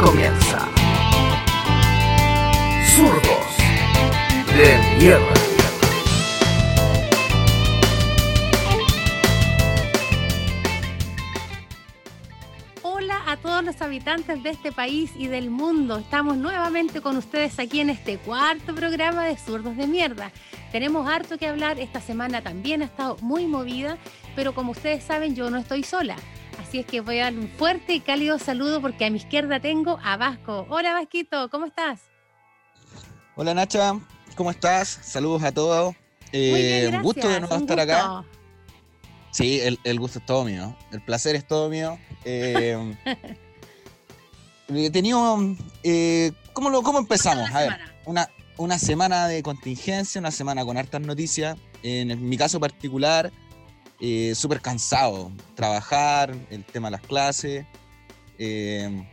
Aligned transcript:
comienza. 0.00 0.66
Zurdos 2.96 3.56
de 4.56 4.96
mierda. 4.98 5.34
Hola 12.82 13.20
a 13.26 13.36
todos 13.36 13.62
los 13.62 13.82
habitantes 13.82 14.42
de 14.42 14.48
este 14.48 14.72
país 14.72 15.10
y 15.16 15.26
del 15.26 15.50
mundo. 15.50 15.98
Estamos 15.98 16.38
nuevamente 16.38 17.02
con 17.02 17.18
ustedes 17.18 17.58
aquí 17.58 17.80
en 17.80 17.90
este 17.90 18.16
cuarto 18.16 18.74
programa 18.74 19.26
de 19.26 19.36
Zurdos 19.36 19.76
de 19.76 19.86
Mierda. 19.86 20.32
Tenemos 20.72 21.06
harto 21.06 21.36
que 21.36 21.46
hablar. 21.46 21.78
Esta 21.78 22.00
semana 22.00 22.40
también 22.40 22.80
ha 22.80 22.86
estado 22.86 23.18
muy 23.20 23.46
movida, 23.46 23.98
pero 24.34 24.54
como 24.54 24.72
ustedes 24.72 25.04
saben, 25.04 25.34
yo 25.34 25.50
no 25.50 25.58
estoy 25.58 25.82
sola. 25.82 26.16
Así 26.60 26.80
es 26.80 26.86
que 26.86 27.00
voy 27.00 27.18
a 27.18 27.24
dar 27.24 27.34
un 27.34 27.48
fuerte 27.48 27.94
y 27.94 28.00
cálido 28.00 28.38
saludo 28.38 28.80
porque 28.80 29.04
a 29.06 29.10
mi 29.10 29.16
izquierda 29.16 29.60
tengo 29.60 29.98
a 30.04 30.16
Vasco. 30.16 30.66
Hola 30.68 30.92
Vasquito, 30.92 31.48
¿cómo 31.50 31.66
estás? 31.66 32.00
Hola 33.34 33.54
Nacha, 33.54 33.98
¿cómo 34.36 34.50
estás? 34.50 34.88
Saludos 35.02 35.42
a 35.42 35.52
todos. 35.52 35.94
Bien, 36.32 36.84
Eh, 36.84 36.90
un 36.94 37.02
gusto 37.02 37.28
de 37.28 37.40
nuevo 37.40 37.56
estar 37.56 37.80
acá. 37.80 38.24
Sí, 39.30 39.60
el, 39.60 39.78
el 39.84 39.98
gusto 39.98 40.18
es 40.18 40.26
todo 40.26 40.44
mío. 40.44 40.76
El 40.92 41.00
placer 41.00 41.34
es 41.34 41.46
todo 41.46 41.68
mío. 41.70 41.98
Eh, 42.24 42.94
he 44.68 44.90
tenido. 44.90 45.38
eh, 45.82 46.32
¿cómo, 46.52 46.68
lo, 46.70 46.82
¿Cómo 46.82 46.98
empezamos? 46.98 47.48
Una 47.48 47.58
A 47.58 47.60
ver, 47.62 47.72
semana. 47.72 47.94
una, 48.04 48.30
una 48.58 48.78
semana 48.78 49.28
de 49.28 49.42
contingencia, 49.42 50.18
una 50.20 50.30
semana 50.30 50.64
con 50.64 50.76
hartas 50.76 51.00
noticias. 51.00 51.56
En 51.82 52.28
mi 52.28 52.36
caso 52.36 52.60
particular, 52.60 53.32
eh, 54.00 54.34
súper 54.34 54.60
cansado. 54.60 55.30
Trabajar, 55.54 56.34
el 56.50 56.64
tema 56.64 56.88
de 56.88 56.92
las 56.92 57.02
clases. 57.02 57.66
eh, 58.38 59.06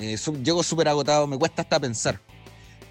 eh, 0.00 0.16
llego 0.42 0.62
súper 0.62 0.88
agotado, 0.88 1.26
me 1.26 1.36
cuesta 1.38 1.62
hasta 1.62 1.78
pensar. 1.80 2.20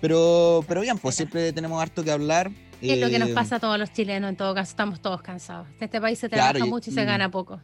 Pero, 0.02 0.64
pero 0.68 0.82
bien, 0.82 0.98
pues 0.98 1.16
siempre 1.16 1.52
tenemos 1.54 1.82
harto 1.82 2.04
que 2.04 2.12
hablar. 2.12 2.52
Es 2.82 3.00
lo 3.00 3.10
que 3.10 3.18
nos 3.18 3.30
eh, 3.30 3.34
pasa 3.34 3.56
a 3.56 3.60
todos 3.60 3.80
los 3.80 3.92
chilenos, 3.92 4.30
en 4.30 4.36
todo 4.38 4.54
caso, 4.54 4.70
estamos 4.72 5.02
todos 5.02 5.22
cansados. 5.22 5.68
En 5.78 5.84
este 5.86 6.00
país 6.00 6.20
se 6.20 6.30
Claro, 6.30 6.52
trabaja 6.52 6.68
y- 6.68 6.70
mucho 6.70 6.92
y 6.92 6.94
se 6.94 7.02
y- 7.02 7.06
gana 7.06 7.32
poco. 7.32 7.60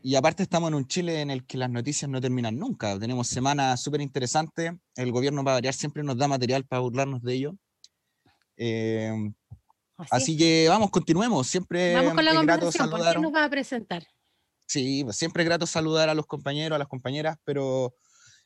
Y 0.00 0.14
aparte 0.14 0.44
estamos 0.44 0.68
en 0.68 0.74
un 0.74 0.86
Chile 0.86 1.20
en 1.20 1.30
el 1.30 1.44
que 1.44 1.58
las 1.58 1.68
noticias 1.68 2.08
no 2.08 2.20
terminan 2.20 2.56
nunca. 2.56 2.96
Tenemos 2.98 3.26
semanas 3.26 3.80
súper 3.82 4.00
interesantes. 4.00 4.72
El 4.94 5.10
gobierno 5.10 5.42
para 5.42 5.54
variar 5.56 5.74
siempre 5.74 6.04
nos 6.04 6.16
da 6.16 6.28
material 6.28 6.64
para 6.64 6.80
burlarnos 6.80 7.20
de 7.22 7.34
ello. 7.34 7.54
Eh, 8.56 9.12
Así, 10.10 10.36
que 10.36 10.66
vamos, 10.68 10.90
continuemos. 10.90 11.46
Siempre 11.46 11.94
Vamos 11.94 12.14
con 12.14 12.24
la 12.24 12.30
es 12.30 12.40
grato 12.42 12.60
conversación. 12.60 12.90
¿Por 12.90 12.98
saludar. 13.00 13.16
qué 13.16 13.22
nos 13.22 13.34
va 13.34 13.44
a 13.44 13.50
presentar? 13.50 14.06
Sí, 14.66 15.02
pues 15.04 15.16
siempre 15.16 15.42
es 15.42 15.48
grato 15.48 15.66
saludar 15.66 16.08
a 16.08 16.14
los 16.14 16.26
compañeros, 16.26 16.76
a 16.76 16.78
las 16.78 16.88
compañeras, 16.88 17.38
pero 17.44 17.94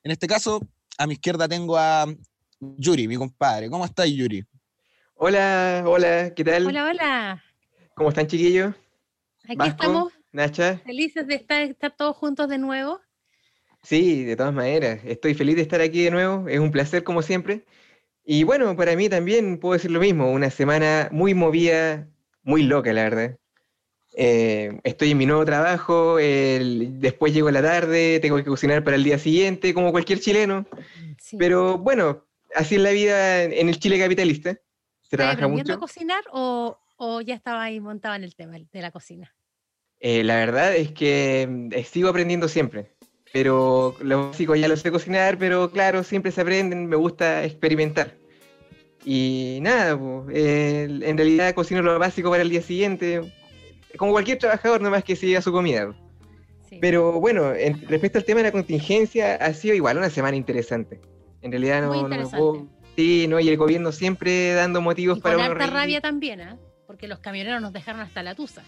en 0.02 0.12
este 0.12 0.26
caso, 0.26 0.60
a 0.98 1.06
mi 1.06 1.14
izquierda 1.14 1.48
tengo 1.48 1.76
a 1.76 2.06
Yuri, 2.60 3.08
mi 3.08 3.16
compadre. 3.16 3.68
¿Cómo 3.68 3.84
estás, 3.84 4.08
Yuri? 4.08 4.44
Hola, 5.14 5.82
hola, 5.86 6.32
¿qué 6.34 6.44
tal? 6.44 6.66
Hola, 6.66 6.86
hola. 6.86 7.44
¿Cómo 7.94 8.08
están, 8.08 8.26
chiquillos? 8.26 8.74
Aquí 9.44 9.56
Vasco, 9.56 9.82
estamos 9.82 10.12
Nacha. 10.32 10.78
felices 10.78 11.26
de 11.26 11.34
estar, 11.34 11.62
estar 11.62 11.94
todos 11.96 12.16
juntos 12.16 12.48
de 12.48 12.58
nuevo. 12.58 13.00
Sí, 13.82 14.24
de 14.24 14.36
todas 14.36 14.54
maneras, 14.54 15.00
estoy 15.04 15.34
feliz 15.34 15.56
de 15.56 15.62
estar 15.62 15.80
aquí 15.80 16.04
de 16.04 16.12
nuevo, 16.12 16.48
es 16.48 16.60
un 16.60 16.70
placer 16.70 17.02
como 17.02 17.20
siempre. 17.20 17.66
Y 18.24 18.44
bueno, 18.44 18.76
para 18.76 18.94
mí 18.96 19.08
también 19.08 19.58
puedo 19.58 19.74
decir 19.74 19.90
lo 19.90 20.00
mismo, 20.00 20.30
una 20.30 20.50
semana 20.50 21.08
muy 21.12 21.34
movida, 21.34 22.08
muy 22.42 22.62
loca, 22.62 22.92
la 22.92 23.02
verdad. 23.04 23.38
Eh, 24.14 24.78
estoy 24.84 25.12
en 25.12 25.18
mi 25.18 25.26
nuevo 25.26 25.44
trabajo, 25.44 26.18
el- 26.18 27.00
después 27.00 27.32
llego 27.32 27.48
a 27.48 27.52
la 27.52 27.62
tarde, 27.62 28.20
tengo 28.20 28.36
que 28.36 28.44
cocinar 28.44 28.84
para 28.84 28.96
el 28.96 29.04
día 29.04 29.18
siguiente, 29.18 29.72
como 29.74 29.90
cualquier 29.90 30.20
chileno. 30.20 30.66
Sí. 31.18 31.36
Pero 31.38 31.78
bueno, 31.78 32.24
así 32.54 32.76
es 32.76 32.80
la 32.82 32.90
vida 32.90 33.42
en 33.44 33.68
el 33.68 33.78
Chile 33.78 33.98
capitalista. 33.98 34.52
Se 34.52 34.58
¿Estás 34.58 35.18
trabaja 35.18 35.34
aprendiendo 35.44 35.74
a 35.74 35.78
cocinar 35.78 36.22
o, 36.30 36.78
o 36.96 37.20
ya 37.22 37.34
estaba 37.34 37.62
ahí 37.64 37.80
montado 37.80 38.14
en 38.14 38.24
el 38.24 38.34
tema 38.36 38.58
de 38.58 38.82
la 38.82 38.90
cocina? 38.90 39.34
Eh, 39.98 40.22
la 40.24 40.36
verdad 40.36 40.76
es 40.76 40.92
que 40.92 41.46
mm, 41.48 41.70
sigo 41.84 42.08
aprendiendo 42.08 42.48
siempre, 42.48 42.92
pero 43.32 43.96
lo 44.00 44.28
básico 44.28 44.54
ya 44.54 44.68
lo 44.68 44.76
sé 44.76 44.90
cocinar, 44.90 45.38
pero 45.38 45.70
claro, 45.70 46.02
siempre 46.02 46.30
se 46.32 46.40
aprenden, 46.42 46.86
me 46.86 46.96
gusta 46.96 47.44
experimentar. 47.44 48.14
Y 49.04 49.58
nada, 49.62 49.98
po, 49.98 50.26
eh, 50.32 50.86
en 51.02 51.16
realidad 51.16 51.54
cocino 51.54 51.82
lo 51.82 51.98
básico 51.98 52.30
para 52.30 52.42
el 52.42 52.50
día 52.50 52.62
siguiente, 52.62 53.20
como 53.96 54.12
cualquier 54.12 54.38
trabajador, 54.38 54.80
nomás 54.80 55.02
que 55.02 55.16
siga 55.16 55.40
su 55.42 55.50
comida. 55.50 55.92
Sí. 56.68 56.78
Pero 56.80 57.20
bueno, 57.20 57.54
en- 57.54 57.86
respecto 57.88 58.18
al 58.18 58.24
tema 58.24 58.38
de 58.38 58.44
la 58.44 58.52
contingencia, 58.52 59.34
ha 59.36 59.52
sido 59.54 59.74
igual 59.74 59.98
una 59.98 60.10
semana 60.10 60.36
interesante. 60.36 61.00
En 61.40 61.50
realidad 61.50 61.82
no, 61.82 62.08
no 62.08 62.30
puedo... 62.30 62.68
Sí, 62.94 63.26
¿no? 63.26 63.40
Y 63.40 63.48
el 63.48 63.56
gobierno 63.56 63.90
siempre 63.90 64.52
dando 64.52 64.82
motivos 64.82 65.16
y 65.18 65.20
para 65.22 65.36
con 65.36 65.44
harta 65.44 65.66
rabia 65.66 66.02
también, 66.02 66.42
¿ah? 66.42 66.58
Porque 66.86 67.08
los 67.08 67.20
camioneros 67.20 67.62
nos 67.62 67.72
dejaron 67.72 68.02
hasta 68.02 68.22
la 68.22 68.34
tusa. 68.34 68.62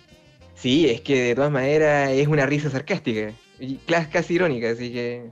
Sí, 0.54 0.88
es 0.88 1.02
que 1.02 1.20
de 1.20 1.34
todas 1.34 1.50
maneras 1.50 2.10
es 2.10 2.26
una 2.26 2.46
risa 2.46 2.70
sarcástica 2.70 3.32
y 3.58 3.76
casi 3.76 4.34
irónica, 4.34 4.70
así 4.70 4.92
que... 4.92 5.30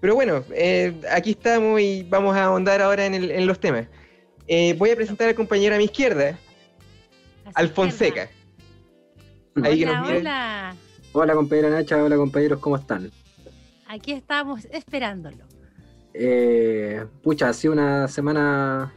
Pero 0.00 0.14
bueno, 0.14 0.42
eh, 0.54 0.98
aquí 1.10 1.32
estamos 1.32 1.80
y 1.80 2.04
vamos 2.08 2.34
a 2.34 2.44
ahondar 2.44 2.80
ahora 2.80 3.04
en, 3.04 3.14
el- 3.14 3.30
en 3.30 3.46
los 3.46 3.60
temas. 3.60 3.86
Eh, 4.46 4.74
voy 4.78 4.90
a 4.90 4.96
presentar 4.96 5.28
al 5.28 5.34
compañero 5.34 5.74
a 5.74 5.78
mi 5.78 5.84
izquierda, 5.84 6.38
Alfonseca. 7.54 8.28
Ahí 9.62 9.78
que 9.80 9.84
Hola, 9.86 9.98
nos 10.00 10.06
miren. 10.08 10.20
hola. 10.22 10.76
Hola 11.12 11.34
compañera 11.34 11.70
Nacha, 11.70 12.02
hola 12.02 12.16
compañeros, 12.16 12.60
¿cómo 12.60 12.76
están? 12.76 13.10
Aquí 13.88 14.12
estamos 14.12 14.64
esperándolo. 14.70 15.44
Eh, 16.14 17.04
pucha, 17.22 17.48
ha 17.48 17.52
sido 17.52 17.72
una 17.72 18.06
semana 18.08 18.94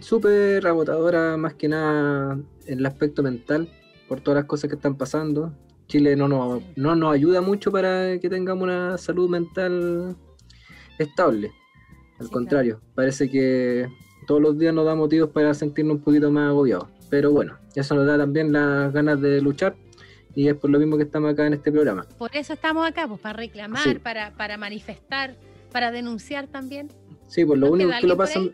súper 0.00 0.66
agotadora, 0.66 1.36
más 1.36 1.54
que 1.54 1.68
nada 1.68 2.36
en 2.66 2.78
el 2.78 2.86
aspecto 2.86 3.22
mental, 3.22 3.68
por 4.08 4.20
todas 4.20 4.40
las 4.42 4.46
cosas 4.46 4.68
que 4.68 4.76
están 4.76 4.96
pasando. 4.96 5.56
Chile 5.92 6.16
no 6.16 6.26
nos, 6.26 6.62
no 6.74 6.96
nos 6.96 7.12
ayuda 7.12 7.42
mucho 7.42 7.70
para 7.70 8.18
que 8.18 8.30
tengamos 8.30 8.64
una 8.64 8.96
salud 8.96 9.28
mental 9.28 10.16
estable. 10.98 11.52
Al 12.18 12.26
Sí, 12.28 12.32
contrario, 12.32 12.80
parece 12.94 13.30
que 13.30 13.86
todos 14.26 14.40
los 14.40 14.56
días 14.58 14.72
nos 14.72 14.86
da 14.86 14.94
motivos 14.94 15.28
para 15.28 15.52
sentirnos 15.52 15.96
un 15.96 16.02
poquito 16.02 16.30
más 16.30 16.48
agobiados. 16.48 16.88
Pero 17.10 17.30
bueno, 17.30 17.58
eso 17.74 17.94
nos 17.94 18.06
da 18.06 18.16
también 18.16 18.54
las 18.54 18.90
ganas 18.90 19.20
de 19.20 19.42
luchar 19.42 19.74
y 20.34 20.48
es 20.48 20.54
por 20.54 20.70
lo 20.70 20.78
mismo 20.78 20.96
que 20.96 21.02
estamos 21.02 21.30
acá 21.30 21.46
en 21.46 21.52
este 21.52 21.70
programa. 21.70 22.06
Por 22.16 22.34
eso 22.34 22.54
estamos 22.54 22.88
acá, 22.88 23.06
pues 23.06 23.20
para 23.20 23.34
reclamar, 23.36 23.82
Sí. 23.82 23.94
para, 23.98 24.30
para 24.30 24.56
manifestar, 24.56 25.36
para 25.72 25.90
denunciar 25.90 26.46
también. 26.46 26.88
Sí, 27.28 27.44
pues 27.44 27.60
lo 27.60 27.66
¿No 27.66 27.72
único 27.74 27.90
que 28.00 28.06
lo 28.06 28.16
pasan, 28.16 28.50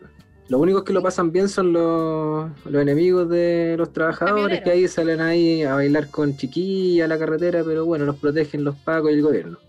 los 0.49 0.59
únicos 0.59 0.83
que 0.83 0.93
lo 0.93 1.01
pasan 1.03 1.31
bien 1.31 1.47
son 1.47 1.71
los, 1.73 2.49
los 2.65 2.81
enemigos 2.81 3.29
de 3.29 3.75
los 3.77 3.93
trabajadores 3.93 4.61
que 4.61 4.71
ahí 4.71 4.87
salen 4.87 5.21
ahí 5.21 5.61
a 5.61 5.75
bailar 5.75 6.09
con 6.09 6.35
chiquilla 6.35 7.05
a 7.05 7.07
la 7.07 7.19
carretera, 7.19 7.63
pero 7.63 7.85
bueno, 7.85 8.05
los 8.05 8.15
protegen 8.15 8.63
los 8.63 8.75
pagos 8.77 9.11
y 9.11 9.13
el 9.13 9.21
gobierno. 9.21 9.59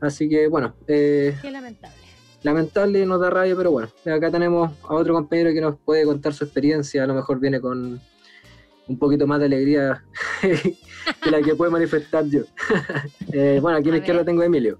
Así 0.00 0.28
que 0.28 0.46
bueno, 0.46 0.74
eh, 0.86 1.34
Qué 1.42 1.50
lamentable. 1.50 1.96
lamentable 2.42 3.00
y 3.00 3.06
nos 3.06 3.20
da 3.20 3.30
rabia, 3.30 3.56
pero 3.56 3.72
bueno, 3.72 3.88
acá 4.06 4.30
tenemos 4.30 4.70
a 4.88 4.94
otro 4.94 5.14
compañero 5.14 5.52
que 5.52 5.60
nos 5.60 5.78
puede 5.80 6.04
contar 6.04 6.32
su 6.32 6.44
experiencia, 6.44 7.02
a 7.02 7.06
lo 7.08 7.14
mejor 7.14 7.40
viene 7.40 7.60
con 7.60 8.00
un 8.86 8.98
poquito 8.98 9.26
más 9.26 9.40
de 9.40 9.46
alegría 9.46 10.04
que 10.40 11.30
la 11.30 11.42
que 11.42 11.56
puede 11.56 11.72
manifestar 11.72 12.24
yo. 12.26 12.42
Eh, 13.32 13.58
bueno, 13.60 13.78
aquí 13.78 13.88
a 13.88 13.90
A 13.90 13.94
mi 13.94 13.98
izquierda 13.98 14.24
tengo 14.24 14.42
a 14.42 14.46
Emilio. 14.46 14.78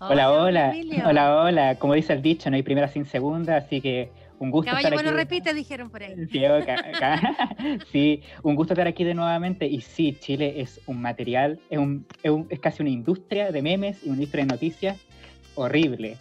Hola, 0.00 0.32
hola, 0.32 0.74
hola, 1.06 1.36
hola. 1.44 1.78
Como 1.78 1.94
dice 1.94 2.12
el 2.12 2.20
dicho, 2.20 2.50
no 2.50 2.56
hay 2.56 2.64
primera 2.64 2.88
sin 2.88 3.06
segunda, 3.06 3.56
así 3.56 3.80
que 3.80 4.10
un 4.38 4.50
gusto 4.50 4.70
Caballo 4.70 4.88
estar 4.88 4.94
bueno 4.94 5.10
aquí. 5.10 5.18
repite, 5.18 5.54
dijeron 5.54 5.90
por 5.90 6.02
ahí. 6.02 6.14
Sí, 7.92 8.22
un 8.42 8.54
gusto 8.56 8.74
estar 8.74 8.86
aquí 8.86 9.04
de 9.04 9.14
nuevamente. 9.14 9.66
Y 9.66 9.80
sí, 9.80 10.16
Chile 10.20 10.60
es 10.60 10.80
un 10.86 11.00
material, 11.00 11.58
es, 11.70 11.78
un- 11.78 12.06
es 12.22 12.30
un- 12.30 12.46
es 12.50 12.60
casi 12.60 12.82
una 12.82 12.90
industria 12.90 13.50
de 13.52 13.62
memes 13.62 14.02
y 14.04 14.08
una 14.08 14.16
industria 14.16 14.44
de 14.44 14.52
noticias 14.52 14.98
horrible. 15.54 16.16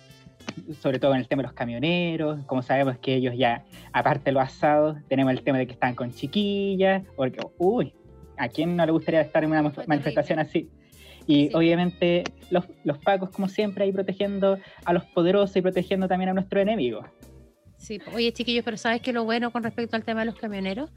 Sobre 0.79 0.99
todo 0.99 1.13
en 1.13 1.21
el 1.21 1.27
tema 1.27 1.41
de 1.41 1.47
los 1.47 1.53
camioneros, 1.53 2.43
como 2.45 2.61
sabemos 2.61 2.97
que 2.99 3.15
ellos 3.15 3.33
ya, 3.35 3.63
aparte 3.93 4.25
de 4.25 4.31
los 4.33 4.43
asados, 4.43 4.97
tenemos 5.07 5.31
el 5.33 5.41
tema 5.41 5.57
de 5.57 5.65
que 5.65 5.73
están 5.73 5.95
con 5.95 6.11
chiquillas, 6.13 7.01
porque, 7.15 7.39
uy, 7.57 7.93
¿a 8.37 8.47
quién 8.49 8.75
no 8.75 8.85
le 8.85 8.91
gustaría 8.91 9.21
estar 9.21 9.43
en 9.43 9.51
una 9.51 9.69
Fue 9.71 9.85
manifestación 9.87 10.39
así? 10.39 10.69
Y 11.25 11.47
Sí. 11.47 11.51
obviamente 11.53 12.25
los, 12.51 12.65
los 12.83 12.97
pacos, 12.97 13.29
como 13.29 13.47
siempre, 13.47 13.85
ahí 13.85 13.93
protegiendo 13.93 14.59
a 14.83 14.93
los 14.93 15.05
poderosos 15.05 15.55
y 15.55 15.61
protegiendo 15.61 16.07
también 16.09 16.29
a 16.29 16.33
nuestros 16.33 16.61
enemigos. 16.61 17.05
Sí, 17.83 17.99
oye 18.13 18.31
chiquillos, 18.31 18.63
pero 18.63 18.77
¿sabes 18.77 19.01
qué 19.01 19.11
lo 19.11 19.25
bueno 19.25 19.51
con 19.51 19.61
respecto 19.61 19.97
al 19.97 20.05
tema 20.05 20.21
de 20.21 20.27
los 20.27 20.35
camioneros? 20.35 20.89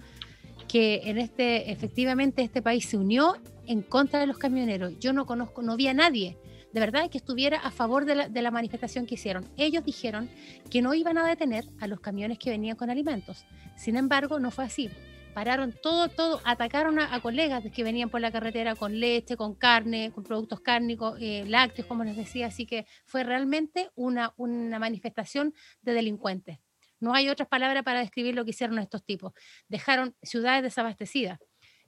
Que 0.69 1.00
en 1.06 1.19
este, 1.19 1.73
efectivamente, 1.73 2.43
este 2.43 2.62
país 2.62 2.87
se 2.88 2.97
unió 2.97 3.35
en 3.67 3.83
contra 3.83 4.21
de 4.21 4.27
los 4.29 4.38
camioneros. 4.38 4.97
Yo 5.00 5.12
no 5.12 5.27
conozco, 5.27 5.62
no 5.62 5.77
vi 5.77 5.88
a 5.88 5.94
nadie, 5.94 6.38
de 6.73 6.79
verdad, 6.79 7.11
que 7.11 7.19
estuviera 7.19 7.59
a 7.59 7.73
favor 7.73 8.05
de 8.05 8.15
la, 8.15 8.29
de 8.29 8.41
la 8.41 8.53
manifestación 8.53 9.05
que 9.05 9.17
hicieron. 9.17 9.49
Ellos 9.56 9.85
dijeron 9.85 10.31
que 10.71 10.81
no 10.81 10.94
iban 10.94 11.19
a 11.19 11.27
detener 11.27 11.65
a 11.81 11.88
los 11.88 11.99
camiones 11.99 12.38
que 12.38 12.50
venían 12.50 12.77
con 12.77 12.88
alimentos. 12.88 13.47
Sin 13.77 13.97
embargo, 13.97 14.38
no 14.38 14.53
fue 14.53 14.67
así. 14.67 14.88
pararon 15.35 15.75
todo, 15.83 16.09
todo, 16.09 16.41
atacaron 16.44 17.00
a, 17.00 17.21
colegas 17.21 17.65
que 17.75 17.83
venían 17.83 18.11
por 18.11 18.21
la 18.21 18.31
carretera 18.31 18.77
con 18.77 19.00
leche, 19.00 19.37
con 19.37 19.56
carne, 19.56 20.12
con 20.15 20.23
productos 20.23 20.61
cárnicos, 20.61 21.19
eh, 21.21 21.44
lácteos, 21.49 21.88
como 21.88 22.05
les 22.05 22.17
decía, 22.17 22.47
así 22.47 22.65
que 22.65 22.87
fue 23.06 23.25
realmente 23.25 23.91
una, 23.97 24.35
una 24.37 24.79
manifestación 24.79 25.53
de 25.83 25.93
delincuentes. 25.93 26.61
No 27.01 27.15
hay 27.15 27.29
otras 27.29 27.49
palabras 27.49 27.83
para 27.85 28.01
describir 28.01 28.35
lo 28.35 28.45
que 28.45 28.51
hicieron 28.51 28.79
estos 28.79 29.05
tipos. 29.05 29.33
Dejaron 29.69 30.15
ciudades 30.23 30.63
desabastecidas 30.63 31.39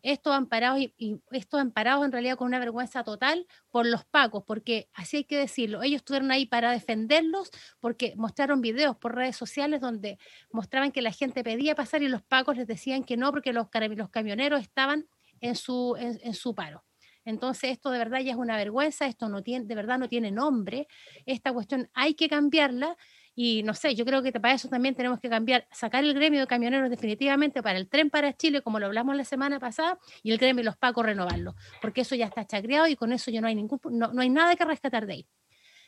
estos 0.02 0.32
amparados 0.32 0.80
y, 0.80 0.94
y 0.96 1.20
estos 1.30 1.60
en 1.60 2.12
realidad 2.12 2.36
con 2.36 2.46
una 2.46 2.58
vergüenza 2.58 3.02
total 3.02 3.46
por 3.70 3.86
los 3.86 4.04
pacos, 4.04 4.44
porque 4.46 4.88
así 4.94 5.18
hay 5.18 5.24
que 5.24 5.36
decirlo, 5.36 5.82
ellos 5.82 5.98
estuvieron 5.98 6.30
ahí 6.30 6.46
para 6.46 6.70
defenderlos 6.70 7.50
porque 7.80 8.14
mostraron 8.16 8.60
videos 8.60 8.96
por 8.96 9.14
redes 9.14 9.36
sociales 9.36 9.80
donde 9.80 10.18
mostraban 10.52 10.92
que 10.92 11.02
la 11.02 11.12
gente 11.12 11.42
pedía 11.42 11.74
pasar 11.74 12.02
y 12.02 12.08
los 12.08 12.22
pacos 12.22 12.56
les 12.56 12.66
decían 12.66 13.04
que 13.04 13.16
no 13.16 13.32
porque 13.32 13.52
los, 13.52 13.66
los 13.96 14.10
camioneros 14.10 14.60
estaban 14.60 15.08
en 15.40 15.54
su, 15.54 15.96
en 15.98 16.34
su 16.34 16.54
paro. 16.54 16.84
Entonces, 17.24 17.72
esto 17.72 17.90
de 17.90 17.98
verdad 17.98 18.20
ya 18.20 18.32
es 18.32 18.38
una 18.38 18.56
vergüenza, 18.56 19.06
esto 19.06 19.28
no 19.28 19.42
tiene, 19.42 19.66
de 19.66 19.74
verdad 19.74 19.98
no 19.98 20.08
tiene 20.08 20.30
nombre, 20.30 20.88
esta 21.26 21.52
cuestión 21.52 21.90
hay 21.92 22.14
que 22.14 22.26
cambiarla 22.26 22.96
y 23.40 23.62
no 23.62 23.72
sé, 23.72 23.94
yo 23.94 24.04
creo 24.04 24.20
que 24.20 24.32
para 24.32 24.52
eso 24.52 24.68
también 24.68 24.96
tenemos 24.96 25.20
que 25.20 25.28
cambiar, 25.28 25.68
sacar 25.70 26.02
el 26.02 26.12
gremio 26.12 26.40
de 26.40 26.48
camioneros 26.48 26.90
definitivamente 26.90 27.62
para 27.62 27.78
el 27.78 27.88
tren 27.88 28.10
para 28.10 28.32
Chile, 28.36 28.62
como 28.62 28.80
lo 28.80 28.86
hablamos 28.86 29.14
la 29.14 29.22
semana 29.22 29.60
pasada, 29.60 29.96
y 30.24 30.32
el 30.32 30.38
gremio 30.38 30.62
de 30.62 30.64
los 30.64 30.76
pacos 30.76 31.06
renovarlo, 31.06 31.54
porque 31.80 32.00
eso 32.00 32.16
ya 32.16 32.26
está 32.26 32.44
chacreado 32.44 32.88
y 32.88 32.96
con 32.96 33.12
eso 33.12 33.30
ya 33.30 33.40
no 33.40 33.46
hay, 33.46 33.54
ningún, 33.54 33.78
no, 33.92 34.12
no 34.12 34.22
hay 34.22 34.28
nada 34.28 34.56
que 34.56 34.64
rescatar 34.64 35.06
de 35.06 35.12
ahí. 35.12 35.26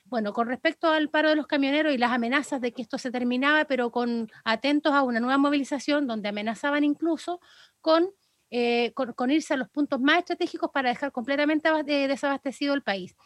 Bueno, 0.04 0.32
con 0.32 0.46
respecto 0.46 0.92
al 0.92 1.08
paro 1.08 1.30
de 1.30 1.34
los 1.34 1.48
camioneros 1.48 1.92
y 1.92 1.98
las 1.98 2.12
amenazas 2.12 2.60
de 2.60 2.70
que 2.70 2.82
esto 2.82 2.98
se 2.98 3.10
terminaba, 3.10 3.64
pero 3.64 3.90
con 3.90 4.30
atentos 4.44 4.92
a 4.92 5.02
una 5.02 5.18
nueva 5.18 5.38
movilización 5.38 6.06
donde 6.06 6.28
amenazaban 6.28 6.84
incluso 6.84 7.40
con, 7.80 8.10
eh, 8.50 8.92
con, 8.94 9.30
irse 9.32 9.54
a 9.54 9.56
los 9.56 9.68
puntos 9.70 10.00
más 10.00 10.18
estratégicos 10.18 10.70
para 10.72 10.90
dejar 10.90 11.10
completamente 11.10 11.68
desabastecido 12.06 12.74
el 12.74 12.84
país. 12.84 13.16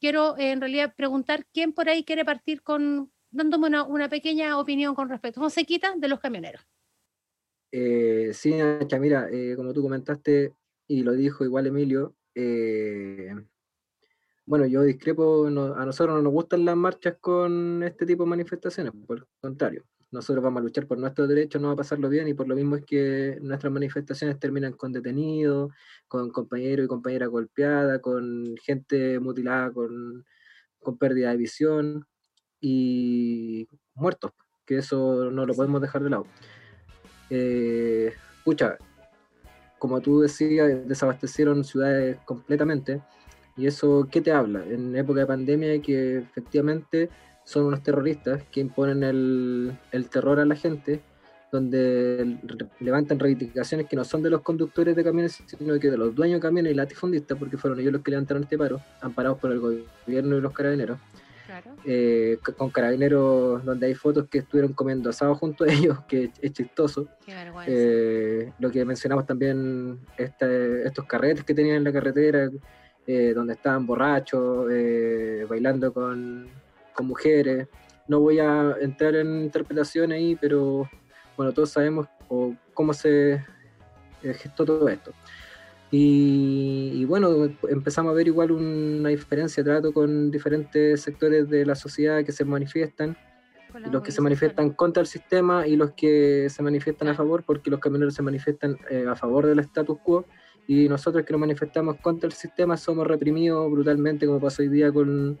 Quiero 0.00 0.38
eh, 0.38 0.52
en 0.52 0.62
realidad 0.62 0.94
preguntar 0.96 1.44
quién 1.52 1.74
por 1.74 1.90
ahí 1.90 2.02
quiere 2.02 2.24
partir 2.24 2.62
con, 2.62 3.10
dándome 3.34 3.68
una, 3.88 4.08
pequeña 4.08 4.58
opinión 4.58 4.94
con 4.94 5.08
respecto. 5.08 5.40
Josequita, 5.40 5.94
de 5.96 6.08
los 6.08 6.20
camioneros. 6.20 6.62
Eh, 7.72 8.30
sí, 8.32 8.54
Nacha, 8.54 8.98
mira, 8.98 9.28
eh, 9.30 9.54
como 9.56 9.72
tú 9.72 9.82
comentaste 9.82 10.54
y 10.86 11.02
lo 11.02 11.12
dijo 11.12 11.44
igual 11.44 11.66
Emilio, 11.66 12.14
eh, 12.34 13.34
bueno, 14.46 14.66
yo 14.66 14.82
discrepo, 14.82 15.46
a 15.46 15.50
nosotros 15.50 16.16
no 16.16 16.22
nos 16.22 16.32
gustan 16.32 16.64
las 16.64 16.76
marchas 16.76 17.16
con 17.20 17.82
este 17.82 18.06
tipo 18.06 18.22
de 18.22 18.30
manifestaciones, 18.30 18.92
por 19.06 19.18
el 19.18 19.24
contrario, 19.40 19.84
nosotros 20.12 20.44
vamos 20.44 20.60
a 20.60 20.64
luchar 20.64 20.86
por 20.86 20.98
nuestros 20.98 21.28
derechos, 21.28 21.60
no 21.60 21.68
va 21.68 21.74
a 21.74 21.78
pasarlo 21.78 22.08
bien 22.08 22.28
y 22.28 22.34
por 22.34 22.46
lo 22.46 22.54
mismo 22.54 22.76
es 22.76 22.84
que 22.84 23.38
nuestras 23.42 23.72
manifestaciones 23.72 24.38
terminan 24.38 24.74
con 24.74 24.92
detenidos, 24.92 25.72
con 26.06 26.30
compañeros 26.30 26.84
y 26.84 26.88
compañeras 26.88 27.28
golpeadas, 27.28 27.98
con 28.00 28.54
gente 28.62 29.18
mutilada, 29.18 29.72
con, 29.72 30.24
con 30.78 30.98
pérdida 30.98 31.30
de 31.30 31.38
visión 31.38 32.06
y 32.66 33.68
muertos, 33.94 34.32
que 34.64 34.78
eso 34.78 35.30
no 35.30 35.44
lo 35.44 35.54
podemos 35.54 35.82
dejar 35.82 36.02
de 36.02 36.10
lado. 36.10 36.26
Eh, 37.28 38.14
como 39.78 40.00
tú 40.00 40.20
decías, 40.20 40.88
desabastecieron 40.88 41.62
ciudades 41.62 42.16
completamente, 42.24 43.02
y 43.56 43.66
eso, 43.66 44.08
¿qué 44.10 44.22
te 44.22 44.32
habla? 44.32 44.64
En 44.64 44.96
época 44.96 45.20
de 45.20 45.26
pandemia 45.26 45.82
que 45.82 46.18
efectivamente 46.18 47.10
son 47.44 47.66
unos 47.66 47.82
terroristas 47.82 48.42
que 48.50 48.60
imponen 48.60 49.02
el, 49.02 49.78
el 49.92 50.08
terror 50.08 50.40
a 50.40 50.46
la 50.46 50.56
gente, 50.56 51.02
donde 51.52 52.38
levantan 52.80 53.18
reivindicaciones 53.18 53.86
que 53.86 53.94
no 53.94 54.04
son 54.04 54.22
de 54.22 54.30
los 54.30 54.40
conductores 54.40 54.96
de 54.96 55.04
camiones, 55.04 55.42
sino 55.46 55.78
que 55.78 55.90
de 55.90 55.98
los 55.98 56.14
dueños 56.14 56.40
de 56.40 56.48
camiones 56.48 56.72
y 56.72 56.74
latifundistas, 56.74 57.38
porque 57.38 57.58
fueron 57.58 57.78
ellos 57.78 57.92
los 57.92 58.02
que 58.02 58.10
levantaron 58.10 58.42
este 58.42 58.56
paro, 58.56 58.80
amparados 59.02 59.38
por 59.38 59.52
el 59.52 59.60
gobierno 59.60 60.38
y 60.38 60.40
los 60.40 60.52
carabineros. 60.52 60.98
Eh, 61.84 62.38
con 62.56 62.70
carabineros 62.70 63.64
donde 63.64 63.86
hay 63.86 63.94
fotos 63.94 64.26
que 64.28 64.38
estuvieron 64.38 64.72
comiendo 64.72 65.10
asado 65.10 65.34
junto 65.34 65.64
a 65.64 65.66
ellos, 65.72 65.98
que 66.08 66.30
es 66.40 66.52
chistoso. 66.52 67.08
Eh, 67.66 68.52
lo 68.58 68.70
que 68.70 68.84
mencionamos 68.84 69.26
también, 69.26 70.00
este, 70.16 70.86
estos 70.86 71.04
carretes 71.06 71.44
que 71.44 71.54
tenían 71.54 71.76
en 71.76 71.84
la 71.84 71.92
carretera, 71.92 72.50
eh, 73.06 73.32
donde 73.34 73.54
estaban 73.54 73.86
borrachos, 73.86 74.66
bailando 75.48 75.92
con, 75.92 76.48
con, 76.92 77.06
mujeres. 77.06 77.68
No 78.08 78.20
voy 78.20 78.38
a 78.38 78.76
entrar 78.80 79.14
en 79.14 79.42
interpretación 79.42 80.12
ahí, 80.12 80.36
pero 80.36 80.88
bueno, 81.36 81.52
todos 81.52 81.70
sabemos 81.70 82.06
cómo 82.72 82.92
se 82.92 83.44
gestó 84.22 84.64
todo 84.64 84.88
esto. 84.88 85.12
Y, 85.96 87.04
bueno, 87.04 87.48
empezamos 87.68 88.10
a 88.10 88.14
ver 88.14 88.26
igual 88.26 88.50
una 88.50 89.10
diferencia 89.10 89.62
de 89.62 89.70
trato 89.70 89.92
con 89.92 90.28
diferentes 90.28 91.00
sectores 91.00 91.48
de 91.48 91.64
la 91.64 91.76
sociedad 91.76 92.24
que 92.24 92.32
se 92.32 92.44
manifiestan, 92.44 93.16
los 93.92 94.02
que 94.02 94.10
se 94.10 94.20
manifiestan 94.20 94.70
contra 94.70 95.02
el 95.02 95.06
sistema 95.06 95.68
y 95.68 95.76
los 95.76 95.92
que 95.92 96.48
se 96.50 96.64
manifiestan 96.64 97.06
a 97.06 97.14
favor, 97.14 97.44
porque 97.44 97.70
los 97.70 97.78
camioneros 97.78 98.12
se 98.12 98.22
manifiestan 98.22 98.76
eh, 98.90 99.06
a 99.08 99.14
favor 99.14 99.46
del 99.46 99.60
status 99.60 99.96
quo. 100.02 100.24
Y 100.66 100.88
nosotros 100.88 101.24
que 101.24 101.32
nos 101.32 101.38
manifestamos 101.38 101.94
contra 102.00 102.26
el 102.26 102.32
sistema 102.32 102.76
somos 102.76 103.06
reprimidos 103.06 103.70
brutalmente, 103.70 104.26
como 104.26 104.40
pasó 104.40 104.62
hoy 104.62 104.70
día 104.70 104.90
con 104.90 105.38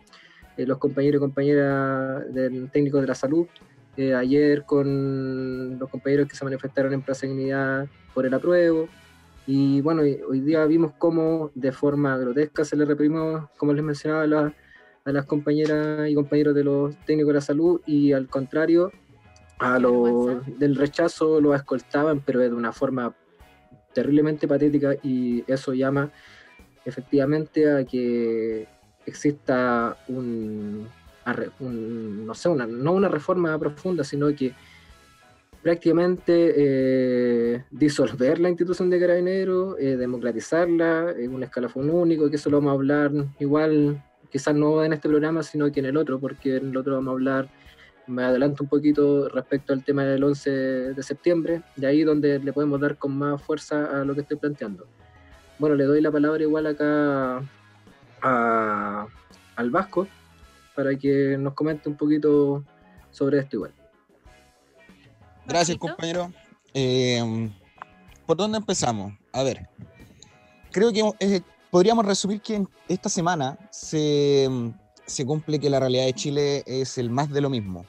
eh, 0.56 0.66
los 0.66 0.78
compañeros 0.78 1.18
y 1.18 1.20
compañeras 1.20 2.32
del 2.32 2.70
técnico 2.70 3.00
de 3.00 3.08
la 3.08 3.16
salud, 3.16 3.48
eh, 3.96 4.14
ayer 4.14 4.64
con 4.64 5.80
los 5.80 5.90
compañeros 5.90 6.28
que 6.28 6.36
se 6.36 6.44
manifestaron 6.44 6.92
en 6.92 7.02
Plaza 7.02 7.26
Dignidad 7.26 7.88
por 8.14 8.24
el 8.24 8.34
apruebo. 8.34 8.88
Y 9.46 9.80
bueno, 9.82 10.02
hoy 10.02 10.40
día 10.40 10.64
vimos 10.64 10.92
cómo 10.98 11.50
de 11.54 11.72
forma 11.72 12.16
grotesca 12.16 12.64
se 12.64 12.76
le 12.76 12.84
reprimió, 12.84 13.50
como 13.58 13.72
les 13.74 13.84
mencionaba, 13.84 14.52
a, 15.04 15.12
las 15.12 15.26
compañeras 15.26 16.08
y 16.08 16.14
compañeros 16.14 16.54
de 16.54 16.64
los 16.64 16.96
técnicos 17.04 17.28
de 17.28 17.34
la 17.34 17.40
salud 17.42 17.80
y 17.84 18.12
al 18.12 18.26
contrario, 18.28 18.90
a 19.58 19.78
los 19.78 20.58
del 20.58 20.76
rechazo 20.76 21.40
lo 21.42 21.54
escoltaban, 21.54 22.20
pero 22.20 22.40
de 22.40 22.52
una 22.52 22.72
forma 22.72 23.14
terriblemente 23.92 24.48
patética 24.48 24.94
y 25.02 25.44
eso 25.46 25.74
llama 25.74 26.10
efectivamente 26.84 27.70
a 27.70 27.84
que 27.84 28.66
exista 29.06 29.96
un, 30.08 30.88
un 31.60 32.26
no 32.26 32.34
sé, 32.34 32.48
una, 32.48 32.66
no 32.66 32.92
una 32.92 33.08
reforma 33.08 33.58
profunda, 33.58 34.04
sino 34.04 34.34
que 34.34 34.54
prácticamente 35.64 36.52
eh, 36.56 37.64
disolver 37.70 38.38
la 38.38 38.50
institución 38.50 38.90
de 38.90 39.00
carabineros, 39.00 39.76
eh, 39.80 39.96
democratizarla 39.96 41.14
en 41.16 41.34
un 41.34 41.42
escalafón 41.42 41.88
único, 41.88 42.28
que 42.28 42.36
eso 42.36 42.50
lo 42.50 42.58
vamos 42.58 42.72
a 42.72 42.74
hablar 42.74 43.10
igual, 43.38 44.04
quizás 44.30 44.54
no 44.54 44.84
en 44.84 44.92
este 44.92 45.08
programa, 45.08 45.42
sino 45.42 45.72
que 45.72 45.80
en 45.80 45.86
el 45.86 45.96
otro, 45.96 46.20
porque 46.20 46.58
en 46.58 46.68
el 46.68 46.76
otro 46.76 46.96
vamos 46.96 47.08
a 47.08 47.12
hablar, 47.12 47.48
me 48.06 48.24
adelanto 48.24 48.62
un 48.62 48.68
poquito 48.68 49.30
respecto 49.30 49.72
al 49.72 49.82
tema 49.82 50.04
del 50.04 50.22
11 50.22 50.50
de 50.50 51.02
septiembre, 51.02 51.62
de 51.76 51.86
ahí 51.86 52.04
donde 52.04 52.38
le 52.40 52.52
podemos 52.52 52.78
dar 52.78 52.98
con 52.98 53.16
más 53.16 53.40
fuerza 53.40 53.86
a 53.86 54.04
lo 54.04 54.14
que 54.14 54.20
estoy 54.20 54.36
planteando. 54.36 54.86
Bueno, 55.58 55.76
le 55.76 55.84
doy 55.84 56.02
la 56.02 56.12
palabra 56.12 56.42
igual 56.42 56.66
acá 56.66 57.42
al 58.20 59.70
Vasco 59.70 60.06
para 60.76 60.94
que 60.94 61.38
nos 61.38 61.54
comente 61.54 61.88
un 61.88 61.96
poquito 61.96 62.62
sobre 63.10 63.38
esto 63.38 63.56
igual. 63.56 63.72
Gracias, 65.46 65.76
compañero. 65.76 66.32
Em, 66.72 67.52
¿Por 68.26 68.36
dónde 68.36 68.58
empezamos? 68.58 69.12
A 69.32 69.42
ver, 69.42 69.68
creo 70.70 70.92
que 70.92 71.02
eh, 71.20 71.42
podríamos 71.70 72.06
resumir 72.06 72.40
que 72.40 72.66
esta 72.88 73.08
semana 73.08 73.58
se, 73.70 74.48
se, 75.06 75.26
cumple 75.26 75.58
que 75.58 75.68
la 75.68 75.80
realidad 75.80 76.06
de 76.06 76.14
Chile 76.14 76.62
es 76.66 76.96
el 76.96 77.10
más 77.10 77.30
de 77.30 77.42
lo 77.42 77.50
mismo. 77.50 77.84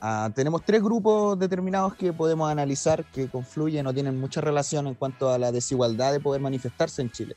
Ah, 0.00 0.30
tenemos 0.34 0.64
tres 0.64 0.82
grupos 0.82 1.38
determinados 1.38 1.94
que 1.94 2.12
podemos 2.12 2.48
analizar 2.50 3.04
que 3.10 3.28
confluyen 3.28 3.86
o 3.86 3.94
tienen 3.94 4.20
mucha 4.20 4.40
relación 4.40 4.86
en 4.86 4.94
cuanto 4.94 5.30
a 5.30 5.38
la 5.38 5.50
desigualdad 5.50 6.12
de 6.12 6.20
poder 6.20 6.40
manifestarse 6.40 7.02
en 7.02 7.10
Chile. 7.10 7.36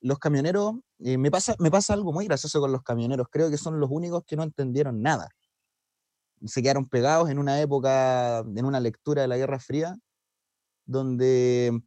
Los 0.00 0.18
camioneros, 0.18 0.74
eh, 0.98 1.16
me, 1.16 1.30
pasa, 1.30 1.54
me 1.58 1.70
pasa 1.70 1.94
algo 1.94 2.12
muy 2.12 2.26
gracioso 2.26 2.60
con 2.60 2.70
los 2.70 2.82
camioneros, 2.82 3.28
creo 3.30 3.50
que 3.50 3.56
son 3.56 3.80
los 3.80 3.88
únicos 3.90 4.24
que 4.26 4.36
no 4.36 4.42
entendieron 4.42 5.00
nada 5.00 5.28
se 6.44 6.62
quedaron 6.62 6.88
pegados 6.88 7.30
en 7.30 7.38
una 7.38 7.60
época, 7.60 8.40
en 8.40 8.64
una 8.64 8.80
lectura 8.80 9.22
de 9.22 9.28
la 9.28 9.36
Guerra 9.36 9.58
Fría, 9.58 9.96
donde 10.84 11.80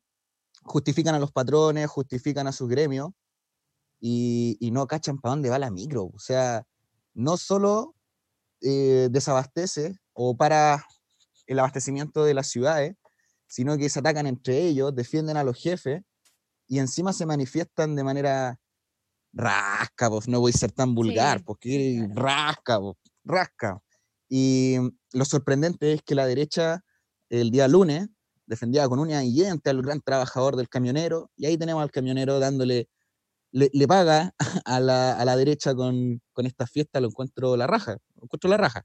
justifican 0.63 1.15
a 1.15 1.19
los 1.19 1.31
patrones, 1.31 1.87
justifican 1.87 2.47
a 2.47 2.51
sus 2.51 2.67
gremios 2.67 3.09
y, 3.99 4.57
no 4.71 4.87
cachan 4.87 5.17
para 5.17 5.31
dónde 5.31 5.49
va 5.49 5.59
la 5.59 5.71
micro. 5.71 6.05
O 6.05 6.19
sea, 6.19 6.65
no 7.13 7.37
solo 7.37 7.95
eh, 8.61 9.09
desabastece 9.11 9.97
o 10.13 10.35
para 10.35 10.85
el 11.45 11.59
abastecimiento 11.59 12.23
de 12.23 12.33
las 12.33 12.47
ciudades, 12.47 12.95
sino 13.47 13.77
que 13.77 13.89
se 13.89 13.99
atacan 13.99 14.27
entre 14.27 14.59
ellos, 14.59 14.93
defienden 14.93 15.37
a 15.37 15.43
los 15.43 15.57
jefes 15.57 16.01
y 16.67 16.79
encima 16.79 17.13
se 17.13 17.25
manifiestan 17.25 17.95
de 17.95 18.03
manera 18.03 18.59
rasca, 19.33 20.09
pues 20.09 20.27
no 20.27 20.39
voy 20.39 20.51
a 20.53 20.57
ser 20.57 20.71
tan 20.71 20.93
vulgar, 20.93 21.43
porque 21.43 22.07
rasca, 22.13 22.79
rasca. 23.23 23.81
Y 24.29 24.77
lo 25.13 25.25
sorprendente 25.25 25.93
es 25.93 26.01
que 26.01 26.15
la 26.15 26.25
derecha, 26.25 26.83
el 27.29 27.51
día 27.51 27.67
lunes, 27.67 28.07
defendía 28.45 28.87
con 28.87 28.99
uña 28.99 29.23
y 29.23 29.31
dientes 29.33 29.69
al 29.69 29.81
gran 29.81 30.01
trabajador 30.01 30.55
del 30.55 30.69
camionero, 30.69 31.31
y 31.35 31.45
ahí 31.45 31.57
tenemos 31.57 31.83
al 31.83 31.91
camionero 31.91 32.39
dándole, 32.39 32.89
le, 33.51 33.69
le 33.73 33.87
paga 33.87 34.33
a 34.65 34.79
la, 34.79 35.13
a 35.13 35.25
la 35.25 35.35
derecha 35.35 35.75
con, 35.75 36.21
con 36.33 36.45
esta 36.45 36.65
fiesta, 36.65 36.99
lo 36.99 37.07
encuentro 37.07 37.55
la 37.57 37.67
raja, 37.67 37.97
lo 38.15 38.23
encuentro 38.23 38.49
la 38.49 38.57
raja. 38.57 38.83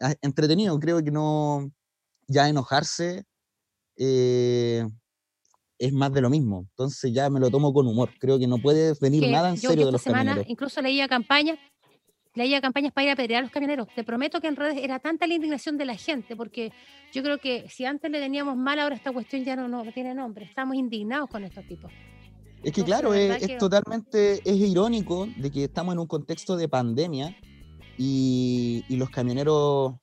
Ah, 0.00 0.14
Entretenido, 0.22 0.78
creo 0.80 1.02
que 1.04 1.10
no, 1.10 1.70
ya 2.26 2.48
enojarse 2.48 3.24
eh, 3.96 4.86
es 5.78 5.92
más 5.92 6.12
de 6.12 6.20
lo 6.22 6.30
mismo, 6.30 6.66
entonces 6.70 7.12
ya 7.12 7.28
me 7.28 7.40
lo 7.40 7.50
tomo 7.50 7.72
con 7.72 7.86
humor, 7.86 8.10
creo 8.18 8.38
que 8.38 8.46
no 8.46 8.58
puede 8.58 8.94
venir 9.00 9.22
que 9.24 9.30
nada 9.30 9.50
en 9.50 9.56
yo 9.56 9.70
serio 9.70 9.86
que 9.86 9.90
de 9.90 9.90
esta 9.90 9.92
los 9.92 10.02
semana 10.02 10.20
camioneros. 10.30 10.50
incluso 10.50 10.80
leía 10.80 11.06
campañas, 11.08 11.58
leía 12.40 12.60
campañas 12.60 12.92
para 12.92 13.06
ir 13.06 13.10
a 13.12 13.16
pelear 13.16 13.40
a 13.40 13.42
los 13.42 13.50
camioneros. 13.50 13.86
Te 13.94 14.02
prometo 14.02 14.40
que 14.40 14.48
en 14.48 14.56
redes 14.56 14.78
era 14.82 14.98
tanta 14.98 15.26
la 15.26 15.34
indignación 15.34 15.76
de 15.76 15.84
la 15.84 15.96
gente, 15.96 16.36
porque 16.36 16.72
yo 17.12 17.22
creo 17.22 17.38
que 17.38 17.68
si 17.68 17.84
antes 17.84 18.10
le 18.10 18.18
teníamos 18.18 18.56
mal, 18.56 18.78
ahora 18.78 18.94
esta 18.96 19.12
cuestión 19.12 19.44
ya 19.44 19.56
no, 19.56 19.68
no 19.68 19.84
tiene 19.92 20.14
nombre. 20.14 20.44
Estamos 20.46 20.76
indignados 20.76 21.28
con 21.28 21.44
estos 21.44 21.66
tipos. 21.66 21.92
Es 22.62 22.72
que 22.72 22.80
Entonces, 22.80 22.84
claro, 22.84 23.14
es, 23.14 23.42
es 23.42 23.58
totalmente, 23.58 24.40
es 24.44 24.56
irónico 24.56 25.26
de 25.36 25.50
que 25.50 25.64
estamos 25.64 25.94
en 25.94 25.98
un 25.98 26.06
contexto 26.06 26.56
de 26.56 26.68
pandemia 26.68 27.36
y, 27.96 28.84
y 28.88 28.96
los 28.96 29.10
camioneros 29.10 29.94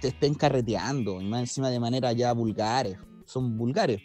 te 0.00 0.08
estén 0.08 0.34
carreteando, 0.34 1.20
y 1.20 1.24
más 1.24 1.40
encima 1.40 1.70
de 1.70 1.78
manera 1.78 2.12
ya 2.12 2.32
vulgares, 2.32 2.98
son 3.24 3.56
vulgares. 3.56 4.00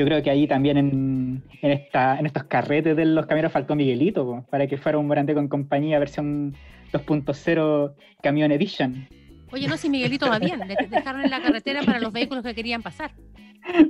Yo 0.00 0.06
creo 0.06 0.22
que 0.22 0.30
ahí 0.30 0.46
también 0.46 0.78
en, 0.78 1.42
en, 1.60 1.70
esta, 1.72 2.18
en 2.18 2.24
estos 2.24 2.44
carretes 2.44 2.96
de 2.96 3.04
los 3.04 3.26
camioneros 3.26 3.52
faltó 3.52 3.76
Miguelito, 3.76 4.24
po, 4.24 4.46
para 4.50 4.66
que 4.66 4.78
fuera 4.78 4.96
un 4.96 5.06
Morante 5.06 5.34
con 5.34 5.46
compañía 5.46 5.98
versión 5.98 6.56
2.0 6.90 7.92
Camion 8.22 8.50
Edition. 8.50 9.06
Oye, 9.52 9.68
no, 9.68 9.76
si 9.76 9.90
Miguelito 9.90 10.26
va 10.26 10.38
bien, 10.38 10.58
le 10.66 10.74
dejaron 10.88 11.20
en 11.20 11.28
la 11.28 11.42
carretera 11.42 11.82
para 11.82 12.00
los 12.00 12.14
vehículos 12.14 12.42
que 12.42 12.54
querían 12.54 12.82
pasar. 12.82 13.12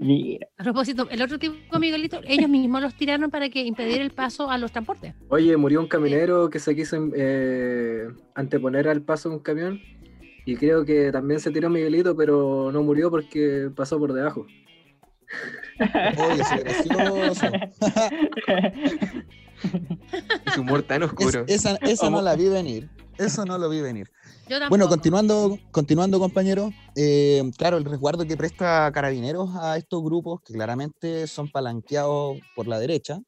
Mira, 0.00 0.48
A 0.58 0.64
propósito, 0.64 1.08
el 1.12 1.22
otro 1.22 1.38
tipo, 1.38 1.78
Miguelito, 1.78 2.20
ellos 2.24 2.50
mismos 2.50 2.82
los 2.82 2.94
tiraron 2.94 3.30
para 3.30 3.48
que 3.48 3.62
impedir 3.62 4.00
el 4.00 4.10
paso 4.10 4.50
a 4.50 4.58
los 4.58 4.72
transportes. 4.72 5.14
Oye, 5.28 5.56
murió 5.56 5.78
un 5.78 5.86
camionero 5.86 6.50
que 6.50 6.58
se 6.58 6.74
quiso 6.74 6.96
eh, 7.14 8.08
anteponer 8.34 8.88
al 8.88 9.02
paso 9.02 9.28
de 9.28 9.36
un 9.36 9.42
camión. 9.42 9.80
Y 10.44 10.56
creo 10.56 10.84
que 10.84 11.12
también 11.12 11.38
se 11.38 11.52
tiró 11.52 11.70
Miguelito, 11.70 12.16
pero 12.16 12.72
no 12.72 12.82
murió 12.82 13.12
porque 13.12 13.70
pasó 13.76 13.96
por 13.96 14.12
debajo. 14.12 14.48
Oye, 15.80 16.40
ese 16.42 16.56
gracioso. 16.58 17.46
Ese 20.46 20.60
humor 20.60 20.82
tan 20.82 21.02
Es- 21.02 21.08
oscuro. 21.10 21.44
esa 21.46 21.76
esa 21.82 22.10
no 22.10 22.20
la 22.22 22.34
vi 22.36 22.48
venir. 22.48 22.90
Eso 23.18 23.44
no 23.44 23.58
lo 23.58 23.68
vi 23.68 23.80
venir. 23.82 24.10
Bueno, 24.68 24.88
continuando, 24.88 25.58
continuando 25.70 26.18
compañeros, 26.18 26.72
eh, 26.96 27.42
claro, 27.58 27.76
el 27.76 27.84
resguardo 27.84 28.26
que 28.26 28.36
presta 28.36 28.90
Carabineros 28.92 29.50
a 29.56 29.76
estos 29.76 30.02
grupos, 30.02 30.40
que 30.42 30.54
claramente 30.54 31.26
son 31.26 31.48
palanqueados 31.50 32.38
por 32.56 32.66
la 32.66 32.78
derecha, 32.78 33.20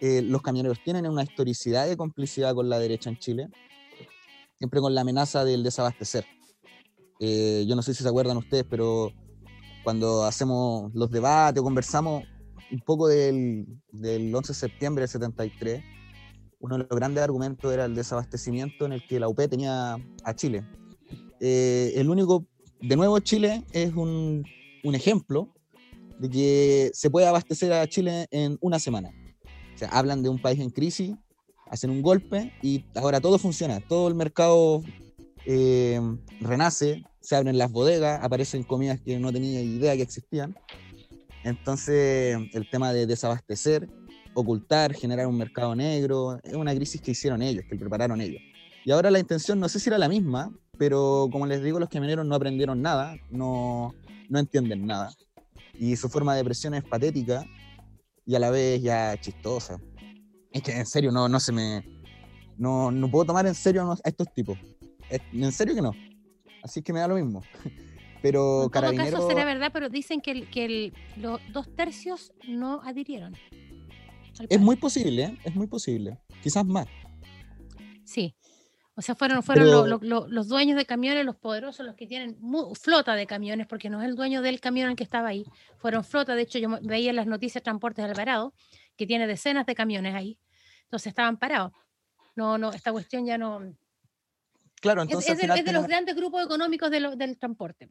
eh, 0.00 0.20
los 0.22 0.42
camioneros 0.42 0.78
tienen 0.84 1.06
una 1.08 1.22
historicidad 1.22 1.86
de 1.88 1.96
complicidad 1.96 2.54
con 2.54 2.68
la 2.68 2.78
derecha 2.78 3.08
en 3.08 3.18
Chile, 3.18 3.48
siempre 4.58 4.80
con 4.80 4.94
la 4.94 5.00
amenaza 5.00 5.44
del 5.44 5.62
desabastecer. 5.62 6.24
Eh, 7.18 7.64
yo 7.66 7.74
no 7.74 7.82
sé 7.82 7.94
si 7.94 8.02
se 8.02 8.08
acuerdan 8.08 8.36
ustedes, 8.36 8.64
pero 8.68 9.10
cuando 9.84 10.24
hacemos 10.24 10.92
los 10.94 11.10
debates 11.10 11.60
o 11.60 11.64
conversamos 11.64 12.24
un 12.70 12.80
poco 12.80 13.08
del, 13.08 13.66
del 13.90 14.34
11 14.34 14.52
de 14.52 14.58
septiembre 14.58 15.02
del 15.02 15.08
73, 15.08 15.82
uno 16.60 16.78
de 16.78 16.84
los 16.84 16.96
grandes 16.96 17.22
argumentos 17.22 17.72
era 17.72 17.84
el 17.84 17.94
desabastecimiento 17.94 18.86
en 18.86 18.92
el 18.92 19.06
que 19.06 19.20
la 19.20 19.28
UP 19.28 19.36
tenía 19.48 19.96
a 20.24 20.34
Chile. 20.34 20.64
Eh, 21.40 21.92
el 21.96 22.08
único, 22.08 22.46
de 22.80 22.96
nuevo 22.96 23.18
Chile 23.18 23.64
es 23.72 23.92
un, 23.94 24.44
un 24.84 24.94
ejemplo 24.94 25.52
de 26.18 26.30
que 26.30 26.90
se 26.94 27.10
puede 27.10 27.26
abastecer 27.26 27.72
a 27.72 27.86
Chile 27.88 28.28
en 28.30 28.56
una 28.60 28.78
semana. 28.78 29.10
O 29.74 29.78
sea, 29.78 29.88
hablan 29.88 30.22
de 30.22 30.28
un 30.28 30.40
país 30.40 30.60
en 30.60 30.70
crisis, 30.70 31.16
hacen 31.68 31.90
un 31.90 32.00
golpe 32.00 32.52
y 32.62 32.84
ahora 32.94 33.20
todo 33.20 33.38
funciona, 33.38 33.80
todo 33.80 34.06
el 34.06 34.14
mercado 34.14 34.82
eh, 35.46 36.00
renace, 36.40 37.02
se 37.22 37.36
abren 37.36 37.56
las 37.56 37.70
bodegas, 37.70 38.22
aparecen 38.22 38.64
comidas 38.64 39.00
que 39.00 39.18
no 39.18 39.32
tenía 39.32 39.62
idea 39.62 39.96
que 39.96 40.02
existían. 40.02 40.54
Entonces, 41.44 42.36
el 42.52 42.68
tema 42.70 42.92
de 42.92 43.06
desabastecer, 43.06 43.88
ocultar, 44.34 44.94
generar 44.94 45.26
un 45.26 45.38
mercado 45.38 45.74
negro, 45.74 46.38
es 46.42 46.54
una 46.54 46.74
crisis 46.74 47.00
que 47.00 47.12
hicieron 47.12 47.42
ellos, 47.42 47.64
que 47.68 47.76
prepararon 47.76 48.20
ellos. 48.20 48.40
Y 48.84 48.90
ahora 48.90 49.10
la 49.10 49.18
intención 49.18 49.60
no 49.60 49.68
sé 49.68 49.78
si 49.78 49.88
era 49.88 49.98
la 49.98 50.08
misma, 50.08 50.52
pero 50.78 51.28
como 51.30 51.46
les 51.46 51.62
digo, 51.62 51.78
los 51.78 51.88
camioneros 51.88 52.26
no 52.26 52.34
aprendieron 52.34 52.82
nada, 52.82 53.16
no, 53.30 53.94
no 54.28 54.38
entienden 54.38 54.86
nada. 54.86 55.12
Y 55.74 55.96
su 55.96 56.08
forma 56.08 56.34
de 56.34 56.44
presión 56.44 56.74
es 56.74 56.84
patética 56.84 57.44
y 58.26 58.34
a 58.34 58.38
la 58.38 58.50
vez 58.50 58.82
ya 58.82 59.16
chistosa. 59.20 59.78
Es 60.50 60.62
que 60.62 60.72
en 60.72 60.86
serio 60.86 61.12
no, 61.12 61.28
no 61.28 61.40
se 61.40 61.52
me... 61.52 61.84
No, 62.58 62.90
no 62.90 63.10
puedo 63.10 63.24
tomar 63.26 63.46
en 63.46 63.54
serio 63.54 63.90
a 63.90 64.08
estos 64.08 64.32
tipos. 64.34 64.58
En 65.32 65.52
serio 65.52 65.74
que 65.74 65.82
no. 65.82 65.92
Así 66.62 66.82
que 66.82 66.92
me 66.92 67.00
da 67.00 67.08
lo 67.08 67.14
mismo. 67.16 67.42
Pero 68.22 68.64
en 68.64 68.70
todo 68.70 68.94
caso 68.96 69.28
será 69.28 69.44
verdad, 69.44 69.70
pero 69.72 69.88
dicen 69.88 70.20
que, 70.20 70.30
el- 70.30 70.48
que 70.48 70.64
el- 70.64 70.92
los 71.16 71.40
dos 71.52 71.74
tercios 71.74 72.32
no 72.46 72.80
adhirieron. 72.82 73.34
Es 74.48 74.60
muy 74.60 74.76
posible, 74.76 75.24
¿eh? 75.24 75.38
es 75.42 75.56
muy 75.56 75.66
posible. 75.66 76.20
Quizás 76.40 76.64
más. 76.64 76.86
Sí. 78.04 78.36
O 78.94 79.02
sea, 79.02 79.14
fueron, 79.16 79.42
fueron 79.42 79.64
Pero- 79.64 79.86
lo- 79.86 79.98
lo- 79.98 80.20
lo- 80.20 80.28
los 80.28 80.46
dueños 80.48 80.76
de 80.76 80.84
camiones, 80.86 81.24
los 81.24 81.34
poderosos, 81.34 81.84
los 81.84 81.96
que 81.96 82.06
tienen 82.06 82.36
mu- 82.40 82.74
flota 82.76 83.14
de 83.16 83.26
camiones, 83.26 83.66
porque 83.66 83.90
no 83.90 84.00
es 84.00 84.08
el 84.08 84.14
dueño 84.14 84.40
del 84.40 84.60
camión 84.60 84.90
el 84.90 84.96
que 84.96 85.02
estaba 85.02 85.28
ahí. 85.28 85.44
Fueron 85.78 86.04
flota, 86.04 86.36
de 86.36 86.42
hecho, 86.42 86.58
yo 86.60 86.68
veía 86.82 87.10
en 87.10 87.16
las 87.16 87.26
noticias 87.26 87.64
Transportes 87.64 88.04
Alvarado, 88.04 88.54
que 88.96 89.06
tiene 89.06 89.26
decenas 89.26 89.66
de 89.66 89.74
camiones 89.74 90.14
ahí. 90.14 90.38
Entonces 90.84 91.08
estaban 91.08 91.38
parados. 91.38 91.72
No, 92.36 92.56
no, 92.56 92.70
esta 92.70 92.92
cuestión 92.92 93.26
ya 93.26 93.36
no. 93.36 93.74
Claro, 94.82 95.00
Es, 95.02 95.08
entonces 95.08 95.30
es 95.30 95.36
de, 95.38 95.42
final 95.42 95.58
es 95.58 95.64
de 95.64 95.72
los 95.72 95.80
tenemos- 95.82 95.88
grandes 95.88 96.16
grupos 96.16 96.44
económicos 96.44 96.90
de 96.90 97.00
lo- 97.00 97.16
del 97.16 97.38
transporte. 97.38 97.90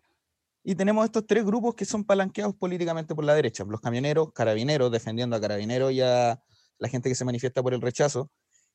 Y 0.63 0.75
tenemos 0.75 1.05
estos 1.05 1.25
tres 1.25 1.43
grupos 1.43 1.73
que 1.73 1.85
son 1.85 2.03
palanqueados 2.03 2.53
políticamente 2.55 3.15
por 3.15 3.23
la 3.25 3.33
derecha. 3.33 3.63
Los 3.67 3.81
camioneros, 3.81 4.31
carabineros, 4.33 4.91
defendiendo 4.91 5.35
a 5.35 5.41
carabineros 5.41 5.91
y 5.91 6.01
a 6.01 6.39
la 6.77 6.87
gente 6.87 7.09
que 7.09 7.15
se 7.15 7.25
manifiesta 7.25 7.63
por 7.63 7.73
el 7.73 7.81
rechazo. 7.81 8.29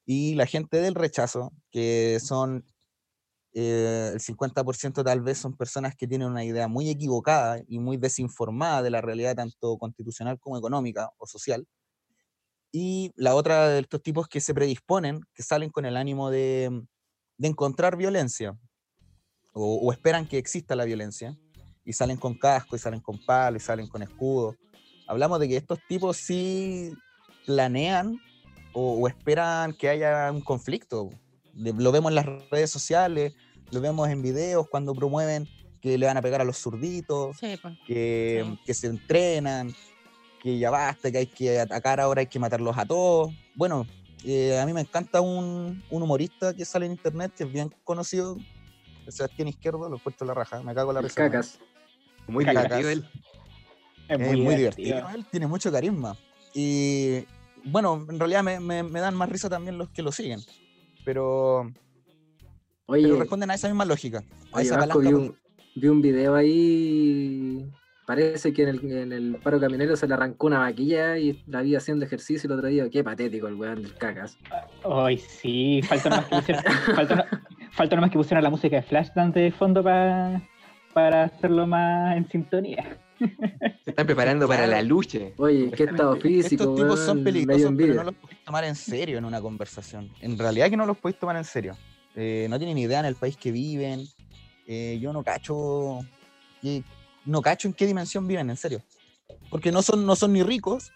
Y 0.04 0.34
la 0.34 0.46
gente 0.46 0.80
del 0.80 0.94
rechazo, 0.96 1.52
que 1.70 2.18
son 2.20 2.64
eh, 3.52 4.10
el 4.14 4.20
50% 4.20 5.04
tal 5.04 5.20
vez 5.20 5.38
son 5.38 5.56
personas 5.56 5.94
que 5.96 6.06
tienen 6.08 6.28
una 6.28 6.44
idea 6.44 6.68
muy 6.68 6.90
equivocada 6.90 7.60
y 7.68 7.78
muy 7.78 7.96
desinformada 7.96 8.82
de 8.82 8.90
la 8.90 9.00
realidad 9.00 9.36
tanto 9.36 9.78
constitucional 9.78 10.38
como 10.40 10.58
económica 10.58 11.10
o 11.18 11.26
social. 11.26 11.66
Y 12.72 13.12
la 13.14 13.34
otra 13.34 13.68
de 13.68 13.80
estos 13.80 14.02
tipos 14.02 14.28
que 14.28 14.40
se 14.40 14.52
predisponen, 14.54 15.20
que 15.34 15.42
salen 15.42 15.70
con 15.70 15.86
el 15.86 15.96
ánimo 15.96 16.30
de, 16.30 16.82
de 17.38 17.48
encontrar 17.48 17.96
violencia 17.96 18.56
o, 19.52 19.76
o 19.76 19.92
esperan 19.92 20.26
que 20.26 20.38
exista 20.38 20.74
la 20.76 20.84
violencia 20.84 21.36
y 21.84 21.92
salen 21.92 22.16
con 22.16 22.34
casco 22.34 22.76
y 22.76 22.78
salen 22.78 23.00
con 23.00 23.18
palo 23.24 23.56
y 23.56 23.60
salen 23.60 23.86
con 23.88 24.02
escudo. 24.02 24.56
Hablamos 25.06 25.38
de 25.40 25.48
que 25.48 25.56
estos 25.56 25.78
tipos 25.88 26.16
sí 26.16 26.92
planean 27.46 28.20
o, 28.72 28.94
o 29.00 29.08
esperan 29.08 29.72
que 29.72 29.88
haya 29.88 30.30
un 30.32 30.40
conflicto. 30.40 31.10
De- 31.52 31.72
lo 31.72 31.92
vemos 31.92 32.10
en 32.10 32.16
las 32.16 32.26
redes 32.50 32.70
sociales, 32.70 33.34
lo 33.70 33.80
vemos 33.80 34.08
en 34.08 34.20
videos 34.22 34.68
cuando 34.68 34.94
promueven 34.94 35.48
que 35.80 35.96
le 35.96 36.06
van 36.06 36.16
a 36.16 36.22
pegar 36.22 36.40
a 36.40 36.44
los 36.44 36.58
zurditos, 36.58 37.36
Sí, 37.38 37.56
pues. 37.62 37.78
que, 37.86 38.44
Sí. 38.44 38.58
que 38.66 38.74
se 38.74 38.86
entrenan, 38.88 39.72
que 40.42 40.58
ya 40.58 40.70
basta, 40.70 41.10
que 41.12 41.18
hay 41.18 41.26
que 41.26 41.60
atacar 41.60 42.00
ahora, 42.00 42.20
hay 42.20 42.26
que 42.26 42.38
matarlos 42.40 42.76
a 42.76 42.84
todos. 42.84 43.32
Bueno, 43.54 43.86
eh, 44.24 44.58
a 44.58 44.66
mí 44.66 44.72
me 44.72 44.80
encanta 44.80 45.20
un, 45.20 45.82
un 45.90 46.02
humorista 46.02 46.54
que 46.54 46.64
sale 46.64 46.86
en 46.86 46.92
internet, 46.92 47.32
que 47.36 47.44
es 47.44 47.52
bien 47.52 47.72
conocido, 47.84 48.36
Sebastián 49.08 49.48
Izquierdo, 49.48 49.88
lo 49.88 49.96
he 49.96 50.00
puesto 50.00 50.24
la 50.24 50.34
raja, 50.34 50.62
me 50.62 50.74
cago 50.74 50.90
en 50.90 50.94
la 50.96 51.02
risa. 51.02 51.14
cacas. 51.22 51.58
Muy 52.26 52.44
Cacas. 52.44 52.62
divertido 52.64 52.90
él. 52.90 53.04
Es 54.08 54.20
Es 54.20 54.36
muy, 54.36 54.54
divertido. 54.56 55.08
Él 55.14 55.26
tiene 55.30 55.46
mucho 55.46 55.70
carisma. 55.70 56.16
Y 56.54 57.24
bueno, 57.64 58.04
en 58.08 58.18
realidad 58.18 58.42
me, 58.42 58.58
me- 58.60 58.82
me 58.82 59.00
dan 59.00 59.14
más 59.14 59.28
risa 59.28 59.48
también 59.48 59.78
los 59.78 59.90
que 59.90 60.02
lo 60.02 60.10
siguen. 60.12 60.40
Pero, 61.04 61.70
Oye, 62.86 63.02
pero 63.04 63.16
responden 63.18 63.50
a 63.50 63.54
esa 63.54 63.68
misma 63.68 63.84
lógica. 63.84 64.24
A 64.52 64.56
oye 64.58 64.66
esa 64.66 64.76
Vasco, 64.76 65.00
vi 65.00 65.12
un, 65.12 65.36
vi 65.74 65.88
un 65.88 66.00
video 66.02 66.34
ahí. 66.34 67.70
Parece 68.06 68.52
que 68.52 68.62
en 68.62 68.68
el, 68.68 68.92
en 68.92 69.12
el 69.12 69.36
paro 69.42 69.58
caminero 69.58 69.96
se 69.96 70.06
le 70.06 70.14
arrancó 70.14 70.46
una 70.46 70.60
vaquilla 70.60 71.18
y 71.18 71.42
la 71.48 71.60
vi 71.62 71.74
haciendo 71.74 72.04
ejercicio 72.04 72.46
el 72.46 72.52
otro 72.56 72.68
día. 72.68 72.88
Qué 72.88 73.02
patético 73.02 73.48
el 73.48 73.54
weón 73.54 73.82
del 73.82 73.94
cacas. 73.96 74.38
Ay, 74.84 75.18
sí, 75.18 75.80
falta 75.82 76.10
nomás 76.10 76.26
que 76.26 76.36
pusieran, 76.36 76.64
falta, 76.94 77.14
no- 77.16 77.24
falta 77.72 77.96
nomás 77.96 78.10
que 78.12 78.18
pusieran 78.18 78.44
la 78.44 78.50
música 78.50 78.76
de 78.76 78.82
Flashdance 78.82 79.40
de 79.40 79.50
fondo 79.50 79.82
pa- 79.82 80.40
para 80.94 81.24
hacerlo 81.24 81.66
más 81.66 82.16
en 82.16 82.28
sintonía. 82.30 82.96
Se 83.18 83.90
están 83.90 84.06
preparando 84.06 84.46
para 84.46 84.66
la 84.68 84.82
lucha. 84.82 85.18
Oye, 85.38 85.70
qué 85.72 85.84
estado 85.84 86.14
físico, 86.16 86.62
Estos 86.62 86.76
tipos 86.76 87.00
son 87.00 87.24
peligrosos, 87.24 87.72
pero 87.76 87.94
no 87.94 88.04
los 88.04 88.14
podéis 88.14 88.44
tomar 88.44 88.64
en 88.64 88.74
serio 88.76 89.18
en 89.18 89.24
una 89.24 89.40
conversación. 89.40 90.10
En 90.20 90.38
realidad 90.38 90.70
que 90.70 90.76
no 90.76 90.86
los 90.86 90.96
podéis 90.98 91.18
tomar 91.18 91.36
en 91.36 91.44
serio. 91.44 91.76
Eh, 92.14 92.46
no 92.48 92.56
tienen 92.58 92.78
idea 92.78 93.00
en 93.00 93.06
el 93.06 93.14
país 93.16 93.36
que 93.36 93.50
viven. 93.50 94.04
Eh, 94.66 94.98
yo 95.00 95.12
no 95.12 95.22
cacho 95.24 96.00
qué, 96.62 96.82
no 97.26 97.42
cacho 97.42 97.68
en 97.68 97.74
qué 97.74 97.86
dimensión 97.86 98.26
viven, 98.26 98.48
en 98.50 98.56
serio. 98.56 98.82
Porque 99.50 99.70
no 99.72 99.82
son, 99.82 100.06
no 100.06 100.16
son 100.16 100.32
ni 100.32 100.42
ricos, 100.42 100.92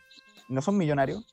no 0.49 0.63
son 0.63 0.77
millonarios, 0.79 1.25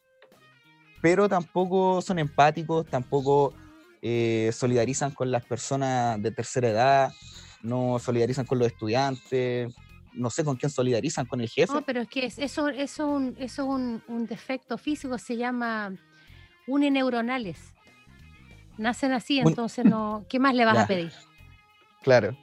pero 1.02 1.30
tampoco 1.30 2.02
son 2.02 2.20
empáticos, 2.20 2.88
tampoco 2.88 3.54
eh, 4.02 4.52
solidarizan 4.54 5.12
con 5.12 5.32
las 5.32 5.46
personas 5.46 6.22
de 6.22 6.32
tercera 6.32 6.70
edad, 6.70 7.12
no 7.62 8.00
solidarizan 8.00 8.46
con 8.46 8.60
los 8.60 8.68
estudiantes, 8.68 9.74
no 10.14 10.30
sé 10.30 10.44
con 10.44 10.56
quién 10.56 10.70
solidarizan, 10.72 11.26
con 11.26 11.42
el 11.42 11.50
jefe. 11.50 11.72
No, 11.74 11.84
pero 11.84 12.02
es 12.02 12.08
que 12.08 12.26
es- 12.26 12.40
eso, 12.40 12.68
eso, 12.70 13.08
un, 13.08 13.36
eso 13.40 13.64
es 13.64 13.68
un, 13.70 14.04
un 14.08 14.26
defecto 14.28 14.78
físico, 14.78 15.18
se 15.18 15.38
llama 15.38 15.94
uneneuronales. 16.68 17.74
Nacen 18.78 19.12
así, 19.12 19.40
entonces 19.40 19.86
no, 19.86 20.26
¿qué 20.30 20.40
más 20.40 20.54
le 20.54 20.66
vas 20.66 20.78
a 20.78 20.88
pedir? 20.88 21.12
Claro. 22.04 22.38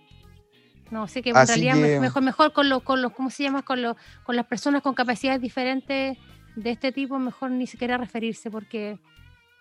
No, 0.90 1.08
sé 1.08 1.22
que 1.22 1.30
en 1.30 1.36
Así 1.36 1.52
realidad 1.60 1.74
que- 1.74 2.00
mejor, 2.00 2.22
mejor 2.22 2.52
con 2.52 2.68
los, 2.68 2.82
con 2.82 3.00
los, 3.02 3.12
¿cómo 3.12 3.30
se 3.30 3.42
llama? 3.42 3.62
Con 3.62 3.82
los, 3.82 3.96
con 4.22 4.36
las 4.36 4.46
personas 4.46 4.82
con 4.82 4.94
capacidades 4.94 5.40
diferentes 5.40 6.18
de 6.56 6.70
este 6.70 6.92
tipo, 6.92 7.18
mejor 7.18 7.50
ni 7.50 7.66
siquiera 7.66 7.96
referirse, 7.96 8.50
porque 8.50 8.98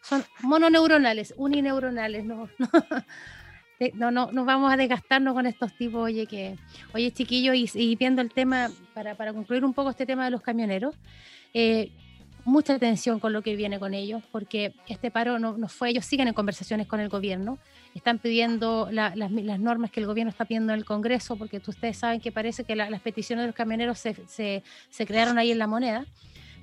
son 0.01 0.23
mononeuronales, 0.41 1.33
unineuronales, 1.37 2.25
no, 2.25 2.49
no, 2.59 2.69
no, 3.95 4.11
no, 4.11 4.31
no 4.31 4.45
vamos 4.45 4.71
a 4.71 4.77
desgastarnos 4.77 5.33
con 5.33 5.45
estos 5.45 5.73
tipos, 5.75 6.03
oye, 6.03 6.27
que, 6.27 6.57
oye, 6.93 7.11
chiquillos, 7.11 7.55
y, 7.55 7.69
y 7.73 7.95
viendo 7.95 8.21
el 8.21 8.31
tema, 8.31 8.69
para, 8.93 9.15
para 9.15 9.33
concluir 9.33 9.65
un 9.65 9.73
poco 9.73 9.89
este 9.89 10.05
tema 10.05 10.25
de 10.25 10.31
los 10.31 10.41
camioneros, 10.41 10.95
eh, 11.53 11.91
mucha 12.45 12.73
atención 12.75 13.19
con 13.19 13.31
lo 13.33 13.41
que 13.41 13.55
viene 13.55 13.79
con 13.79 13.93
ellos, 13.93 14.21
porque 14.31 14.73
este 14.87 15.11
paro 15.11 15.39
no, 15.39 15.57
no 15.57 15.67
fue, 15.69 15.89
ellos 15.89 16.05
siguen 16.05 16.27
en 16.27 16.33
conversaciones 16.33 16.87
con 16.87 16.99
el 16.99 17.09
gobierno, 17.09 17.57
están 17.95 18.19
pidiendo 18.19 18.89
la- 18.91 19.15
las, 19.15 19.31
las 19.31 19.59
normas 19.59 19.91
que 19.91 19.99
el 20.01 20.05
gobierno 20.07 20.29
está 20.29 20.45
pidiendo 20.45 20.73
en 20.73 20.79
el 20.79 20.85
Congreso, 20.85 21.35
porque 21.37 21.61
ustedes 21.65 21.97
saben 21.97 22.19
que 22.19 22.31
parece 22.31 22.63
que 22.65 22.75
la- 22.75 22.89
las 22.89 23.01
peticiones 23.01 23.43
de 23.43 23.47
los 23.47 23.55
camioneros 23.55 23.97
se, 23.99 24.15
se- 24.27 24.63
se 24.89 25.05
crearon 25.05 25.37
ahí 25.37 25.51
en 25.51 25.59
la 25.59 25.67
moneda. 25.67 26.05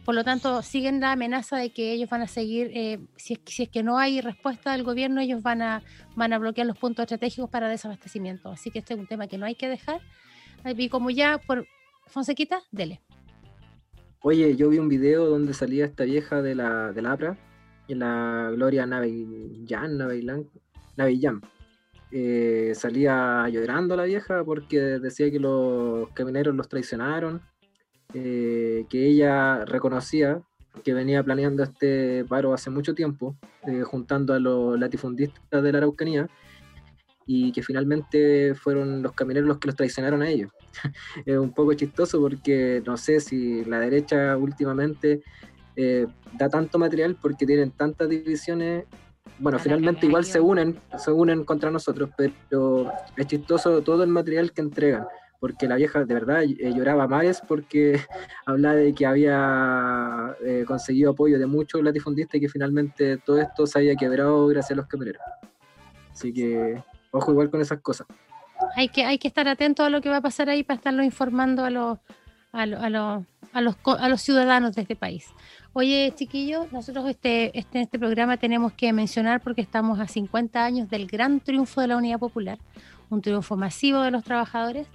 Por 0.05 0.15
lo 0.15 0.25
tanto, 0.25 0.63
siguen 0.63 0.99
la 1.01 1.13
amenaza 1.13 1.59
de 1.59 1.71
que 1.71 1.93
ellos 1.93 2.09
van 2.09 2.23
a 2.23 2.27
seguir, 2.27 2.71
eh, 2.75 2.99
si, 3.17 3.35
es, 3.35 3.41
si 3.47 3.63
es 3.65 3.69
que 3.69 3.83
no 3.83 3.99
hay 3.99 4.21
respuesta 4.23 4.73
del 4.73 4.83
gobierno, 4.83 5.21
ellos 5.21 5.43
van 5.43 5.61
a, 5.63 5.83
van 6.17 6.33
a 6.33 6.39
bloquear 6.39 6.67
los 6.67 6.79
puntos 6.79 7.03
estratégicos 7.05 7.51
para 7.51 7.69
desabastecimiento. 7.69 8.51
Así 8.51 8.71
que 8.71 8.79
este 8.81 8.95
es 8.95 9.01
un 9.01 9.07
tema 9.07 9.27
que 9.29 9.37
no 9.39 9.45
hay 9.47 9.55
que 9.55 9.69
dejar. 9.69 10.01
Y 10.77 10.89
como 10.89 11.11
ya 11.11 11.39
por 11.39 11.67
Fonsequita, 12.07 12.61
dele. 12.73 13.01
Oye, 14.23 14.55
yo 14.55 14.69
vi 14.69 14.79
un 14.79 14.89
video 14.91 15.27
donde 15.27 15.55
salía 15.55 15.87
esta 15.87 16.05
vieja 16.05 16.43
de 16.43 16.55
la, 16.55 16.93
de 16.93 17.00
la 17.00 17.12
APRA, 17.12 17.39
y 17.89 17.95
la 17.95 18.50
Gloria 18.53 18.87
Naveillán, 18.87 19.97
Naveillán, 19.97 20.47
Naveillán. 20.97 21.41
Eh, 22.12 22.73
salía 22.75 23.49
llorando 23.49 23.97
la 23.97 24.05
vieja 24.05 24.45
porque 24.45 24.79
decía 24.79 25.31
que 25.31 25.41
los 25.41 26.11
camioneros 26.11 26.55
los 26.55 26.69
traicionaron, 26.69 27.41
eh, 28.12 28.85
que 28.91 29.07
ella 29.07 29.65
reconocía 29.65 30.43
que 30.85 30.93
venía 30.93 31.23
planeando 31.25 31.62
este 31.62 32.25
paro 32.27 32.53
hace 32.53 32.69
mucho 32.69 32.95
tiempo, 32.95 33.37
eh, 33.67 33.83
juntando 33.83 34.35
a 34.35 34.39
los 34.39 34.79
latifundistas 34.79 35.62
de 35.62 35.73
la 35.73 35.79
Araucanía, 35.79 36.29
y 37.33 37.53
que 37.53 37.63
finalmente 37.63 38.57
fueron 38.57 39.03
los 39.03 39.13
camioneros 39.13 39.47
los 39.47 39.59
que 39.59 39.69
los 39.69 39.77
traicionaron 39.77 40.21
a 40.21 40.29
ellos 40.29 40.51
es 41.25 41.39
un 41.39 41.53
poco 41.53 41.75
chistoso 41.75 42.21
porque 42.21 42.83
no 42.85 42.97
sé 42.97 43.21
si 43.21 43.65
la 43.67 43.79
derecha 43.79 44.37
últimamente 44.37 45.23
eh, 45.77 46.07
da 46.37 46.49
tanto 46.49 46.79
material 46.79 47.17
porque 47.21 47.47
tienen 47.47 47.71
tantas 47.71 48.09
divisiones. 48.09 48.85
Bueno, 49.39 49.57
Para 49.57 49.63
finalmente 49.63 50.07
igual 50.07 50.25
se 50.25 50.41
unen, 50.41 50.79
se 50.99 51.11
unen 51.11 51.45
contra 51.45 51.71
nosotros, 51.71 52.11
pero 52.17 52.93
es 53.17 53.27
chistoso 53.27 53.81
todo 53.81 54.03
el 54.03 54.11
material 54.11 54.53
que 54.53 54.61
entregan. 54.61 55.07
Porque 55.39 55.67
la 55.67 55.77
vieja 55.77 56.05
de 56.05 56.13
verdad 56.13 56.43
eh, 56.43 56.73
lloraba 56.75 57.09
mares 57.09 57.41
porque 57.47 57.99
hablaba 58.47 58.75
de 58.75 58.93
que 58.93 59.07
había 59.07 60.37
eh, 60.45 60.65
conseguido 60.67 61.13
apoyo 61.13 61.39
de 61.39 61.47
muchos 61.47 61.83
latifundistas 61.83 62.35
y 62.35 62.41
que 62.41 62.49
finalmente 62.49 63.17
todo 63.17 63.41
esto 63.41 63.67
se 63.67 63.78
había 63.78 63.95
quebrado 63.95 64.47
gracias 64.49 64.73
a 64.73 64.81
los 64.81 64.87
camioneros. 64.87 65.23
Así 66.13 66.35
que 66.35 66.83
ojo 67.11 67.31
igual 67.33 67.51
con 67.51 67.61
esas 67.61 67.81
cosas. 67.81 68.07
hay 68.77 68.89
que, 68.89 69.05
hay 69.05 69.19
que 69.19 69.29
estar 69.29 69.49
atento 69.49 69.83
a 69.85 69.91
lo 69.91 70.01
que 70.01 70.09
va 70.11 70.17
a 70.19 70.21
pasar 70.21 70.49
ahí 70.49 70.63
para 70.63 70.77
estarlo 70.77 71.03
informando 71.03 71.65
a 71.65 71.71
los, 71.71 71.99
a, 72.53 72.67
lo- 72.67 72.79
a 72.81 72.91
los, 72.91 73.25
a 73.53 73.61
los, 73.61 73.77
a 73.99 74.09
los 74.09 74.21
ciudadanos 74.23 74.75
de 74.75 74.83
este 74.83 74.97
país. 74.97 75.27
Oye, 75.73 76.13
chiquillos, 76.17 76.73
nosotros 76.73 77.09
este, 77.09 77.57
este, 77.59 77.81
este 77.81 77.99
programa 77.99 78.37
tenemos 78.37 78.73
que 78.73 78.93
mencionar 78.93 79.41
porque 79.41 79.61
estamos 79.61 79.99
a 80.01 80.09
50 80.09 80.65
años 80.65 80.89
del 80.91 81.07
gran 81.07 81.41
triunfo 81.41 81.81
de 81.81 81.87
la 81.89 81.97
Unidad 81.97 82.19
Popular, 82.19 82.59
un 83.09 83.23
triunfo 83.23 83.57
masivo 83.57 84.01
de 84.03 84.11
los 84.11 84.25
trabajadores. 84.25 84.87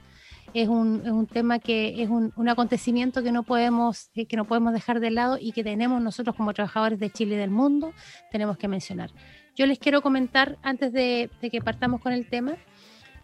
Es 0.53 0.69
un, 0.69 1.01
es 1.05 1.11
un 1.11 1.27
tema 1.27 1.59
que 1.59 2.01
es 2.01 2.09
un, 2.09 2.31
un 2.35 2.49
acontecimiento 2.49 3.23
que 3.23 3.31
no, 3.31 3.43
podemos, 3.43 4.09
eh, 4.15 4.25
que 4.25 4.37
no 4.37 4.45
podemos 4.45 4.73
dejar 4.73 4.99
de 4.99 5.11
lado 5.11 5.37
y 5.39 5.51
que 5.51 5.63
tenemos 5.63 6.01
nosotros 6.01 6.35
como 6.35 6.53
trabajadores 6.53 6.99
de 6.99 7.09
Chile 7.09 7.35
y 7.35 7.37
del 7.37 7.49
mundo, 7.49 7.93
tenemos 8.31 8.57
que 8.57 8.67
mencionar. 8.67 9.11
Yo 9.55 9.65
les 9.65 9.79
quiero 9.79 10.01
comentar, 10.01 10.57
antes 10.61 10.93
de, 10.93 11.29
de 11.41 11.49
que 11.49 11.61
partamos 11.61 12.01
con 12.01 12.13
el 12.13 12.29
tema, 12.29 12.57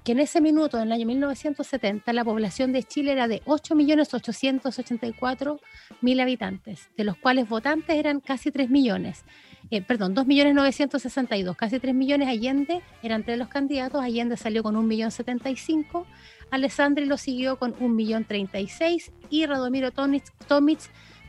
que 0.04 0.14
en 0.14 0.20
ese 0.20 0.42
minuto, 0.42 0.78
en 0.78 0.84
el 0.84 0.92
año 0.94 1.06
1970, 1.06 2.12
la 2.14 2.26
población 2.26 2.72
de 2.72 2.82
Chile 2.84 3.12
era 3.12 3.28
de 3.28 3.44
8.884.000 3.44 6.22
habitantes, 6.22 6.90
de 6.98 7.04
los 7.04 7.18
cuales 7.18 7.48
votantes 7.48 7.96
eran 7.96 8.20
casi 8.20 8.50
3 8.52 8.72
millones. 8.72 9.24
Eh, 9.70 9.84
perdón, 9.84 10.16
2.962.000, 10.16 11.56
casi 11.56 11.80
3 11.80 11.94
millones. 11.94 12.30
Allende 12.30 12.82
era 13.04 13.14
entre 13.16 13.38
los 13.38 13.48
candidatos. 13.48 14.02
Allende 14.02 14.38
salió 14.38 14.64
con 14.64 14.76
1.075.000. 14.76 16.08
Alessandri 16.52 17.06
lo 17.06 17.18
siguió 17.18 17.58
con 17.58 17.74
1.036.000 17.76 19.12
y 19.30 19.46
Radomiro 19.46 19.92
Tomic, 19.92 20.24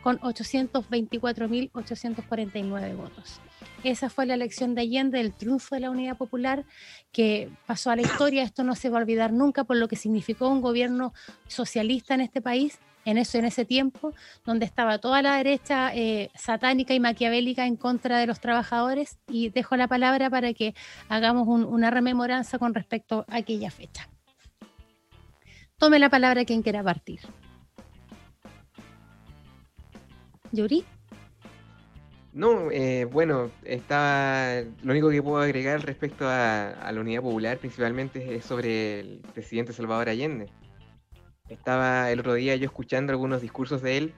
con 0.02 0.18
824.849 1.72 2.96
votos. 2.96 3.40
Esa 3.84 4.10
fue 4.10 4.26
la 4.26 4.34
elección 4.34 4.74
de 4.74 4.82
Allende, 4.82 5.20
el 5.20 5.32
triunfo 5.32 5.74
de 5.74 5.80
la 5.82 5.90
Unidad 5.90 6.16
Popular, 6.16 6.64
que 7.12 7.48
pasó 7.66 7.90
a 7.90 7.96
la 7.96 8.02
historia. 8.02 8.42
Esto 8.42 8.62
no 8.64 8.74
se 8.74 8.90
va 8.90 8.98
a 8.98 9.02
olvidar 9.02 9.32
nunca 9.32 9.64
por 9.64 9.76
lo 9.76 9.88
que 9.88 9.96
significó 9.96 10.48
un 10.48 10.60
gobierno 10.60 11.12
socialista 11.48 12.14
en 12.14 12.20
este 12.20 12.40
país, 12.40 12.78
en 13.04 13.18
eso 13.18 13.38
en 13.38 13.44
ese 13.44 13.64
tiempo, 13.64 14.12
donde 14.44 14.64
estaba 14.66 14.98
toda 14.98 15.22
la 15.22 15.36
derecha 15.36 15.92
eh, 15.94 16.30
satánica 16.36 16.94
y 16.94 17.00
maquiavélica 17.00 17.66
en 17.66 17.76
contra 17.76 18.18
de 18.18 18.26
los 18.26 18.38
trabajadores. 18.40 19.18
Y 19.28 19.48
dejo 19.50 19.76
la 19.76 19.88
palabra 19.88 20.30
para 20.30 20.52
que 20.52 20.74
hagamos 21.08 21.48
un- 21.48 21.64
una 21.64 21.90
rememoranza 21.90 22.58
con 22.58 22.74
respecto 22.74 23.24
a 23.28 23.36
aquella 23.38 23.70
fecha. 23.72 24.08
Tome 25.82 25.98
la 25.98 26.10
palabra 26.10 26.44
quien 26.44 26.62
quiera 26.62 26.80
partir. 26.84 27.18
Yuri. 30.52 30.84
No, 32.32 32.70
eh, 32.70 33.04
bueno, 33.06 33.50
estaba. 33.64 34.60
Lo 34.84 34.92
único 34.92 35.10
que 35.10 35.20
puedo 35.20 35.38
agregar 35.42 35.84
respecto 35.84 36.28
a, 36.28 36.68
a 36.68 36.92
la 36.92 37.00
Unidad 37.00 37.22
Popular, 37.22 37.58
principalmente, 37.58 38.36
es 38.36 38.44
sobre 38.44 39.00
el 39.00 39.22
presidente 39.34 39.72
Salvador 39.72 40.08
Allende. 40.08 40.46
Estaba 41.48 42.12
el 42.12 42.20
otro 42.20 42.34
día 42.34 42.54
yo 42.54 42.66
escuchando 42.66 43.10
algunos 43.10 43.42
discursos 43.42 43.82
de 43.82 43.96
él. 43.96 44.14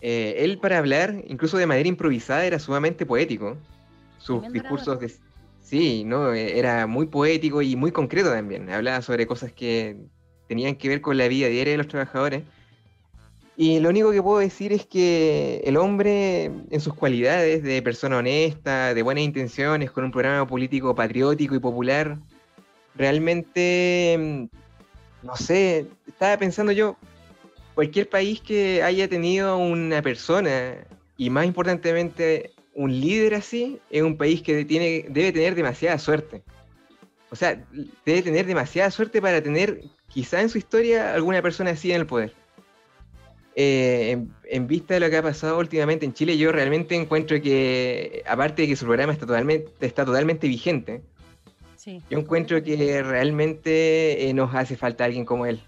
Eh, 0.00 0.36
él, 0.38 0.56
para 0.58 0.78
hablar, 0.78 1.22
incluso 1.26 1.58
de 1.58 1.66
manera 1.66 1.86
improvisada, 1.86 2.46
era 2.46 2.58
sumamente 2.58 3.04
poético. 3.04 3.58
Sus 4.16 4.50
discursos 4.50 4.98
de. 5.00 5.12
Sí, 5.60 6.02
¿no? 6.04 6.32
Eh, 6.32 6.58
Era 6.58 6.86
muy 6.86 7.08
poético 7.08 7.60
y 7.60 7.76
muy 7.76 7.92
concreto 7.92 8.30
también. 8.30 8.70
Hablaba 8.70 9.02
sobre 9.02 9.26
cosas 9.26 9.52
que 9.52 9.98
tenían 10.50 10.74
que 10.74 10.88
ver 10.88 11.00
con 11.00 11.16
la 11.16 11.28
vida 11.28 11.46
diaria 11.46 11.74
de 11.74 11.76
los 11.76 11.86
trabajadores. 11.86 12.42
Y 13.56 13.78
lo 13.78 13.88
único 13.88 14.10
que 14.10 14.20
puedo 14.20 14.40
decir 14.40 14.72
es 14.72 14.84
que 14.84 15.62
el 15.64 15.76
hombre, 15.76 16.46
en 16.46 16.80
sus 16.80 16.92
cualidades 16.92 17.62
de 17.62 17.80
persona 17.82 18.18
honesta, 18.18 18.92
de 18.92 19.02
buenas 19.02 19.22
intenciones, 19.22 19.92
con 19.92 20.02
un 20.02 20.10
programa 20.10 20.48
político 20.48 20.92
patriótico 20.92 21.54
y 21.54 21.60
popular, 21.60 22.18
realmente, 22.96 24.16
mm, 24.18 24.44
no 25.22 25.36
sé, 25.36 25.86
estaba 26.08 26.36
pensando 26.36 26.72
yo, 26.72 26.96
cualquier 27.76 28.08
país 28.08 28.40
que 28.40 28.82
haya 28.82 29.06
tenido 29.06 29.56
una 29.56 30.02
persona, 30.02 30.84
y 31.16 31.30
más 31.30 31.46
importantemente 31.46 32.50
un 32.74 32.90
líder 33.00 33.34
así, 33.34 33.78
es 33.88 34.02
un 34.02 34.16
país 34.16 34.42
que 34.42 34.64
tiene, 34.64 35.04
debe 35.10 35.30
tener 35.30 35.54
demasiada 35.54 35.96
suerte. 35.96 36.42
O 37.30 37.36
sea, 37.36 37.64
debe 38.04 38.22
tener 38.22 38.46
demasiada 38.46 38.90
suerte 38.90 39.22
para 39.22 39.40
tener 39.40 39.80
quizá 40.10 40.40
en 40.42 40.48
su 40.50 40.58
historia 40.58 41.14
alguna 41.14 41.40
persona 41.40 41.70
así 41.70 41.90
en 41.92 42.00
el 42.00 42.06
poder 42.06 42.34
eh, 43.56 44.10
en, 44.12 44.32
en 44.44 44.66
vista 44.66 44.94
de 44.94 45.00
lo 45.00 45.10
que 45.10 45.16
ha 45.16 45.22
pasado 45.22 45.58
últimamente 45.58 46.06
en 46.06 46.12
Chile, 46.14 46.38
yo 46.38 46.52
realmente 46.52 46.94
encuentro 46.94 47.40
que, 47.42 48.22
aparte 48.26 48.62
de 48.62 48.68
que 48.68 48.76
su 48.76 48.84
programa 48.86 49.12
está 49.12 49.26
totalmente, 49.26 49.70
está 49.80 50.04
totalmente 50.04 50.46
vigente, 50.48 51.02
Sí. 51.74 52.00
yo 52.10 52.18
encuentro 52.18 52.62
que 52.62 53.02
realmente 53.02 54.28
eh, 54.28 54.34
nos 54.34 54.54
hace 54.54 54.76
falta 54.76 55.04
alguien 55.04 55.24
como 55.24 55.46
él. 55.46 55.60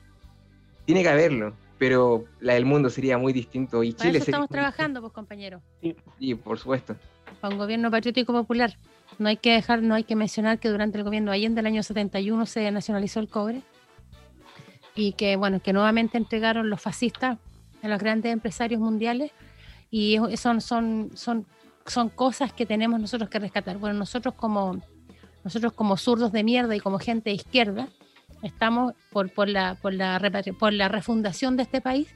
Tiene 0.84 1.02
que 1.02 1.08
haberlo, 1.08 1.54
pero 1.78 2.24
la 2.40 2.52
del 2.54 2.66
mundo 2.66 2.90
sería 2.90 3.16
muy 3.16 3.32
distinto 3.32 3.82
y 3.82 3.92
Para 3.92 4.04
Chile 4.04 4.18
eso 4.18 4.26
estamos 4.30 4.48
trabajando, 4.50 5.00
pues 5.00 5.12
compañero. 5.12 5.62
distinto. 5.80 6.12
Y 6.18 6.34
por 6.34 6.58
supuesto. 6.58 6.96
para 7.40 7.54
un 7.54 7.58
gobierno 7.58 7.90
patriótico 7.90 8.32
popular. 8.32 8.76
No 9.18 9.28
hay 9.28 9.38
que 9.38 9.52
dejar, 9.52 9.82
no 9.82 9.94
hay 9.94 10.04
que 10.04 10.14
mencionar 10.14 10.58
que 10.58 10.68
durante 10.68 10.98
el 10.98 11.04
gobierno 11.04 11.30
de 11.30 11.38
Allende, 11.38 11.60
el 11.60 11.66
año 11.66 11.82
71, 11.82 12.44
se 12.46 12.70
nacionalizó 12.70 13.18
el 13.18 13.28
cobre. 13.28 13.62
Y 14.94 15.12
que, 15.12 15.36
bueno, 15.36 15.60
que 15.60 15.72
nuevamente 15.72 16.18
entregaron 16.18 16.70
los 16.70 16.80
fascistas 16.80 17.38
a 17.82 17.88
los 17.88 17.98
grandes 17.98 18.32
empresarios 18.32 18.80
mundiales 18.80 19.32
y 19.90 20.18
son, 20.36 20.60
son, 20.60 21.10
son, 21.14 21.46
son 21.86 22.08
cosas 22.08 22.52
que 22.52 22.66
tenemos 22.66 23.00
nosotros 23.00 23.28
que 23.28 23.38
rescatar. 23.38 23.78
Bueno, 23.78 23.98
nosotros 23.98 24.34
como, 24.34 24.80
nosotros 25.44 25.72
como 25.72 25.96
zurdos 25.96 26.32
de 26.32 26.44
mierda 26.44 26.74
y 26.74 26.80
como 26.80 26.98
gente 26.98 27.30
de 27.30 27.36
izquierda, 27.36 27.88
estamos 28.42 28.94
por, 29.10 29.30
por, 29.30 29.48
la, 29.48 29.76
por, 29.76 29.92
la, 29.92 30.20
por 30.58 30.72
la 30.72 30.88
refundación 30.88 31.56
de 31.56 31.64
este 31.64 31.80
país, 31.80 32.08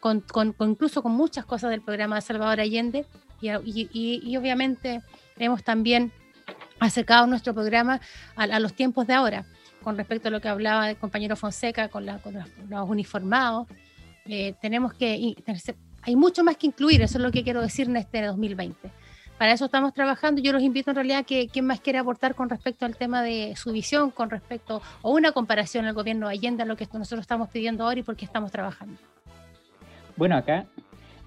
con, 0.00 0.20
con, 0.20 0.54
incluso 0.60 1.02
con 1.02 1.12
muchas 1.12 1.44
cosas 1.44 1.70
del 1.70 1.82
programa 1.82 2.16
de 2.16 2.22
Salvador 2.22 2.60
Allende, 2.60 3.06
y, 3.40 3.88
y, 3.92 4.36
obviamente 4.36 5.00
hemos 5.38 5.62
también 5.62 6.12
acercado 6.86 7.26
nuestro 7.26 7.54
programa 7.54 8.00
a, 8.36 8.60
los 8.60 8.74
tiempos 8.74 9.06
de 9.06 9.14
ahora, 9.14 9.44
con 9.82 9.96
respecto 9.96 10.28
a 10.28 10.30
lo 10.30 10.40
que 10.40 10.48
hablaba 10.48 10.90
el 10.90 10.96
compañero 10.96 11.36
Fonseca 11.36 11.88
con, 11.88 12.06
la, 12.06 12.18
con 12.18 12.34
los, 12.34 12.88
uniformados. 12.88 13.66
Eh, 14.26 14.54
tenemos 14.60 14.92
que, 14.92 15.34
hay 16.02 16.16
mucho 16.16 16.44
más 16.44 16.56
que 16.56 16.66
incluir, 16.66 17.02
eso 17.02 17.18
es 17.18 17.24
lo 17.24 17.30
que 17.30 17.42
quiero 17.42 17.62
decir 17.62 17.88
en 17.88 17.96
este 17.96 18.22
2020. 18.22 18.90
Para 19.38 19.52
eso 19.52 19.66
estamos 19.66 19.94
trabajando. 19.94 20.42
Yo 20.42 20.52
los 20.52 20.62
invito 20.62 20.90
en 20.90 20.96
realidad 20.96 21.20
a 21.20 21.22
que 21.22 21.46
quien 21.46 21.64
más 21.64 21.80
quiere 21.80 22.00
aportar 22.00 22.34
con 22.34 22.50
respecto 22.50 22.84
al 22.84 22.96
tema 22.96 23.22
de 23.22 23.54
su 23.56 23.70
visión, 23.70 24.10
con 24.10 24.30
respecto, 24.30 24.82
o 25.00 25.12
una 25.12 25.30
comparación 25.30 25.86
al 25.86 25.94
gobierno 25.94 26.26
de 26.26 26.34
Allende, 26.34 26.64
a 26.64 26.66
lo 26.66 26.76
que 26.76 26.88
nosotros 26.92 27.20
estamos 27.20 27.48
pidiendo 27.48 27.84
ahora 27.84 28.00
y 28.00 28.02
por 28.02 28.16
qué 28.16 28.24
estamos 28.24 28.50
trabajando. 28.50 28.98
Bueno, 30.16 30.36
acá 30.36 30.66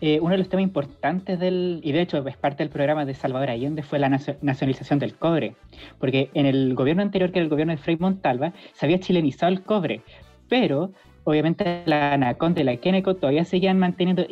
eh, 0.02 0.20
uno 0.20 0.32
de 0.32 0.40
los 0.40 0.50
temas 0.50 0.64
importantes 0.64 1.40
del, 1.40 1.80
y 1.84 1.92
de 1.92 2.02
hecho 2.02 2.28
es 2.28 2.36
parte 2.36 2.64
del 2.64 2.72
programa 2.72 3.06
de 3.06 3.14
Salvador 3.14 3.52
Allende, 3.52 3.84
fue 3.84 4.00
la 4.00 4.10
nacionalización 4.10 4.98
del 4.98 5.14
cobre. 5.14 5.56
Porque 6.00 6.32
en 6.34 6.48
el 6.48 6.74
gobierno 6.74 7.04
anterior, 7.04 7.32
que 7.32 7.38
era 7.38 7.44
el 7.44 7.50
gobierno 7.50 7.72
de 7.74 7.78
Frei 7.78 7.98
Montalva, 7.98 8.52
se 8.74 8.88
había 8.88 9.00
chilenizado 9.00 9.52
el 9.52 9.62
cobre, 9.62 10.02
pero 10.50 10.92
obviamente 11.24 11.84
la 11.86 12.14
Anaconda 12.14 12.62
y 12.62 12.64
la 12.64 12.78
Keneco 12.78 13.16
todavía 13.16 13.46
seguían 13.46 13.78
manteniendo, 13.78 14.26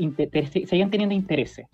seguían 0.65 0.89
teniendo 0.89 1.13
intereses, 1.13 1.67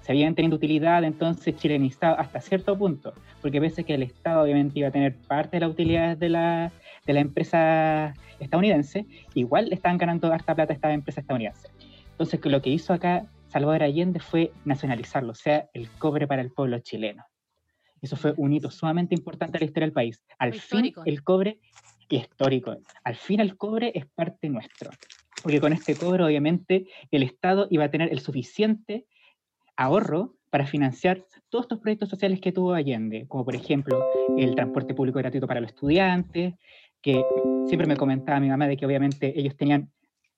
seguían 0.00 0.34
teniendo 0.34 0.56
utilidad, 0.56 1.04
entonces 1.04 1.54
chilenizado 1.56 2.18
hasta 2.18 2.40
cierto 2.40 2.76
punto, 2.78 3.12
porque 3.42 3.60
pese 3.60 3.84
que 3.84 3.94
el 3.94 4.02
Estado 4.02 4.44
obviamente 4.44 4.78
iba 4.78 4.88
a 4.88 4.92
tener 4.92 5.14
parte 5.28 5.58
de 5.58 5.60
las 5.60 5.70
utilidades 5.70 6.18
de 6.18 6.30
la, 6.30 6.72
de 7.06 7.12
la 7.12 7.20
empresa 7.20 8.14
estadounidense, 8.40 9.04
igual 9.34 9.70
estaban 9.72 9.98
ganando 9.98 10.32
harta 10.32 10.54
plata 10.54 10.72
a 10.72 10.74
esta 10.74 10.90
empresa 10.90 11.20
estadounidense. 11.20 11.68
Entonces, 12.12 12.40
lo 12.44 12.62
que 12.62 12.70
hizo 12.70 12.92
acá 12.92 13.26
Salvador 13.52 13.82
Allende 13.82 14.18
fue 14.18 14.50
nacionalizarlo, 14.64 15.32
o 15.32 15.34
sea, 15.34 15.68
el 15.74 15.90
cobre 15.90 16.26
para 16.26 16.40
el 16.40 16.50
pueblo 16.50 16.78
chileno. 16.78 17.26
Eso 18.00 18.16
fue 18.16 18.32
un 18.38 18.54
hito 18.54 18.70
sumamente 18.70 19.14
importante 19.14 19.58
en 19.58 19.60
la 19.60 19.66
historia 19.66 19.86
del 19.86 19.92
país. 19.92 20.24
Al 20.38 20.54
fin, 20.54 20.94
el 21.04 21.22
cobre, 21.22 21.60
histórico, 22.08 22.74
al 23.04 23.14
fin 23.14 23.40
el 23.40 23.58
cobre 23.58 23.92
es 23.94 24.06
parte 24.06 24.48
nuestro. 24.48 24.90
Porque 25.42 25.60
con 25.60 25.74
este 25.74 25.94
cobre, 25.96 26.24
obviamente, 26.24 26.86
el 27.10 27.22
Estado 27.22 27.66
iba 27.70 27.84
a 27.84 27.90
tener 27.90 28.10
el 28.10 28.20
suficiente 28.20 29.04
ahorro 29.76 30.34
para 30.48 30.66
financiar 30.66 31.26
todos 31.50 31.66
estos 31.66 31.78
proyectos 31.78 32.08
sociales 32.08 32.40
que 32.40 32.52
tuvo 32.52 32.72
Allende, 32.72 33.26
como 33.28 33.44
por 33.44 33.54
ejemplo 33.54 34.06
el 34.34 34.54
transporte 34.54 34.94
público 34.94 35.18
gratuito 35.18 35.46
para 35.46 35.60
los 35.60 35.72
estudiantes, 35.72 36.54
que 37.02 37.26
siempre 37.64 37.86
me 37.86 37.98
comentaba 37.98 38.40
mi 38.40 38.48
mamá 38.48 38.66
de 38.66 38.78
que 38.78 38.86
obviamente 38.86 39.38
ellos 39.38 39.56
tenían 39.58 39.90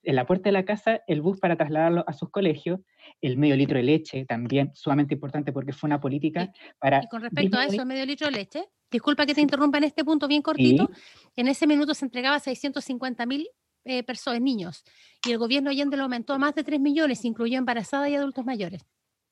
en 0.04 0.16
la 0.16 0.26
puerta 0.26 0.48
de 0.48 0.52
la 0.52 0.64
casa 0.64 1.02
el 1.06 1.20
bus 1.20 1.38
para 1.40 1.56
trasladarlo 1.56 2.04
a 2.06 2.12
sus 2.12 2.30
colegios, 2.30 2.80
el 3.20 3.36
medio 3.36 3.56
litro 3.56 3.76
de 3.76 3.82
leche 3.82 4.24
también, 4.24 4.70
sumamente 4.74 5.14
importante 5.14 5.52
porque 5.52 5.72
fue 5.72 5.88
una 5.88 6.00
política 6.00 6.52
para... 6.78 7.02
Y 7.02 7.08
con 7.08 7.22
respecto 7.22 7.58
a 7.58 7.64
eso, 7.64 7.80
el 7.80 7.86
medio 7.86 8.06
litro 8.06 8.26
de 8.26 8.32
leche, 8.32 8.64
disculpa 8.90 9.26
que 9.26 9.34
te 9.34 9.40
interrumpa 9.40 9.78
en 9.78 9.84
este 9.84 10.04
punto 10.04 10.28
bien 10.28 10.42
cortito, 10.42 10.90
en 11.36 11.48
ese 11.48 11.66
minuto 11.66 11.94
se 11.94 12.04
entregaba 12.04 12.36
a 12.36 12.40
650 12.40 13.26
mil 13.26 13.48
eh, 13.84 14.02
personas, 14.02 14.40
niños, 14.40 14.84
y 15.26 15.32
el 15.32 15.38
gobierno 15.38 15.70
Allende 15.70 15.96
lo 15.96 16.04
aumentó 16.04 16.32
a 16.32 16.38
más 16.38 16.54
de 16.54 16.64
3 16.64 16.80
millones, 16.80 17.24
incluyó 17.24 17.58
embarazadas 17.58 18.08
y 18.08 18.14
adultos 18.14 18.44
mayores. 18.44 18.82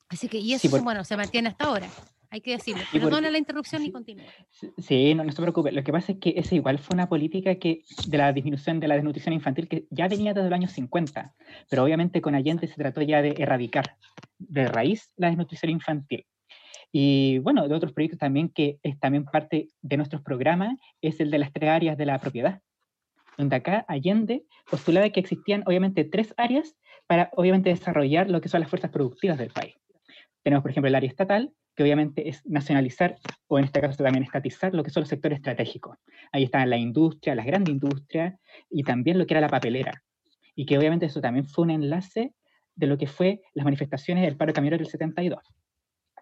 Así 0.08 0.28
que, 0.28 0.38
y 0.38 0.52
eso, 0.52 0.68
bueno, 0.82 1.04
se 1.04 1.16
mantiene 1.16 1.48
hasta 1.48 1.64
ahora 1.64 1.88
hay 2.32 2.40
que 2.40 2.52
decirlo. 2.52 2.82
Perdona 2.90 3.30
la 3.30 3.36
interrupción 3.36 3.84
y 3.84 3.92
continúa. 3.92 4.24
Sí, 4.78 5.14
no, 5.14 5.22
no, 5.22 5.32
se 5.32 5.42
preocupe. 5.42 5.70
Lo 5.70 5.84
que 5.84 5.92
pasa 5.92 6.12
es 6.12 6.18
que 6.18 6.32
esa 6.34 6.54
igual 6.54 6.78
fue 6.78 6.94
una 6.94 7.06
política 7.06 7.56
que 7.56 7.82
de 8.06 8.18
la 8.18 8.32
disminución 8.32 8.80
de 8.80 8.88
la 8.88 8.94
desnutrición 8.94 9.34
infantil 9.34 9.68
que 9.68 9.84
ya 9.90 10.08
venía 10.08 10.32
desde 10.32 10.48
los 10.48 10.56
años 10.56 10.72
50, 10.72 11.34
pero 11.68 11.84
obviamente 11.84 12.22
con 12.22 12.34
Allende 12.34 12.66
se 12.66 12.74
trató 12.74 13.02
ya 13.02 13.20
de 13.20 13.34
erradicar 13.36 13.98
de 14.38 14.66
raíz 14.66 15.12
la 15.16 15.26
desnutrición 15.26 15.72
infantil. 15.72 16.24
Y 16.90 17.38
bueno, 17.40 17.68
de 17.68 17.74
otros 17.74 17.92
proyectos 17.92 18.18
también 18.18 18.48
que 18.48 18.78
es 18.82 18.98
también 18.98 19.26
parte 19.26 19.68
de 19.82 19.96
nuestros 19.98 20.22
programas 20.22 20.78
es 21.02 21.20
el 21.20 21.30
de 21.30 21.38
las 21.38 21.52
tres 21.52 21.68
áreas 21.68 21.98
de 21.98 22.06
la 22.06 22.18
propiedad, 22.18 22.62
donde 23.36 23.56
acá 23.56 23.84
Allende 23.88 24.44
postulaba 24.70 25.10
que 25.10 25.20
existían 25.20 25.64
obviamente 25.66 26.04
tres 26.04 26.32
áreas 26.38 26.76
para 27.06 27.28
obviamente 27.36 27.68
desarrollar 27.68 28.30
lo 28.30 28.40
que 28.40 28.48
son 28.48 28.60
las 28.60 28.70
fuerzas 28.70 28.90
productivas 28.90 29.36
del 29.36 29.50
país. 29.50 29.74
Tenemos, 30.42 30.62
por 30.62 30.70
ejemplo, 30.70 30.88
el 30.88 30.94
área 30.94 31.10
estatal, 31.10 31.52
que 31.74 31.82
obviamente 31.82 32.28
es 32.28 32.44
nacionalizar, 32.44 33.16
o 33.48 33.58
en 33.58 33.64
este 33.64 33.80
caso 33.80 34.02
también 34.02 34.24
estatizar, 34.24 34.74
lo 34.74 34.82
que 34.82 34.90
son 34.90 35.02
los 35.02 35.08
sectores 35.08 35.36
estratégicos. 35.36 35.98
Ahí 36.32 36.44
está 36.44 36.64
la 36.66 36.76
industria, 36.76 37.34
las 37.34 37.46
grandes 37.46 37.72
industrias, 37.72 38.34
y 38.70 38.82
también 38.82 39.18
lo 39.18 39.26
que 39.26 39.34
era 39.34 39.40
la 39.40 39.48
papelera. 39.48 40.02
Y 40.54 40.66
que 40.66 40.76
obviamente 40.76 41.06
eso 41.06 41.20
también 41.20 41.46
fue 41.46 41.64
un 41.64 41.70
enlace 41.70 42.34
de 42.74 42.86
lo 42.86 42.98
que 42.98 43.06
fue 43.06 43.40
las 43.54 43.64
manifestaciones 43.64 44.24
del 44.24 44.36
paro 44.36 44.52
camionero 44.52 44.82
del 44.82 44.90
72. 44.90 45.42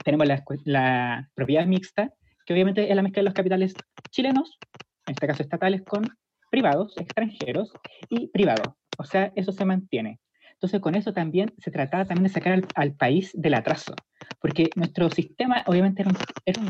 Tenemos 0.05 0.27
la, 0.27 0.43
la 0.65 1.29
propiedad 1.35 1.67
mixta, 1.67 2.13
que 2.47 2.53
obviamente 2.53 2.89
es 2.89 2.97
la 2.97 3.03
mezcla 3.03 3.21
de 3.21 3.25
los 3.25 3.35
capitales 3.35 3.75
chilenos, 4.11 4.59
en 5.07 5.13
este 5.13 5.27
caso 5.27 5.43
estatales, 5.43 5.83
con 5.83 6.09
privados, 6.51 6.97
extranjeros 6.97 7.73
y 8.09 8.29
privados. 8.29 8.75
O 8.99 9.05
sea, 9.05 9.33
eso 9.37 9.53
se 9.53 9.65
mantiene. 9.65 10.21
Entonces, 10.61 10.81
con 10.83 10.95
eso 10.95 11.15
también 11.15 11.55
se 11.57 11.71
trataba 11.71 12.05
también 12.05 12.25
de 12.25 12.29
sacar 12.29 12.63
al, 12.75 12.93
país 12.93 13.31
del 13.33 13.55
atraso, 13.55 13.95
porque 14.43 14.69
nuestro 14.77 15.09
sistema 15.09 15.65
obviamente 15.67 16.05
era 16.45 16.61
un, 16.61 16.69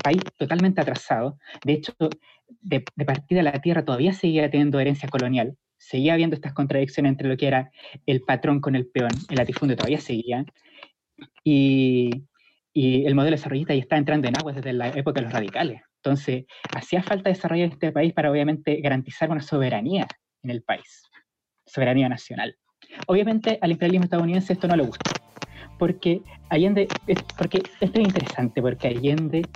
país 0.00 0.22
totalmente 0.38 0.80
atrasado. 0.80 1.38
De 1.64 1.72
hecho, 1.72 1.92
de, 2.60 2.84
partida 3.04 3.38
de 3.38 3.42
la 3.42 3.60
tierra 3.60 3.84
todavía 3.84 4.12
seguía 4.12 4.48
teniendo 4.48 4.78
herencia 4.78 5.08
colonial, 5.08 5.56
seguía 5.76 6.14
habiendo 6.14 6.36
estas 6.36 6.52
contradicciones 6.52 7.10
entre 7.10 7.28
lo 7.28 7.36
que 7.36 7.48
era 7.48 7.72
el 8.06 8.20
patrón 8.20 8.60
con 8.60 8.76
el 8.76 8.86
peón, 8.86 9.10
el 9.28 9.36
latifundio 9.36 9.76
todavía 9.76 9.98
seguía, 9.98 10.44
y, 11.42 12.10
y 12.72 13.04
el 13.06 13.16
modelo 13.16 13.36
desarrollista 13.36 13.74
ya 13.74 13.80
está 13.80 13.96
entrando 13.96 14.28
en 14.28 14.36
agua 14.38 14.52
desde 14.52 14.72
la 14.72 14.86
época 14.86 15.20
de 15.20 15.24
los 15.24 15.32
radicales. 15.32 15.82
Entonces, 15.96 16.44
hacía 16.76 17.02
falta 17.02 17.28
desarrollar 17.28 17.70
este 17.70 17.90
país 17.90 18.12
para 18.12 18.30
obviamente 18.30 18.80
garantizar 18.80 19.32
una 19.32 19.42
soberanía 19.42 20.06
en 20.44 20.50
el 20.50 20.62
país, 20.62 21.10
soberanía 21.66 22.08
nacional. 22.08 22.56
Obviamente 23.06 23.58
al 23.60 23.72
imperialismo 23.72 24.04
estadounidense 24.04 24.52
esto 24.52 24.68
no 24.68 24.76
le 24.76 24.82
gusta, 24.84 25.18
porque 25.78 26.22
Allende, 26.48 26.92
porque 27.36 27.64
esto 27.80 27.98
es 27.98 28.04
interesante, 28.04 28.60
porque 28.62 28.88
Allende, 28.88 29.48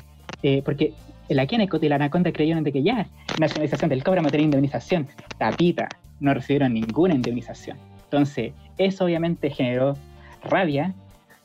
eh, 0.43 0.63
porque 0.65 0.95
el 1.29 1.47
Kennecott 1.47 1.83
y 1.83 1.89
la 1.89 1.97
Anaconda 1.97 2.33
creyeron 2.33 2.65
de 2.65 2.73
que 2.73 2.83
ya, 2.83 3.09
nacionalización 3.37 3.91
del 3.91 4.03
cobre, 4.03 4.23
no 4.23 4.31
tener 4.31 4.45
indemnización, 4.45 5.09
tapita, 5.39 5.99
no 6.21 6.33
recibieron 6.35 6.73
ninguna 6.75 7.15
indemnización. 7.15 7.79
Entonces, 8.05 8.53
eso 8.79 9.05
obviamente 9.05 9.51
generó 9.51 9.97
rabia 10.43 10.95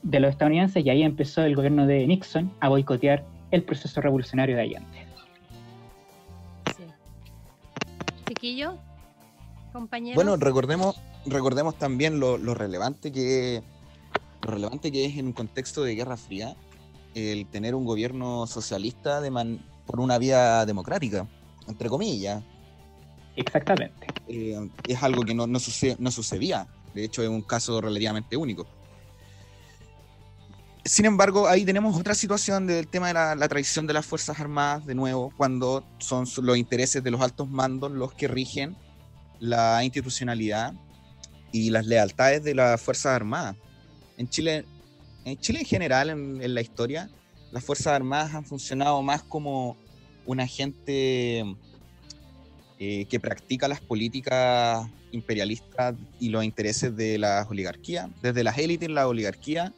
de 0.04 0.20
los 0.20 0.32
estadounidenses 0.32 0.86
y 0.86 0.90
ahí 0.90 1.04
empezó 1.04 1.44
el 1.44 1.56
gobierno 1.56 1.86
de 1.88 2.06
Nixon 2.08 2.52
a 2.60 2.70
boicotear 2.70 3.24
el 3.52 3.64
proceso 3.64 4.02
revolucionario 4.02 4.56
de 4.56 4.62
Allende. 4.62 5.06
Sí. 6.66 6.84
Chiquillo, 8.28 8.78
compañero. 9.74 10.16
Bueno, 10.16 10.38
recordemos 10.38 11.00
recordemos 11.26 11.78
también 11.78 12.20
lo, 12.20 12.38
relevante 12.54 13.12
que 13.12 13.62
lo 14.44 14.52
relevante 14.52 14.92
que 14.92 15.06
es 15.06 15.18
en 15.18 15.28
un 15.28 15.34
contexto 15.34 15.84
de 15.84 15.96
Guerra 15.96 16.18
Fría 16.18 16.56
el 17.14 17.46
tener 17.48 17.76
un 17.76 17.86
gobierno 17.86 18.48
socialista 18.48 19.22
de 19.22 19.60
por 19.86 20.00
una 20.00 20.18
vía 20.18 20.66
democrática, 20.66 21.28
entre 21.68 21.90
comillas. 21.90 22.42
Exactamente. 23.36 24.08
Eh, 24.28 24.70
es 24.88 25.04
algo 25.04 25.24
que 25.24 25.34
no, 25.34 25.46
no, 25.48 25.60
no 26.00 26.12
sucedía. 26.12 26.68
De 26.94 27.04
hecho, 27.04 27.22
es 27.22 27.30
un 27.30 27.42
caso 27.42 27.82
relativamente 27.82 28.38
único. 28.38 28.66
Sin 30.86 31.06
embargo, 31.06 31.48
ahí 31.48 31.66
tenemos 31.66 31.98
otra 31.98 32.16
situación 32.16 32.66
del 32.66 32.88
tema 32.88 33.10
de 33.10 33.14
la, 33.14 33.36
la, 33.36 33.48
traición 33.48 33.86
de 33.86 33.94
las 33.94 34.06
Fuerzas 34.06 34.40
Armadas, 34.40 34.86
de 34.86 34.96
nuevo, 34.96 35.32
cuando 35.36 35.84
son 36.00 36.26
los 36.42 36.58
intereses 36.58 37.04
de 37.04 37.12
los 37.12 37.22
altos 37.22 37.50
mandos 37.50 37.92
los 37.92 38.14
que 38.14 38.28
rigen 38.28 38.76
la 39.40 39.84
institucionalidad 39.84 40.74
y 41.52 41.70
las 41.70 41.86
lealtades 41.86 42.44
de 42.44 42.56
las 42.56 42.82
Fuerzas 42.82 43.14
Armadas. 43.14 43.56
En 44.18 44.30
Chile, 44.30 44.66
en 45.26 45.38
Chile 45.40 45.60
en 45.60 45.66
general, 45.66 46.10
en, 46.10 46.54
la 46.54 46.62
historia, 46.62 47.10
las 47.52 47.64
Fuerzas 47.64 47.88
Armadas 47.88 48.34
han 48.34 48.46
funcionado 48.46 49.02
más 49.02 49.24
como 49.24 49.78
un 50.26 50.40
agente 50.40 51.44
eh, 52.80 53.06
que 53.06 53.20
practica 53.20 53.68
las 53.68 53.82
políticas 53.82 54.88
imperialistas 55.12 55.96
y 56.20 56.30
los 56.30 56.44
intereses 56.44 56.96
de 56.96 57.18
las 57.18 57.50
oligarquías, 57.50 58.10
desde 58.22 58.44
las 58.44 58.58
élites, 58.58 58.90
la 58.90 59.08
oligarquía, 59.08 59.74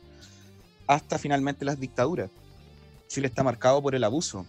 hasta 0.88 1.18
finalmente 1.18 1.66
las 1.66 1.80
dictaduras. 1.80 2.30
Chile 3.08 3.28
está 3.28 3.44
marcado 3.44 3.82
por 3.82 3.96
el 3.96 4.04
abuso, 4.04 4.46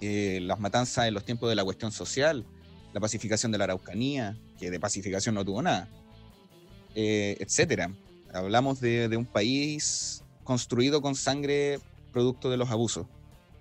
eh, 0.00 0.40
las 0.42 0.58
matanzas 0.60 1.06
en 1.06 1.14
los 1.14 1.24
tiempos 1.24 1.48
de 1.48 1.54
la 1.54 1.64
cuestión 1.64 1.92
social, 1.92 2.44
la 2.92 3.00
pacificación 3.00 3.52
de 3.52 3.58
la 3.58 3.64
Araucanía, 3.64 4.36
que 4.58 4.70
de 4.70 4.80
pacificación 4.80 5.34
no 5.34 5.44
tuvo 5.44 5.62
nada, 5.62 5.88
eh, 6.94 7.36
etcétera. 7.40 7.92
Hablamos 8.32 8.80
de, 8.80 9.14
un 9.16 9.26
país 9.26 10.22
construido 10.44 11.02
con 11.02 11.14
sangre 11.14 11.78
producto 12.12 12.50
de 12.50 12.56
los 12.56 12.70
abusos. 12.70 13.06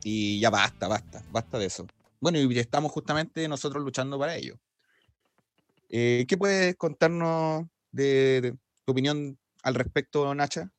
Y 0.04 0.39
ya 0.39 0.50
basta, 0.50 0.88
basta, 0.88 1.24
basta 1.32 1.60
de 1.60 1.65
eso. 1.65 1.86
Bueno, 2.20 2.39
y 2.39 2.60
estamos 2.60 2.91
justamente 2.91 3.48
nosotros 3.48 3.84
luchando 3.84 4.17
para 4.17 4.36
ello. 4.36 4.58
Eh, 5.89 6.26
¿Qué 6.28 6.38
puedes 6.38 6.76
contarnos 6.76 7.65
de, 7.91 8.41
de 8.41 8.52
tu 8.86 8.91
opinión 8.91 9.38
al 9.63 9.76
respecto, 9.76 10.34
Nacha? 10.34 10.72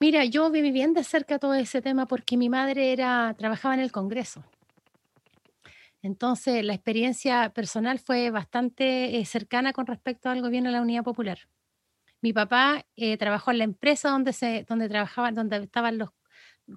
Mira, 0.00 0.24
yo 0.24 0.50
viví 0.50 0.70
bien 0.70 0.94
de 0.94 1.02
cerca 1.02 1.38
todo 1.38 1.54
ese 1.54 1.82
tema 1.82 2.06
porque 2.06 2.36
mi 2.36 2.48
madre 2.48 2.92
era, 2.92 3.34
trabajaba 3.36 3.74
en 3.74 3.80
el 3.80 3.90
Congreso. 3.90 4.44
Entonces, 6.08 6.64
la 6.64 6.72
experiencia 6.72 7.50
personal 7.50 7.98
fue 7.98 8.30
bastante 8.30 9.18
eh, 9.18 9.26
cercana 9.26 9.74
con 9.74 9.86
respecto 9.86 10.30
al 10.30 10.40
gobierno 10.40 10.70
de 10.70 10.72
la 10.72 10.80
Unidad 10.80 11.04
Popular. 11.04 11.38
Mi 12.22 12.32
papá 12.32 12.86
eh, 12.96 13.18
trabajó 13.18 13.50
en 13.50 13.58
la 13.58 13.64
empresa 13.64 14.08
donde 14.08 14.32
se, 14.32 14.64
donde 14.66 14.88
trabajaban, 14.88 15.34
donde 15.34 15.58
estaban 15.58 15.98
los, 15.98 16.08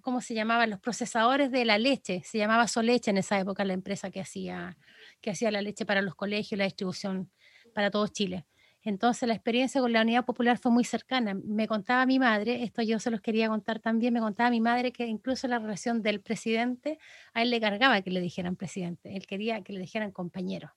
¿cómo 0.02 0.20
se 0.20 0.34
llamaban? 0.34 0.70
Los 0.70 0.82
procesadores 0.82 1.50
de 1.50 1.64
la 1.64 1.78
leche. 1.78 2.22
Se 2.26 2.40
llamaba 2.40 2.68
Soleche 2.68 3.10
en 3.12 3.20
esa 3.20 3.40
época 3.40 3.64
la 3.64 3.72
empresa 3.72 4.12
que 4.12 4.20
hacía, 4.20 4.78
que 5.22 5.32
hacía 5.32 5.50
la 5.50 5.62
leche 5.62 5.86
para 5.86 6.02
los 6.02 6.16
colegios, 6.16 6.58
la 6.58 6.66
distribución 6.66 7.32
para 7.74 7.90
todo 7.90 8.08
Chile. 8.10 8.46
Entonces 8.84 9.28
la 9.28 9.36
experiencia 9.36 9.80
con 9.82 9.94
la 9.94 10.02
Unidad 10.02 10.26
Popular 10.26 10.58
fue 10.58 10.72
muy 10.72 10.84
cercana. 10.84 11.36
Me 11.36 11.68
contaba 11.68 12.06
mi 12.06 12.20
madre, 12.20 12.64
esto 12.64 12.82
yo 12.82 13.00
se 13.00 13.12
los 13.12 13.22
quería 13.22 13.48
contar 13.48 13.80
también, 13.80 14.14
me 14.14 14.20
contaba 14.20 14.50
mi 14.50 14.62
madre 14.62 14.92
que 14.92 15.06
incluso 15.06 15.48
la 15.48 15.60
relación 15.60 16.02
del 16.02 16.22
presidente, 16.22 16.98
a 17.34 17.44
él 17.44 17.52
le 17.52 17.62
cargaba 17.62 18.02
que 18.02 18.10
le 18.10 18.22
dijeran 18.22 18.56
presidente, 18.56 19.16
él 19.16 19.28
quería 19.28 19.62
que 19.62 19.74
le 19.74 19.80
dijeran 19.80 20.12
compañero. 20.12 20.72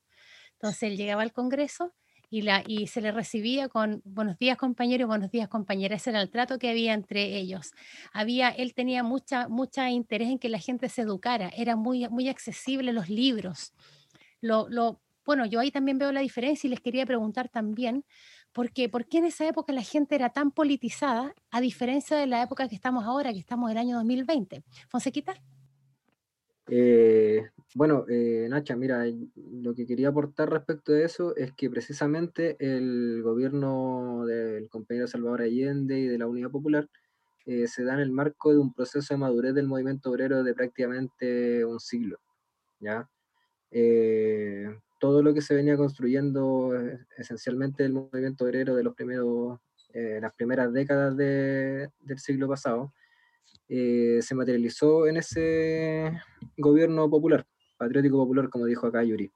Entonces 0.52 0.84
él 0.84 0.96
llegaba 0.96 1.22
al 1.22 1.32
Congreso 1.32 1.94
y, 2.30 2.86
se 2.88 3.00
le 3.00 3.12
recibía 3.12 3.68
con 3.68 4.02
buenos 4.04 4.38
días 4.38 4.56
compañero 4.56 5.06
buenos 5.06 5.30
días 5.30 5.48
compañera. 5.48 5.96
Ese 5.96 6.10
era 6.10 6.20
el 6.20 6.30
trato 6.30 6.58
que 6.58 6.68
había 6.68 6.92
entre 6.92 7.36
ellos. 7.36 7.72
Había, 8.12 8.48
él 8.48 8.74
tenía 8.74 9.02
mucha, 9.02 9.48
mucha 9.48 9.90
interés 9.90 10.28
en 10.28 10.38
que 10.38 10.48
la 10.48 10.58
gente 10.58 10.88
se 10.88 11.02
educara, 11.02 11.50
era 11.56 11.76
muy, 11.76 12.08
muy 12.08 12.28
accesible 12.28 12.92
los 12.92 13.08
libros. 13.08 13.72
Lo, 14.40 15.00
bueno, 15.24 15.46
yo 15.46 15.60
ahí 15.60 15.70
también 15.70 15.98
veo 15.98 16.12
la 16.12 16.20
diferencia 16.20 16.66
y 16.66 16.70
les 16.70 16.80
quería 16.80 17.06
preguntar 17.06 17.48
también, 17.48 18.04
¿por 18.52 18.70
qué, 18.70 18.88
¿por 18.88 19.06
qué 19.06 19.18
en 19.18 19.26
esa 19.26 19.46
época 19.46 19.72
la 19.72 19.82
gente 19.82 20.14
era 20.14 20.30
tan 20.30 20.50
politizada 20.50 21.34
a 21.50 21.60
diferencia 21.60 22.16
de 22.16 22.26
la 22.26 22.42
época 22.42 22.68
que 22.68 22.74
estamos 22.74 23.04
ahora, 23.04 23.32
que 23.32 23.38
estamos 23.38 23.70
en 23.70 23.76
el 23.76 23.80
año 23.80 23.96
2020? 23.96 24.62
Fonsequita. 24.88 25.34
Eh, 26.66 27.42
bueno, 27.74 28.06
eh, 28.08 28.46
Nacha, 28.48 28.74
mira, 28.74 29.04
lo 29.36 29.74
que 29.74 29.86
quería 29.86 30.08
aportar 30.08 30.50
respecto 30.50 30.92
de 30.92 31.04
eso 31.04 31.36
es 31.36 31.52
que 31.52 31.68
precisamente 31.68 32.56
el 32.58 33.22
gobierno 33.22 34.24
del 34.24 34.68
compañero 34.70 35.06
Salvador 35.06 35.42
Allende 35.42 35.98
y 35.98 36.06
de 36.06 36.16
la 36.18 36.26
Unidad 36.26 36.50
Popular 36.50 36.88
eh, 37.44 37.66
se 37.66 37.84
da 37.84 37.94
en 37.94 38.00
el 38.00 38.10
marco 38.10 38.52
de 38.52 38.58
un 38.58 38.72
proceso 38.72 39.12
de 39.12 39.18
madurez 39.18 39.54
del 39.54 39.66
movimiento 39.66 40.10
obrero 40.10 40.42
de 40.42 40.54
prácticamente 40.54 41.64
un 41.66 41.80
siglo, 41.80 42.18
¿ya? 42.80 43.10
Todo 45.04 45.22
lo 45.22 45.34
que 45.34 45.42
se 45.42 45.54
venía 45.54 45.76
construyendo 45.76 46.74
eh, 46.74 46.98
esencialmente 47.18 47.82
del 47.82 47.92
movimiento 47.92 48.46
obrero 48.46 48.74
de 48.74 48.82
los 48.82 48.94
primeros, 48.94 49.58
eh, 49.92 50.18
las 50.18 50.32
primeras 50.32 50.72
décadas 50.72 51.14
de, 51.14 51.90
del 52.00 52.18
siglo 52.18 52.48
pasado, 52.48 52.94
eh, 53.68 54.20
se 54.22 54.34
materializó 54.34 55.06
en 55.06 55.18
ese 55.18 56.10
gobierno 56.56 57.10
popular, 57.10 57.46
patriótico 57.76 58.16
popular, 58.16 58.48
como 58.48 58.64
dijo 58.64 58.86
acá 58.86 59.04
Yuri. 59.04 59.30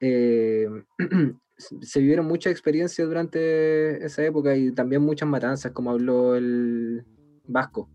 Eh, 0.00 0.66
se 1.82 2.00
vivieron 2.00 2.24
muchas 2.24 2.50
experiencias 2.50 3.06
durante 3.06 4.02
esa 4.02 4.24
época 4.24 4.56
y 4.56 4.72
también 4.72 5.02
muchas 5.02 5.28
matanzas, 5.28 5.72
como 5.72 5.90
habló 5.90 6.34
el 6.34 7.04
Vasco, 7.46 7.90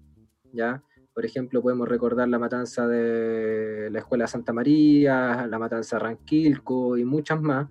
¿ya? 0.54 0.84
Por 1.16 1.26
ejemplo, 1.26 1.62
podemos 1.62 1.88
recordar 1.88 2.28
la 2.28 2.38
matanza 2.38 2.90
de 2.90 3.90
la 3.90 4.00
Escuela 4.00 4.28
Santa 4.28 4.52
María, 4.52 5.48
la 5.48 5.58
matanza 5.58 5.96
de 5.96 6.04
Ranquilco 6.04 6.98
y 6.98 7.06
muchas 7.06 7.42
más. 7.42 7.70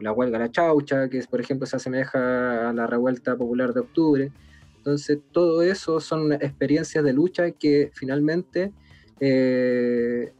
La 0.00 0.10
huelga 0.10 0.40
La 0.40 0.50
Chaucha, 0.50 1.08
que 1.08 1.22
por 1.30 1.40
ejemplo 1.40 1.68
se 1.68 1.76
asemeja 1.76 2.68
a 2.68 2.72
la 2.72 2.88
revuelta 2.88 3.36
popular 3.36 3.72
de 3.74 3.80
octubre. 3.80 4.32
Entonces, 4.78 5.20
todo 5.30 5.62
eso 5.62 6.00
son 6.00 6.32
experiencias 6.32 7.04
de 7.04 7.12
lucha 7.12 7.52
que 7.52 7.92
finalmente 7.94 8.72
eh, 9.20 10.32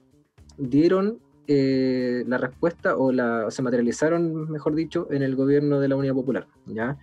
dieron 0.58 1.20
eh, 1.46 2.24
la 2.26 2.38
respuesta 2.38 2.96
o 2.96 3.12
se 3.50 3.62
materializaron, 3.62 4.50
mejor 4.50 4.74
dicho, 4.74 5.06
en 5.12 5.22
el 5.22 5.36
gobierno 5.36 5.78
de 5.78 5.86
la 5.86 5.94
Unidad 5.94 6.14
Popular. 6.14 6.48
¿ya? 6.66 6.98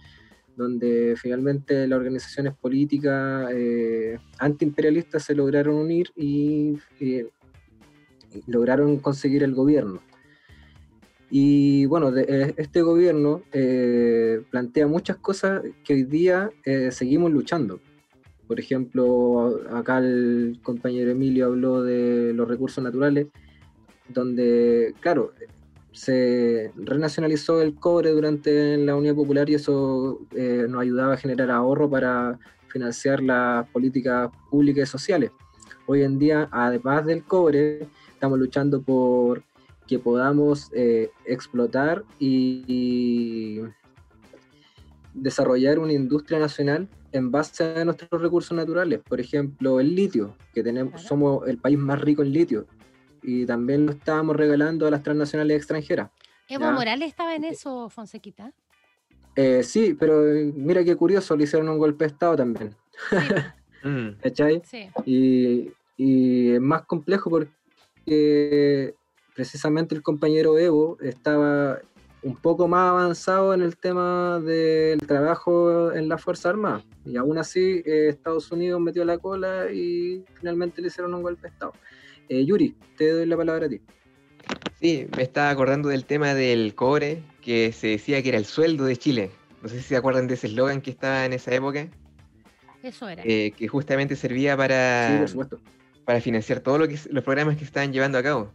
Donde 0.58 1.16
finalmente 1.16 1.88
las 1.88 1.98
organizaciones 1.98 2.54
políticas 2.56 3.50
eh, 3.54 4.18
antiimperialistas 4.40 5.24
se 5.24 5.36
lograron 5.36 5.76
unir 5.76 6.12
y, 6.16 6.78
y, 7.00 7.26
lograron 8.48 8.98
conseguir 8.98 9.44
el 9.44 9.54
gobierno. 9.54 10.02
Y 11.30 11.86
bueno, 11.86 12.16
eh, 12.18 12.54
este 12.58 12.82
gobierno 12.82 13.44
eh, 13.52 14.42
plantea 14.50 14.88
muchas 14.88 15.18
cosas 15.18 15.62
que 15.84 15.94
hoy 15.94 16.04
día 16.04 16.50
eh, 16.66 16.92
seguimos 16.92 17.32
luchando. 17.32 17.80
Por 18.48 18.60
ejemplo, 18.60 19.62
acá 19.72 20.00
el 20.00 20.60
compañero 20.64 21.12
Emilio 21.12 21.48
habló 21.48 21.84
de 21.84 22.34
los 22.34 22.48
recursos 22.48 22.84
naturales, 22.84 23.28
donde, 24.08 24.94
claro, 25.02 25.34
se 25.98 26.72
renacionalizó 26.76 27.60
el 27.60 27.74
cobre 27.74 28.12
durante 28.12 28.78
la 28.78 28.96
Unión 28.96 29.16
Popular 29.16 29.50
y 29.50 29.56
eso 29.56 30.20
eh, 30.36 30.68
nos 30.70 30.82
ayudaba 30.82 31.14
a 31.16 31.18
generar 31.18 31.50
ahorro 31.50 31.90
para 31.90 32.38
financiar 32.68 33.20
las 33.24 33.68
políticas 33.70 34.30
públicas 34.52 34.88
y 34.88 34.92
sociales. 34.92 35.32
Hoy 35.88 36.04
en 36.04 36.20
día, 36.20 36.50
además 36.52 37.04
del 37.08 37.24
cobre, 37.24 37.88
estamos 38.14 38.38
luchando 38.38 38.80
por 38.80 39.42
que 39.88 39.98
podamos 39.98 40.70
eh, 40.74 41.10
explotar 41.26 42.04
y, 42.20 42.64
y, 42.68 43.62
desarrollar 45.16 45.80
una 45.80 45.94
industria 45.94 46.38
nacional 46.38 46.88
en 47.12 47.32
base 47.32 47.64
a 47.64 47.86
nuestros 47.86 48.22
recursos 48.22 48.56
naturales. 48.56 49.00
Por 49.10 49.20
ejemplo, 49.20 49.80
el 49.80 49.96
litio, 49.96 50.36
que 50.54 50.62
tenemos, 50.62 51.02
somos 51.02 51.48
el 51.48 51.58
país 51.58 51.80
más 51.80 52.00
rico 52.02 52.22
en 52.22 52.34
litio 52.34 52.68
y 53.28 53.46
también 53.46 53.86
lo 53.86 53.92
estábamos 53.92 54.38
regalando 54.38 54.88
a 54.88 54.92
las 54.92 55.04
transnacionales 55.04 55.58
extranjeras. 55.58 56.10
¿Evo 56.48 56.64
¿ya? 56.64 56.72
Morales 56.72 57.10
estaba 57.10 57.36
en 57.36 57.44
eso, 57.44 57.90
Fonsequita? 57.90 58.54
Eh, 59.36 59.64
sí, 59.64 59.94
pero 60.00 60.22
mira 60.56 60.82
qué 60.86 60.96
curioso, 60.96 61.36
le 61.36 61.44
hicieron 61.44 61.68
un 61.68 61.78
golpe 61.78 62.06
de 62.06 62.12
Estado 62.12 62.38
también. 62.38 62.74
Sí. 63.10 63.18
¿Cachai? 64.24 64.62
Sí. 64.64 64.90
Y, 65.06 65.74
y, 65.98 66.52
es 66.52 66.62
más 66.62 66.84
complejo 66.86 67.30
porque 67.30 68.96
precisamente 69.36 69.94
el 69.94 70.02
compañero 70.02 70.58
Evo 70.58 70.98
estaba 71.02 71.82
un 72.24 72.36
poco 72.38 72.70
más 72.70 72.92
avanzado 72.92 73.54
en 73.54 73.62
el 73.62 73.76
tema 73.76 74.40
del 74.40 75.00
trabajo 75.06 75.92
en 75.92 76.08
la 76.08 76.18
Fuerza 76.18 76.50
Armada. 76.50 76.82
Y 77.06 77.18
aún 77.18 77.38
así 77.38 77.84
eh, 77.86 78.08
Estados 78.08 78.50
Unidos 78.54 78.80
metió 78.80 79.04
la 79.04 79.18
cola 79.18 79.70
y 79.70 80.24
finalmente 80.36 80.82
le 80.82 80.88
hicieron 80.88 81.14
un 81.14 81.24
golpe 81.24 81.44
de 81.44 81.48
Estado. 81.50 81.74
Eh, 82.30 82.46
Yuri, 82.46 82.76
te 82.98 83.12
doy 83.12 83.26
la 83.26 83.38
palabra 83.38 83.66
a 83.68 83.70
ti. 83.70 83.82
Sí, 84.80 85.08
me 85.16 85.24
estaba 85.24 85.50
acordando 85.50 85.90
del 85.90 86.06
tema 86.06 86.34
del 86.34 86.76
cobre, 86.76 87.24
que 87.42 87.72
se 87.72 87.88
decía 87.88 88.22
que 88.22 88.30
era 88.30 88.38
el 88.38 88.46
sueldo 88.46 88.86
de 88.86 88.98
Chile. 88.98 89.32
No 89.62 89.70
sé 89.70 89.78
si 89.78 89.84
se 89.84 89.96
acuerdan 89.96 90.28
de 90.28 90.36
ese 90.36 90.48
eslogan 90.48 90.82
que 90.82 90.92
estaba 90.92 91.26
en 91.26 91.34
esa 91.34 91.54
época. 91.54 91.88
Eso 92.84 93.10
era. 93.10 93.24
Eh, 93.26 93.54
que 93.58 93.68
justamente 93.68 94.16
servía 94.16 94.56
para, 94.56 95.28
sí, 95.28 95.38
para 96.06 96.22
financiar 96.22 96.60
todos 96.60 96.80
lo 96.80 96.86
los 96.86 97.24
programas 97.24 97.56
que 97.56 97.62
se 97.62 97.66
estaban 97.66 97.92
llevando 97.92 98.18
a 98.18 98.24
cabo. 98.24 98.52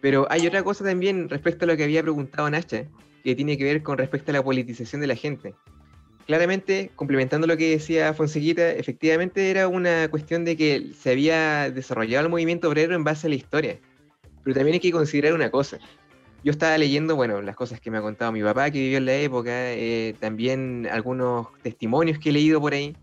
Pero 0.00 0.26
hay 0.30 0.46
otra 0.46 0.62
cosa 0.62 0.84
también 0.84 1.28
respecto 1.28 1.64
a 1.64 1.68
lo 1.68 1.76
que 1.76 1.84
había 1.84 2.02
preguntado 2.02 2.48
Nacha, 2.48 2.84
que 3.24 3.34
tiene 3.34 3.58
que 3.58 3.64
ver 3.64 3.82
con 3.82 3.98
respecto 3.98 4.30
a 4.30 4.34
la 4.34 4.44
politización 4.44 5.00
de 5.00 5.08
la 5.08 5.16
gente. 5.16 5.54
Claramente, 6.26 6.90
complementando 6.96 7.46
lo 7.46 7.56
que 7.56 7.70
decía 7.70 8.12
Fonsequita, 8.12 8.70
efectivamente 8.70 9.48
era 9.48 9.68
una 9.68 10.08
cuestión 10.10 10.44
de 10.44 10.56
que 10.56 10.92
se 10.98 11.12
había 11.12 11.70
desarrollado 11.70 12.24
el 12.24 12.30
movimiento 12.30 12.68
obrero 12.68 12.96
en 12.96 13.04
base 13.04 13.28
a 13.28 13.30
la 13.30 13.36
historia. 13.36 13.78
Pero 14.42 14.54
también 14.54 14.74
hay 14.74 14.80
que 14.80 14.90
considerar 14.90 15.34
una 15.34 15.52
cosa. 15.52 15.78
Yo 16.42 16.50
estaba 16.50 16.76
leyendo, 16.78 17.14
bueno, 17.14 17.40
las 17.42 17.54
cosas 17.54 17.80
que 17.80 17.92
me 17.92 17.98
ha 17.98 18.02
contado 18.02 18.32
mi 18.32 18.42
papá 18.42 18.70
que 18.72 18.78
vivió 18.80 18.98
en 18.98 19.06
la 19.06 19.14
época, 19.14 19.50
eh, 19.72 20.14
también 20.18 20.88
algunos 20.90 21.46
testimonios 21.62 22.18
que 22.18 22.30
he 22.30 22.32
leído 22.32 22.60
por 22.60 22.74
ahí. 22.74 22.96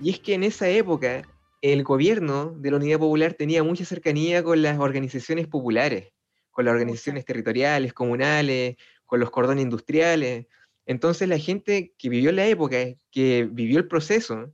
Y 0.00 0.10
es 0.10 0.20
que 0.20 0.34
en 0.34 0.42
esa 0.42 0.66
época 0.68 1.22
el 1.60 1.82
gobierno 1.82 2.54
de 2.56 2.70
la 2.70 2.78
Unidad 2.78 2.98
Popular 2.98 3.34
tenía 3.34 3.62
mucha 3.62 3.84
cercanía 3.84 4.42
con 4.42 4.62
las 4.62 4.78
organizaciones 4.78 5.46
populares, 5.46 6.12
con 6.50 6.64
las 6.64 6.72
organizaciones 6.72 7.26
territoriales, 7.26 7.92
comunales, 7.92 8.76
con 9.04 9.20
los 9.20 9.30
cordones 9.30 9.64
industriales. 9.64 10.46
Entonces 10.86 11.28
la 11.28 11.38
gente 11.38 11.94
que 11.98 12.08
vivió 12.08 12.32
la 12.32 12.46
época, 12.46 12.76
que 13.10 13.48
vivió 13.50 13.78
el 13.78 13.88
proceso, 13.88 14.52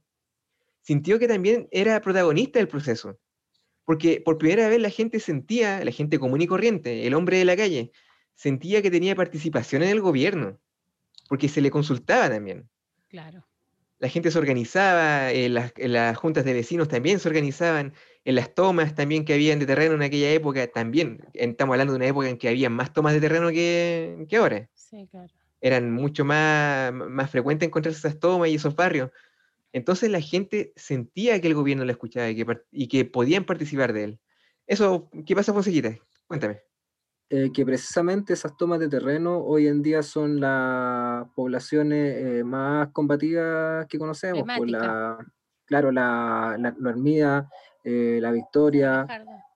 sintió 0.82 1.18
que 1.18 1.28
también 1.28 1.68
era 1.70 2.00
protagonista 2.00 2.58
del 2.58 2.68
proceso. 2.68 3.18
porque 3.90 4.20
por 4.24 4.38
primera 4.38 4.68
vez 4.68 4.80
la 4.80 4.88
gente 4.88 5.18
sentía, 5.18 5.84
la 5.84 5.90
gente 5.90 6.20
común 6.20 6.40
y 6.40 6.46
corriente, 6.46 7.08
el 7.08 7.14
hombre 7.14 7.38
de 7.38 7.44
la 7.44 7.56
calle, 7.56 7.90
sentía 8.36 8.82
que 8.82 8.90
tenía 8.90 9.16
participación 9.16 9.82
en 9.82 9.88
el 9.88 10.00
gobierno, 10.00 10.60
porque 11.28 11.48
se 11.48 11.60
le 11.60 11.72
consultaba 11.72 12.30
también. 12.30 12.68
Claro. 13.08 13.44
La 13.98 14.08
gente 14.08 14.30
se 14.30 14.38
organizaba, 14.38 15.32
en 15.32 15.54
las, 15.54 15.72
las 15.76 16.16
juntas 16.16 16.44
de 16.44 16.52
vecinos 16.52 16.86
también 16.86 17.18
se 17.18 17.26
organizaban, 17.26 17.92
en 18.24 18.34
las 18.36 18.54
tomas 18.54 18.94
también 18.94 19.24
que 19.24 19.34
habían 19.34 19.58
de 19.58 19.66
terreno 19.66 19.94
en 19.94 20.02
aquella 20.02 20.30
época 20.30 20.68
también. 20.68 21.26
Estamos 21.34 21.74
hablando 21.74 21.92
de 21.94 21.96
una 21.96 22.06
época 22.06 22.28
en 22.28 22.38
que 22.38 22.48
había 22.48 22.70
más 22.70 22.92
tomas 22.92 23.12
de 23.12 23.20
terreno 23.20 23.48
que, 23.48 24.24
que 24.28 24.36
ahora. 24.36 24.70
Sí, 24.72 25.08
claro. 25.10 25.32
Eran 25.60 25.90
mucho 25.92 26.24
más, 26.24 26.92
más 26.92 27.30
frecuentes 27.30 27.66
encontrarse 27.66 27.98
esas 27.98 28.18
tomas 28.18 28.48
y 28.48 28.54
esos 28.54 28.74
barrios. 28.74 29.10
Entonces 29.72 30.10
la 30.10 30.20
gente 30.20 30.72
sentía 30.76 31.40
que 31.40 31.48
el 31.48 31.54
gobierno 31.54 31.84
la 31.84 31.92
escuchaba 31.92 32.28
y 32.30 32.36
que, 32.36 32.58
y 32.72 32.88
que 32.88 33.04
podían 33.04 33.44
participar 33.44 33.92
de 33.92 34.04
él. 34.04 34.20
Eso, 34.66 35.10
¿qué 35.26 35.34
pasa, 35.34 35.52
Fonsequita? 35.52 35.96
Cuéntame. 36.26 36.60
eh, 37.32 37.50
que 37.52 37.64
precisamente 37.64 38.32
esas 38.32 38.56
tomas 38.56 38.80
de 38.80 38.88
terreno 38.88 39.38
hoy 39.38 39.68
en 39.68 39.82
día 39.82 40.02
son 40.02 40.40
las 40.40 41.28
poblaciones 41.36 42.16
eh, 42.16 42.44
más 42.44 42.88
combativas 42.92 43.86
que 43.86 43.98
conocemos. 43.98 44.42
Por 44.42 44.50
Emblemática. 44.50 44.86
la, 44.86 45.32
claro, 45.64 45.92
la, 45.92 46.56
la, 46.58 46.74
la 46.76 46.90
Hermida, 46.90 47.48
eh, 47.84 48.18
la 48.20 48.32
Victoria, 48.32 49.06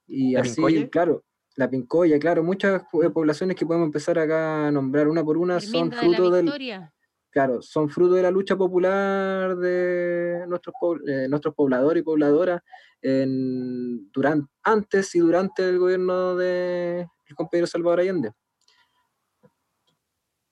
y 0.06 0.34
¿La 0.34 0.42
así, 0.42 0.88
claro, 0.88 1.24
la 1.56 1.70
Pincoya, 1.70 2.18
claro, 2.18 2.42
muchas 2.42 2.82
eh, 2.82 3.10
poblaciones 3.10 3.56
que 3.56 3.66
podemos 3.66 3.86
empezar 3.86 4.18
acá 4.18 4.68
a 4.68 4.70
nombrar 4.70 5.08
una 5.08 5.24
por 5.24 5.38
una 5.38 5.60
son 5.60 5.92
Herminda 5.92 5.96
de 5.96 6.06
la 6.06 6.16
fruto 6.16 6.30
del, 6.30 6.90
claro, 7.30 7.62
son 7.62 7.88
fruto 7.88 8.14
de 8.14 8.22
la 8.22 8.30
lucha 8.30 8.56
popular 8.56 9.56
de 9.56 10.44
nuestros, 10.48 10.74
eh, 11.06 11.26
nuestros 11.28 11.54
pobladores 11.54 12.00
y 12.00 12.04
pobladoras 12.04 12.62
en, 13.02 14.10
durante, 14.12 14.50
antes 14.62 15.14
y 15.14 15.20
durante 15.20 15.68
el 15.68 15.78
gobierno 15.78 16.36
del 16.36 17.06
compañero 17.36 17.66
Salvador 17.66 18.00
Allende. 18.00 18.32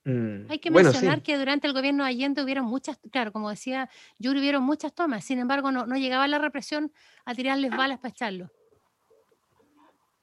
Mm, 0.04 0.50
Hay 0.50 0.58
que 0.58 0.70
bueno, 0.70 0.90
mencionar 0.90 1.18
sí. 1.18 1.22
que 1.22 1.38
durante 1.38 1.68
el 1.68 1.72
gobierno 1.72 2.02
de 2.04 2.10
Allende 2.10 2.42
hubieron 2.42 2.66
muchas, 2.66 2.98
claro, 3.12 3.32
como 3.32 3.50
decía 3.50 3.88
Yuri, 4.18 4.40
hubieron 4.40 4.64
muchas 4.64 4.92
tomas, 4.92 5.24
sin 5.24 5.38
embargo 5.38 5.70
no, 5.70 5.86
no 5.86 5.96
llegaba 5.96 6.26
la 6.26 6.38
represión 6.38 6.92
a 7.24 7.34
tirarles 7.34 7.70
balas 7.70 7.98
para 7.98 8.10
echarlos. 8.10 8.50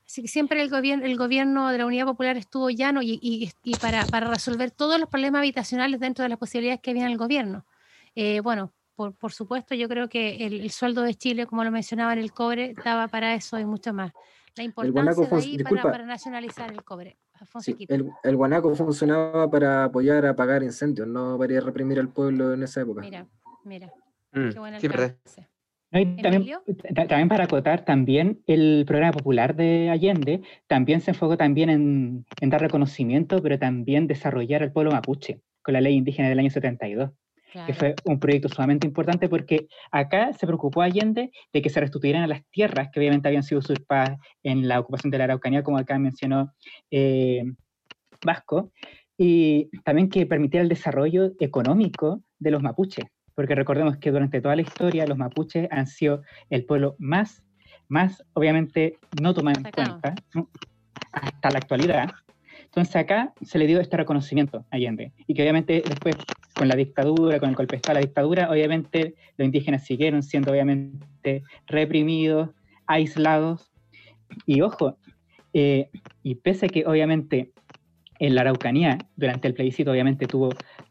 Así 0.10 0.24
que 0.24 0.28
siempre 0.28 0.60
el 0.60 0.72
gobierno, 0.72 1.06
el 1.06 1.16
gobierno 1.18 1.70
de 1.70 1.78
la 1.78 1.86
Unidad 1.86 2.08
Popular 2.08 2.36
estuvo 2.36 2.72
llano 2.72 3.04
y, 3.04 3.20
y- 3.22 3.52
y 3.64 3.76
para, 3.76 4.08
para 4.08 4.28
resolver 4.28 4.72
todos 4.72 5.00
los 5.00 5.08
problemas 5.08 5.38
habitacionales 5.38 6.00
dentro 6.00 6.24
de 6.24 6.30
las 6.30 6.40
posibilidades 6.40 6.82
que 6.82 6.90
había 6.90 7.06
en 7.06 7.12
el 7.12 7.18
gobierno. 7.20 7.64
Eh, 8.16 8.40
bueno, 8.40 8.74
por, 8.96 9.14
por 9.14 9.32
supuesto, 9.34 9.76
yo 9.76 9.88
creo 9.88 10.10
que 10.10 10.38
el, 10.48 10.62
el 10.62 10.72
sueldo 10.72 11.04
de 11.04 11.14
Chile, 11.14 11.46
como 11.46 11.64
lo 11.64 11.70
mencionaba 11.70 12.14
en 12.14 12.20
el 12.20 12.34
cobre, 12.34 12.74
daba 12.84 13.08
para 13.08 13.36
eso 13.36 13.60
y 13.60 13.66
mucho 13.66 13.94
más. 13.94 14.12
La 14.56 14.64
importancia 14.64 15.30
de 15.30 15.36
ahí 15.36 15.58
para, 15.58 15.58
disculpa. 15.58 15.92
para 15.92 16.06
nacionalizar 16.08 16.72
el 16.72 16.84
cobre. 16.84 17.20
Sí, 17.60 17.76
el, 17.88 18.12
el 18.24 18.36
guanaco 18.36 18.74
funcionaba 18.74 19.48
para 19.52 19.84
apoyar 19.84 20.26
a 20.26 20.32
apagar 20.32 20.64
incendios, 20.64 21.08
no 21.08 21.38
para 21.38 21.54
ir 21.54 21.60
a 21.60 21.62
reprimir 21.62 22.00
al 22.00 22.10
pueblo 22.10 22.52
en 22.56 22.64
esa 22.64 22.82
época. 22.82 23.02
Mira, 23.02 23.28
mira, 23.64 23.94
Mm, 24.32 24.50
qué 24.50 24.60
buena 24.60 24.80
sí. 24.80 25.46
No, 25.92 26.00
y 26.00 26.22
también, 26.22 27.28
para 27.30 27.46
acotar, 27.46 27.84
también 27.84 28.42
el 28.46 28.84
programa 28.86 29.12
popular 29.12 29.56
de 29.56 29.90
Allende 29.90 30.42
también 30.68 31.02
se 31.02 31.12
enfocó 31.12 31.36
también 31.36 31.70
en, 31.70 32.26
en 32.42 32.50
dar 32.50 32.62
reconocimiento, 32.62 33.42
pero 33.42 33.58
también 33.58 34.06
desarrollar 34.06 34.62
al 34.62 34.72
pueblo 34.72 34.92
mapuche 34.92 35.42
con 35.64 35.74
la 35.74 35.82
ley 35.82 35.96
indígena 35.96 36.30
del 36.30 36.40
año 36.40 36.52
72, 36.52 37.10
que 37.10 37.52
Claro. 37.52 37.74
fue 37.74 37.96
un 38.06 38.20
proyecto 38.20 38.48
sumamente 38.48 38.86
importante 38.86 39.28
porque 39.28 39.68
acá 39.92 40.34
se 40.34 40.46
preocupó 40.46 40.84
Allende 40.84 41.32
de 41.52 41.62
que 41.64 41.70
se 41.72 41.80
restituyeran 41.80 42.30
las 42.30 42.46
tierras 42.52 42.90
que 42.92 43.00
obviamente 43.00 43.28
habían 43.28 43.42
sido 43.42 43.58
usurpadas 43.58 44.20
en 44.44 44.68
la 44.68 44.80
ocupación 44.80 45.10
de 45.10 45.18
la 45.18 45.24
Araucanía, 45.24 45.64
como 45.64 45.80
acá 45.80 45.98
mencionó 45.98 46.54
eh, 46.92 47.44
Vasco, 48.24 48.72
y 49.18 49.70
también 49.84 50.10
que 50.10 50.28
permitiera 50.28 50.62
el 50.62 50.70
desarrollo 50.70 51.32
económico 51.40 52.22
de 52.38 52.52
los 52.52 52.62
mapuches, 52.62 53.06
porque 53.40 53.56
recordemos 53.56 53.96
que 53.96 54.12
durante 54.12 54.42
toda 54.42 54.58
la 54.58 54.64
historia 54.64 55.08
los 55.08 55.18
mapuches 55.18 55.66
han 55.72 55.88
sido 55.88 56.24
el 56.50 56.66
pueblo 56.66 56.98
más, 57.00 57.42
más 57.88 58.22
obviamente 58.34 58.98
no 59.22 59.34
tomado 59.34 59.60
en 59.60 59.72
cuenta 59.72 60.14
¿no? 60.34 60.50
hasta 61.14 61.50
la 61.50 61.60
actualidad. 61.60 62.12
Entonces 62.66 62.94
acá 62.98 63.32
se 63.42 63.58
le 63.58 63.66
dio 63.66 63.80
este 63.80 63.96
reconocimiento 63.96 64.66
a 64.70 64.76
Allende, 64.76 65.14
y 65.26 65.34
que 65.34 65.42
obviamente 65.42 65.82
después 65.88 66.18
con 66.54 66.68
la 66.68 66.76
dictadura, 66.76 67.40
con 67.40 67.48
el 67.48 67.56
golpe 67.56 67.76
de 67.76 67.78
Estado, 67.78 67.94
la 67.94 68.06
dictadura, 68.06 68.52
obviamente 68.52 69.16
los 69.38 69.46
indígenas 69.46 69.86
siguieron 69.86 70.22
siendo 70.22 70.52
obviamente 70.52 71.44
reprimidos, 71.66 72.50
aislados, 72.88 73.72
y 74.46 74.60
ojo, 74.60 74.98
eh, 75.54 75.90
y 76.24 76.36
pese 76.36 76.66
a 76.66 76.70
que 76.70 76.86
obviamente 76.86 77.54
en 78.20 78.36
la 78.36 78.42
Araucanía, 78.42 78.98
durante 79.16 79.48
el 79.48 79.54
plebiscito, 79.54 79.92
obviamente 79.92 80.28
tuvo 80.28 80.50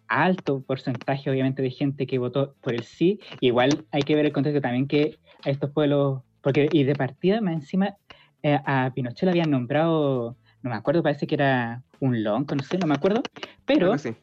alto 0.09 0.63
porcentaje, 0.63 1.31
obviamente, 1.31 1.63
de 1.63 1.71
gente 1.71 2.07
que 2.07 2.19
votó 2.19 2.57
por 2.63 2.75
el 2.75 2.83
sí. 2.85 3.21
Igual 3.41 3.87
hay 3.91 4.05
que 4.05 4.15
ver 4.15 4.27
el 4.27 4.33
contexto 4.33 4.61
también 4.61 4.89
que 4.89 5.19
a 5.45 5.51
estos 5.51 5.71
pueblos, 5.71 6.23
porque 6.41 6.69
y 6.73 6.85
de 6.85 6.97
partida 6.97 7.41
más 7.41 7.55
encima 7.55 7.97
eh, 8.43 8.59
a 8.65 8.91
Pinochet 8.95 9.25
lo 9.25 9.31
habían 9.31 9.51
nombrado, 9.51 10.37
no 10.63 10.71
me 10.71 10.77
acuerdo, 10.77 11.03
parece 11.03 11.27
que 11.27 11.35
era 11.35 11.83
un 12.01 12.23
lonco, 12.23 12.55
no 12.55 12.63
sé, 12.63 12.79
no 12.79 12.87
me 12.87 12.95
acuerdo, 12.95 13.29
pero 13.65 13.97
sí. 13.99 14.17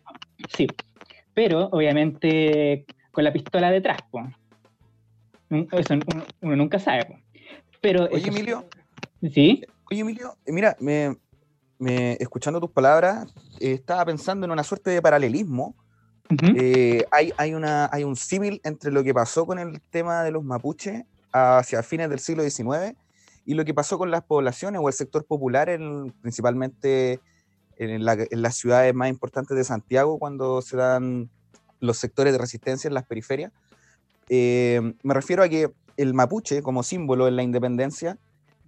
sí, 0.49 0.77
pero 1.33 1.65
obviamente 1.71 2.87
con 3.11 3.23
la 3.23 3.33
pistola 3.33 3.71
detrás. 3.71 4.01
Un- 5.49 5.67
Eso 5.71 5.93
uno, 6.07 6.25
uno 6.41 6.55
nunca 6.55 6.79
sabe, 6.79 7.05
po. 7.05 7.19
Pero 7.81 8.03
Oye, 8.05 8.17
eso- 8.17 8.27
Emilio, 8.29 8.65
sí, 9.21 9.63
Oye, 9.91 10.01
Emilio, 10.01 10.35
eh, 10.45 10.51
mira, 10.51 10.75
me, 10.79 11.15
me- 11.79 12.13
escuchando 12.19 12.59
tus 12.59 12.71
palabras, 12.71 13.27
eh, 13.59 13.73
estaba 13.73 14.05
pensando 14.05 14.45
en 14.45 14.51
una 14.51 14.63
suerte 14.63 14.91
de 14.91 15.01
paralelismo. 15.01 15.75
ujú, 16.29 16.53
Eh, 16.55 17.05
hay, 17.11 17.31
hay, 17.37 17.53
una, 17.53 17.89
hay 17.91 18.03
un 18.03 18.15
símil 18.15 18.61
entre 18.63 18.91
lo 18.91 19.03
que 19.03 19.13
pasó 19.13 19.45
con 19.45 19.59
el 19.59 19.81
tema 19.89 20.23
de 20.23 20.31
los 20.31 20.43
mapuches 20.43 21.03
hacia 21.31 21.83
fines 21.83 22.09
del 22.09 22.19
siglo 22.19 22.43
XIX 22.43 22.95
y 23.45 23.53
lo 23.53 23.65
que 23.65 23.73
pasó 23.73 23.97
con 23.97 24.09
las 24.09 24.23
poblaciones 24.23 24.81
o 24.83 24.87
el 24.87 24.93
sector 24.93 25.25
popular, 25.25 25.69
en- 25.69 26.11
principalmente 26.21 27.19
en, 27.77 28.05
la- 28.05 28.13
en 28.29 28.41
las 28.41 28.55
ciudades 28.55 28.93
más 28.95 29.09
importantes 29.09 29.55
de 29.57 29.63
Santiago, 29.63 30.17
cuando 30.17 30.61
se 30.61 30.77
dan 30.77 31.29
los 31.81 31.97
sectores 31.97 32.31
de 32.33 32.39
resistencia 32.39 32.87
en 32.87 32.93
las 32.93 33.05
periferias. 33.05 33.51
Eh, 34.29 34.81
me 35.03 35.13
refiero 35.13 35.43
a 35.43 35.49
que 35.49 35.71
el 35.97 36.13
mapuche, 36.13 36.61
como 36.63 36.83
símbolo 36.83 37.27
en 37.27 37.35
la 37.35 37.43
independencia, 37.43 38.17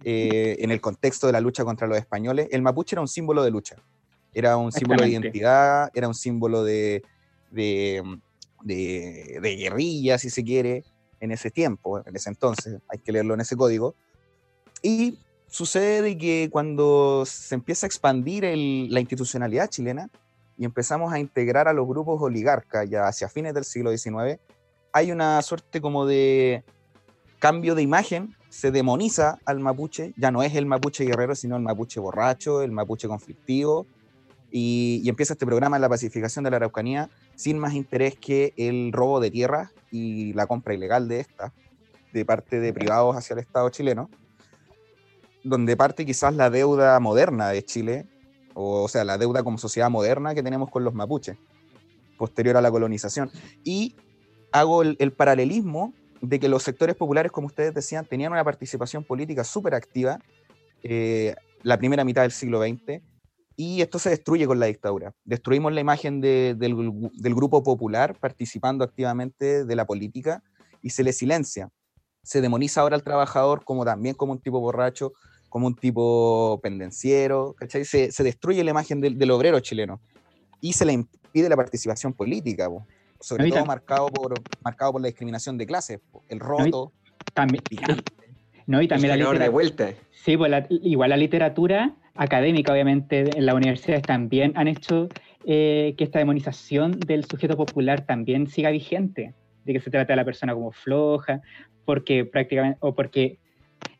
eh, 0.04 0.56
en 0.60 0.70
el 0.70 0.80
contexto 0.80 1.26
de 1.26 1.32
la 1.32 1.40
lucha 1.40 1.64
contra 1.64 1.86
los 1.86 1.98
españoles, 1.98 2.48
el 2.50 2.62
mapuche 2.62 2.94
era 2.94 3.00
un 3.00 3.08
símbolo 3.08 3.42
de 3.42 3.50
lucha. 3.50 3.76
Era 4.32 4.56
un 4.56 4.70
símbolo 4.72 5.02
de 5.02 5.08
identidad, 5.08 5.90
era 5.94 6.06
un 6.08 6.14
símbolo 6.14 6.62
de, 6.64 7.02
de, 7.50 8.02
de- 8.62 9.38
de 9.42 9.56
guerrilla, 9.56 10.18
si 10.18 10.30
se 10.30 10.44
quiere, 10.44 10.84
en 11.20 11.32
ese 11.32 11.50
tiempo, 11.50 12.00
en 12.06 12.14
ese 12.14 12.28
entonces, 12.28 12.78
hay 12.88 12.98
que 13.00 13.10
leerlo 13.12 13.34
en 13.34 13.40
ese 13.40 13.56
código. 13.56 13.96
Y 14.82 15.18
sucede 15.48 16.02
de 16.02 16.16
que 16.18 16.48
cuando 16.52 17.24
se 17.26 17.54
empieza 17.54 17.86
a 17.86 17.88
expandir 17.88 18.44
el- 18.44 18.88
la 18.92 19.00
institucionalidad 19.00 19.68
chilena 19.68 20.08
y 20.56 20.64
empezamos 20.64 21.12
a 21.12 21.18
integrar 21.18 21.66
a 21.68 21.72
los 21.72 21.86
grupos 21.88 22.20
oligarcas 22.22 22.88
ya 22.88 23.06
hacia 23.08 23.28
fines 23.28 23.54
del 23.54 23.64
siglo 23.64 23.90
XIX, 23.96 24.38
hay 24.92 25.10
una 25.10 25.40
suerte 25.42 25.80
como 25.80 26.06
de 26.06 26.64
cambio 27.40 27.74
de 27.74 27.82
imagen, 27.82 28.34
se 28.48 28.70
demoniza 28.70 29.38
al 29.44 29.60
mapuche, 29.60 30.14
ya 30.16 30.30
no 30.30 30.42
es 30.42 30.54
el 30.54 30.66
mapuche 30.66 31.04
guerrero, 31.04 31.34
sino 31.34 31.56
el 31.56 31.62
mapuche 31.62 32.00
borracho, 32.00 32.62
el 32.62 32.72
mapuche 32.72 33.08
conflictivo, 33.08 33.86
y, 34.50 35.06
empieza 35.06 35.34
este 35.34 35.46
programa 35.46 35.76
de 35.76 35.82
la 35.82 35.88
pacificación 35.88 36.44
de 36.44 36.50
la 36.50 36.56
Araucanía 36.56 37.10
sin 37.34 37.58
más 37.58 37.74
interés 37.74 38.16
que 38.18 38.54
el 38.56 38.92
robo 38.92 39.20
de 39.20 39.30
tierras 39.30 39.70
y 39.90 40.32
la 40.32 40.46
compra 40.46 40.74
ilegal 40.74 41.08
de 41.08 41.20
estas, 41.20 41.52
de 42.12 42.24
parte 42.24 42.58
de 42.58 42.72
privados 42.72 43.14
hacia 43.16 43.34
el 43.34 43.40
Estado 43.40 43.68
chileno, 43.68 44.08
donde 45.44 45.76
parte 45.76 46.06
quizás 46.06 46.34
la 46.34 46.48
deuda 46.48 46.98
moderna 46.98 47.48
de 47.50 47.62
Chile, 47.62 48.06
o, 48.54 48.88
sea, 48.88 49.04
la 49.04 49.18
deuda 49.18 49.42
como 49.42 49.58
sociedad 49.58 49.90
moderna 49.90 50.34
que 50.34 50.42
tenemos 50.42 50.70
con 50.70 50.82
los 50.82 50.94
mapuches, 50.94 51.36
posterior 52.16 52.56
a 52.56 52.62
la 52.62 52.70
colonización. 52.70 53.30
Y 53.62 53.94
hago 54.50 54.82
el 54.82 55.12
paralelismo 55.12 55.92
de 56.20 56.40
que 56.40 56.48
los 56.48 56.62
sectores 56.62 56.96
populares, 56.96 57.32
como 57.32 57.46
ustedes 57.46 57.74
decían, 57.74 58.06
tenían 58.06 58.32
una 58.32 58.44
participación 58.44 59.04
política 59.04 59.44
súper 59.44 59.74
activa 59.74 60.18
eh, 60.82 61.34
la 61.62 61.76
primera 61.76 62.04
mitad 62.04 62.22
del 62.22 62.32
siglo 62.32 62.60
XX, 62.62 63.02
y 63.56 63.82
esto 63.82 63.98
se 63.98 64.10
destruye 64.10 64.46
con 64.46 64.60
la 64.60 64.66
dictadura. 64.66 65.12
Destruimos 65.24 65.72
la 65.72 65.80
imagen 65.80 66.20
de- 66.20 66.54
del, 66.56 66.76
gru- 66.76 67.10
del 67.12 67.34
grupo 67.34 67.64
popular 67.64 68.16
participando 68.20 68.84
activamente 68.84 69.64
de 69.64 69.76
la 69.76 69.84
política 69.84 70.42
y 70.80 70.90
se 70.90 71.02
le 71.02 71.12
silencia. 71.12 71.68
Se 72.22 72.40
demoniza 72.40 72.80
ahora 72.82 72.94
al 72.94 73.02
trabajador 73.02 73.64
como 73.64 73.84
también 73.84 74.14
como 74.14 74.32
un 74.32 74.38
tipo 74.40 74.60
borracho, 74.60 75.12
como 75.48 75.66
un 75.66 75.74
tipo 75.74 76.60
pendenciero. 76.62 77.56
Se, 77.68 78.22
destruye 78.22 78.62
la 78.62 78.70
imagen 78.70 79.00
del, 79.00 79.30
obrero 79.32 79.58
chileno 79.58 80.00
y 80.60 80.74
se 80.74 80.84
le 80.84 80.92
impide 80.92 81.48
la 81.48 81.56
participación 81.56 82.12
política, 82.12 82.68
po. 82.68 82.86
Sobre 83.20 83.44
todo 83.50 83.66
marcado 83.66 84.10
por, 84.10 84.44
marcado 84.62 84.92
por 84.92 85.00
la 85.00 85.08
discriminación 85.08 85.58
de 85.58 85.66
clases, 85.66 86.00
el 86.28 86.40
roto, 86.40 86.92
también. 87.32 87.64
No, 88.66 88.82
y 88.82 88.88
también 88.88 89.08
la 89.10 89.16
Buscador 89.16 89.38
de 89.38 89.48
vuelta. 89.48 89.92
Sí, 90.10 90.36
pues 90.36 90.50
la- 90.50 90.66
igual 90.68 91.10
la 91.10 91.16
literatura 91.16 91.94
académica, 92.14 92.72
obviamente, 92.72 93.38
en 93.38 93.46
las 93.46 93.54
universidades 93.54 94.04
también 94.04 94.52
han 94.56 94.68
hecho 94.68 95.10
eh, 95.44 95.94
que 95.96 96.04
esta 96.04 96.18
demonización 96.18 97.06
del 97.06 97.24
sujeto 97.24 97.56
popular 97.56 98.04
también 98.04 98.48
siga 98.48 98.70
vigente, 98.70 99.34
de 99.64 99.72
que 99.72 99.80
se 99.80 99.90
trata 99.90 100.12
a 100.12 100.16
la 100.16 100.24
persona 100.24 100.52
como 100.52 100.72
floja, 100.72 101.40
porque 101.84 102.24
prácticamente, 102.24 102.76
o 102.80 102.94
porque 102.94 103.38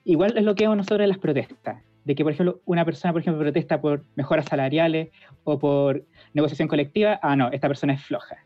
igual 0.05 0.37
es 0.37 0.45
lo 0.45 0.55
que 0.55 0.64
vemos 0.64 0.77
nosotros 0.77 1.05
en 1.05 1.09
las 1.11 1.19
protestas, 1.19 1.83
de 2.05 2.14
que, 2.14 2.25
por 2.25 2.33
ejemplo, 2.33 2.61
una 2.64 2.85
persona, 2.85 3.12
por 3.12 3.23
ejemplo, 3.23 3.41
protesta 3.41 3.81
por 3.81 4.05
mejoras 4.16 4.47
salariales 4.47 5.11
o 5.45 5.59
por 5.59 6.05
negociación 6.35 6.69
colectiva, 6.69 7.19
ah, 7.23 7.37
no, 7.37 7.51
esta 7.51 7.69
persona 7.69 7.95
es 7.95 8.03
floja. 8.03 8.37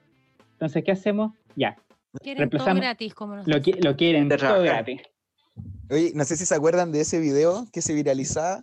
Entonces, 0.63 0.85
¿qué 0.85 0.93
hacemos? 0.93 1.33
Ya, 1.57 1.77
Quieren 2.23 2.49
todo 2.49 2.73
gratis, 2.77 3.15
como 3.15 3.35
lo, 3.35 3.43
qui- 3.57 3.81
lo 3.83 3.97
quieren 3.97 4.29
De 4.29 4.39
todo 4.39 4.63
gratis. 4.63 5.01
Oye, 5.91 6.13
no 6.15 6.25
sé 6.25 6.37
si 6.37 6.47
se 6.47 6.55
acuerdan 6.55 6.93
de 6.93 7.01
ese 7.01 7.19
video 7.19 7.67
que 7.73 7.83
se 7.83 7.93
viralizaba. 7.95 8.63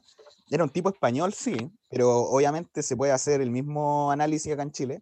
Era 0.49 0.63
un 0.63 0.69
tipo 0.69 0.87
español, 0.87 1.33
sí, 1.33 1.69
pero 1.89 2.21
obviamente 2.21 2.83
se 2.83 2.95
puede 2.95 3.11
hacer 3.11 3.41
el 3.41 3.51
mismo 3.51 4.11
análisis 4.11 4.53
acá 4.53 4.63
en 4.63 4.71
Chile, 4.71 5.01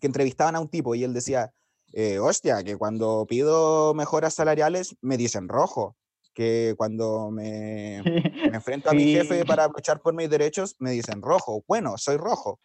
que 0.00 0.08
entrevistaban 0.08 0.56
a 0.56 0.60
un 0.60 0.68
tipo 0.68 0.96
y 0.96 1.04
él 1.04 1.14
decía, 1.14 1.52
eh, 1.92 2.18
hostia, 2.18 2.64
que 2.64 2.76
cuando 2.76 3.24
pido 3.28 3.94
mejoras 3.94 4.34
salariales 4.34 4.96
me 5.00 5.16
dicen 5.16 5.46
rojo, 5.48 5.96
que 6.34 6.74
cuando 6.76 7.30
me, 7.30 8.02
me 8.02 8.56
enfrento 8.56 8.90
a 8.90 8.94
mi 8.94 9.06
jefe 9.12 9.44
para 9.44 9.68
luchar 9.68 10.00
por 10.00 10.12
mis 10.12 10.28
derechos 10.28 10.74
me 10.80 10.90
dicen 10.90 11.22
rojo, 11.22 11.62
bueno, 11.68 11.96
soy 11.98 12.16
rojo. 12.16 12.58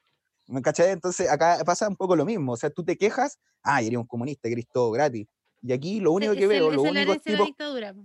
¿Me 0.48 0.62
cachai? 0.62 0.92
Entonces 0.92 1.30
acá 1.30 1.62
pasa 1.66 1.88
un 1.88 1.96
poco 1.96 2.16
lo 2.16 2.26
mismo, 2.26 2.54
o 2.54 2.58
sea, 2.58 2.70
tú 2.70 2.84
te 2.84 2.98
quejas, 2.98 3.38
ah, 3.64 3.82
eres 3.82 3.98
un 3.98 4.08
comunista, 4.08 4.48
querés 4.50 4.68
todo 4.72 4.92
gratis. 4.92 5.28
Y 5.62 5.74
aquí 5.74 6.00
lo 6.00 6.12
único 6.14 6.32
Ese- 6.32 6.40
que 6.40 6.46
ese- 6.46 6.54
veo, 6.54 6.68
esa 6.68 6.76
los 6.76 6.86
es 6.86 6.94
la 6.94 7.00
únicos 7.00 7.12
herencia 7.12 7.32
de 7.34 7.38
la 7.40 7.46
dictadura. 7.46 7.96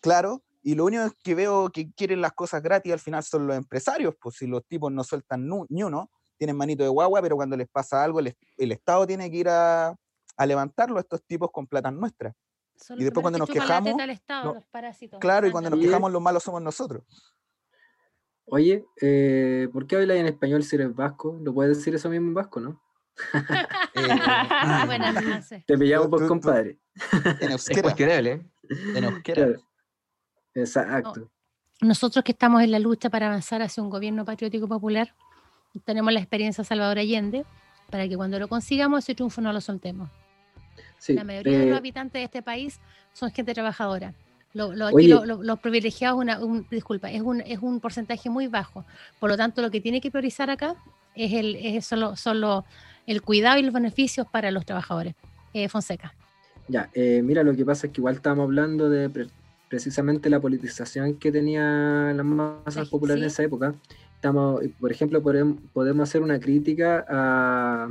Claro, 0.00 0.42
y 0.62 0.74
lo 0.74 0.84
único 0.84 1.04
que 1.22 1.34
veo 1.34 1.70
que 1.70 1.90
quieren 1.92 2.20
las 2.20 2.32
cosas 2.32 2.62
gratis 2.62 2.92
al 2.92 2.98
final 3.00 3.22
son 3.24 3.46
los 3.46 3.56
empresarios, 3.56 4.14
pues 4.20 4.36
si 4.36 4.46
los 4.46 4.64
tipos 4.66 4.92
no 4.92 5.02
sueltan 5.02 5.48
ni 5.68 5.82
uno, 5.82 6.10
tienen 6.36 6.56
manito 6.56 6.82
de 6.82 6.88
guagua, 6.88 7.20
pero 7.22 7.36
cuando 7.36 7.56
les 7.56 7.68
pasa 7.68 8.02
algo, 8.04 8.20
el, 8.20 8.36
el 8.56 8.72
Estado 8.72 9.06
tiene 9.06 9.30
que 9.30 9.36
ir 9.38 9.48
a, 9.48 9.96
a 10.36 10.46
levantarlo 10.46 10.96
a 10.98 11.00
estos 11.00 11.22
tipos 11.24 11.50
con 11.50 11.66
plata 11.66 11.90
nuestras. 11.90 12.34
Son 12.76 13.00
Y 13.00 13.04
después 13.04 13.22
cuando 13.22 13.38
nos 13.38 13.48
que 13.48 13.58
la 13.58 13.64
quejamos, 13.64 14.00
Estado, 14.10 14.44
no- 14.48 14.54
los 14.54 14.66
parásitos. 14.66 15.20
Claro, 15.20 15.46
y 15.46 15.50
cuando 15.52 15.70
nos 15.70 15.78
quejamos 15.80 16.10
los 16.12 16.20
malos 16.20 16.42
somos 16.42 16.60
nosotros. 16.60 17.04
Oye, 18.46 18.84
eh, 19.00 19.68
¿por 19.72 19.86
qué 19.86 19.96
hablas 19.96 20.18
en 20.18 20.26
español 20.26 20.62
si 20.64 20.76
eres 20.76 20.94
vasco? 20.94 21.38
¿Lo 21.42 21.54
puedes 21.54 21.78
decir 21.78 21.94
eso 21.94 22.08
mismo 22.10 22.28
en 22.28 22.34
vasco, 22.34 22.60
no? 22.60 22.80
Eh, 23.96 24.86
Buena 24.86 25.12
frase. 25.22 25.64
Te 25.66 25.78
pillamos 25.78 26.08
por 26.08 26.18
tú- 26.20 26.24
tú- 26.24 26.28
compadre. 26.28 26.78
en 27.12 27.32
Es 27.48 27.50
euskera, 27.50 27.82
cuestionable. 27.82 28.32
¿eh? 28.32 28.42
en 28.96 29.04
euskera. 29.04 29.46
Claro. 29.46 29.62
Exacto. 30.54 31.30
Nosotros 31.80 32.24
que 32.24 32.32
estamos 32.32 32.62
en 32.62 32.70
la 32.70 32.78
lucha 32.78 33.10
para 33.10 33.26
avanzar 33.26 33.62
hacia 33.62 33.82
un 33.82 33.90
gobierno 33.90 34.24
patriótico 34.24 34.66
popular, 34.68 35.14
tenemos 35.84 36.12
la 36.12 36.20
experiencia 36.20 36.62
de 36.62 36.68
Salvador 36.68 36.98
Allende, 36.98 37.44
para 37.90 38.08
que 38.08 38.16
cuando 38.16 38.38
lo 38.38 38.48
consigamos 38.48 39.04
ese 39.04 39.14
triunfo 39.14 39.40
no 39.40 39.52
lo 39.52 39.60
soltemos. 39.60 40.10
Sí. 40.98 41.14
La 41.14 41.24
mayoría 41.24 41.58
de 41.58 41.64
eh, 41.66 41.70
los 41.70 41.78
habitantes 41.78 42.20
de 42.20 42.24
este 42.24 42.42
país 42.42 42.80
son 43.12 43.30
gente 43.30 43.52
trabajadora. 43.54 44.14
Lo- 44.54 44.72
lo- 44.72 44.86
aquí 44.86 44.94
Oye. 44.96 45.08
lo- 45.08 45.24
lo- 45.26 45.42
los 45.42 45.58
privilegiados, 45.58 46.18
una, 46.18 46.38
un- 46.38 46.66
disculpa, 46.70 47.10
es 47.10 47.20
un, 47.22 47.40
es 47.40 47.58
un 47.60 47.80
porcentaje 47.80 48.30
muy 48.30 48.46
bajo. 48.46 48.84
Por 49.18 49.28
lo 49.30 49.36
tanto, 49.36 49.60
lo 49.62 49.70
que 49.70 49.80
tiene 49.80 50.00
que 50.00 50.10
priorizar 50.10 50.48
acá 50.48 50.76
es 51.16 51.32
el, 51.32 51.56
es 51.56 51.84
solo, 51.86 52.16
solo 52.16 52.64
el 53.06 53.20
cuidado 53.20 53.58
y 53.58 53.62
los 53.62 53.74
beneficios 53.74 54.26
para 54.30 54.50
los 54.52 54.64
trabajadores. 54.64 55.14
Eh, 55.52 55.68
Fonseca. 55.68 56.14
Ya, 56.68 56.88
eh, 56.94 57.20
mira, 57.22 57.42
lo 57.42 57.54
que 57.54 57.64
pasa 57.64 57.86
es 57.88 57.92
que 57.92 58.00
igual 58.00 58.14
estábamos 58.14 58.44
hablando 58.44 58.88
de 58.88 59.10
pre- 59.10 59.26
precisamente 59.68 60.30
la 60.30 60.40
politización 60.40 61.14
que 61.14 61.30
tenía 61.32 62.12
las 62.14 62.24
masas 62.24 62.86
Sí, 62.86 62.90
populares 62.90 63.22
en 63.22 63.26
esa 63.26 63.42
época. 63.42 63.74
Estamos, 64.14 64.62
por 64.80 64.90
ejemplo, 64.92 65.20
podem- 65.22 65.58
podemos 65.72 66.08
hacer 66.08 66.22
una 66.22 66.38
crítica 66.40 67.04
a, 67.08 67.88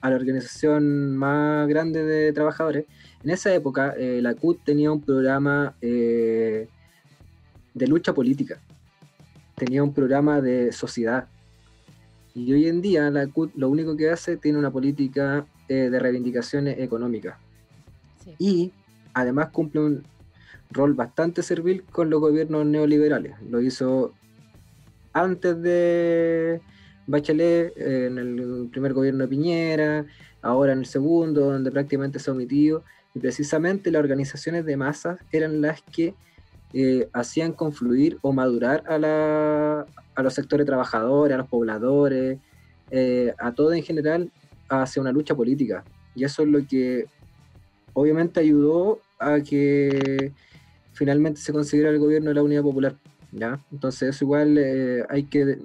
a 0.00 0.10
la 0.10 0.16
organización 0.16 1.16
más 1.16 1.68
grande 1.68 2.02
de 2.02 2.32
trabajadores. 2.32 2.86
En 3.24 3.30
esa 3.30 3.54
época, 3.54 3.94
eh, 3.96 4.20
la 4.20 4.34
CUT 4.34 4.62
tenía 4.64 4.92
un 4.92 5.00
programa 5.00 5.74
eh, 5.80 6.68
de 7.72 7.86
lucha 7.86 8.12
política, 8.12 8.60
tenía 9.56 9.82
un 9.82 9.94
programa 9.94 10.42
de 10.42 10.72
sociedad. 10.72 11.26
Y 12.34 12.52
hoy 12.52 12.68
en 12.68 12.82
día 12.82 13.10
la 13.10 13.26
CUT 13.26 13.54
lo 13.54 13.70
único 13.70 13.96
que 13.96 14.10
hace 14.10 14.36
tiene 14.36 14.58
una 14.58 14.70
política 14.70 15.46
eh, 15.68 15.88
de 15.90 15.98
reivindicaciones 15.98 16.78
económicas 16.78 17.36
Sí. 18.22 18.34
y 18.38 18.72
además 19.14 19.48
cumple 19.50 19.80
un 19.80 20.02
rol 20.70 20.92
bastante 20.94 21.42
servil 21.42 21.82
con 21.84 22.10
los 22.10 22.20
gobiernos 22.20 22.66
neoliberales. 22.66 23.34
Lo 23.48 23.60
hizo 23.60 24.12
antes 25.14 25.60
de 25.62 26.60
Bachelet, 27.06 27.74
en 27.76 28.18
el 28.18 28.68
primer 28.70 28.92
gobierno 28.92 29.24
de 29.24 29.28
Piñera, 29.28 30.06
ahora 30.42 30.72
en 30.72 30.80
el 30.80 30.86
segundo, 30.86 31.52
donde 31.52 31.70
prácticamente 31.70 32.18
se 32.18 32.30
ha 32.30 32.32
omitido, 32.34 32.82
y 33.14 33.20
precisamente 33.20 33.90
las 33.90 34.00
organizaciones 34.00 34.64
de 34.64 34.76
masas 34.76 35.18
eran 35.30 35.60
las 35.60 35.80
que 35.82 36.14
eh, 36.72 37.08
hacían 37.12 37.52
confluir 37.52 38.18
o 38.22 38.32
madurar 38.32 38.82
a, 38.88 38.98
la- 38.98 39.86
a 40.16 40.22
los 40.22 40.34
sectores 40.34 40.66
trabajadores, 40.66 41.34
a 41.34 41.38
los 41.38 41.48
pobladores, 41.48 42.38
eh, 42.90 43.32
a 43.38 43.52
todo 43.52 43.72
en 43.72 43.82
general 43.84 44.30
hacia 44.68 45.00
una 45.00 45.12
lucha 45.12 45.34
política. 45.36 45.84
Y 46.16 46.24
eso 46.24 46.42
es 46.42 46.48
lo 46.48 46.66
que 46.66 47.06
obviamente 47.92 48.40
ayudó 48.40 49.00
a 49.20 49.40
que 49.40 50.32
finalmente 50.92 51.40
se 51.40 51.52
consiguiera 51.52 51.90
el 51.90 51.98
gobierno 52.00 52.30
de 52.30 52.34
la 52.34 52.42
Unidad 52.42 52.62
Popular. 52.62 52.96
¿ya? 53.30 53.60
Entonces 53.70 54.14
eso 54.14 54.24
igual 54.24 54.58
eh, 54.58 55.04
hay 55.08 55.24
que 55.24 55.58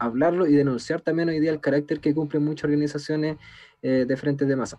hablarlo 0.00 0.46
y 0.48 0.54
denunciar 0.54 1.00
también 1.00 1.28
hoy 1.28 1.38
día 1.38 1.52
el 1.52 1.60
carácter 1.60 2.00
que 2.00 2.14
cumplen 2.14 2.44
muchas 2.44 2.64
organizaciones 2.64 3.36
de 3.82 4.16
frentes 4.16 4.48
de 4.48 4.56
masa. 4.56 4.76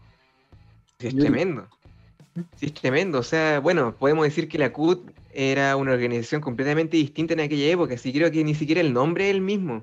Sí, 0.99 1.07
es 1.07 1.15
tremendo. 1.15 1.67
Sí, 2.55 2.67
es 2.67 2.73
tremendo. 2.73 3.19
O 3.19 3.23
sea, 3.23 3.59
bueno, 3.59 3.95
podemos 3.95 4.25
decir 4.25 4.47
que 4.47 4.57
la 4.57 4.71
CUT 4.71 5.09
era 5.33 5.75
una 5.75 5.93
organización 5.93 6.41
completamente 6.41 6.97
distinta 6.97 7.33
en 7.33 7.39
aquella 7.41 7.67
época. 7.71 7.97
Sí, 7.97 8.11
creo 8.11 8.31
que 8.31 8.43
ni 8.43 8.53
siquiera 8.55 8.81
el 8.81 8.93
nombre 8.93 9.29
es 9.29 9.35
el 9.35 9.41
mismo. 9.41 9.81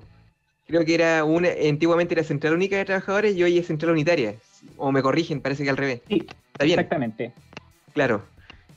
Creo 0.67 0.83
que 0.85 0.95
era 0.95 1.23
una, 1.23 1.49
antiguamente 1.69 2.13
era 2.13 2.23
Central 2.23 2.53
Única 2.53 2.75
de 2.77 2.85
Trabajadores 2.85 3.35
y 3.35 3.43
hoy 3.43 3.57
es 3.57 3.67
Central 3.67 3.91
Unitaria. 3.93 4.35
O 4.75 4.91
me 4.91 5.01
corrigen, 5.01 5.41
parece 5.41 5.63
que 5.63 5.69
al 5.69 5.77
revés. 5.77 6.01
Sí, 6.07 6.27
Está 6.53 6.65
bien, 6.65 6.79
exactamente. 6.79 7.31
claro. 7.93 8.23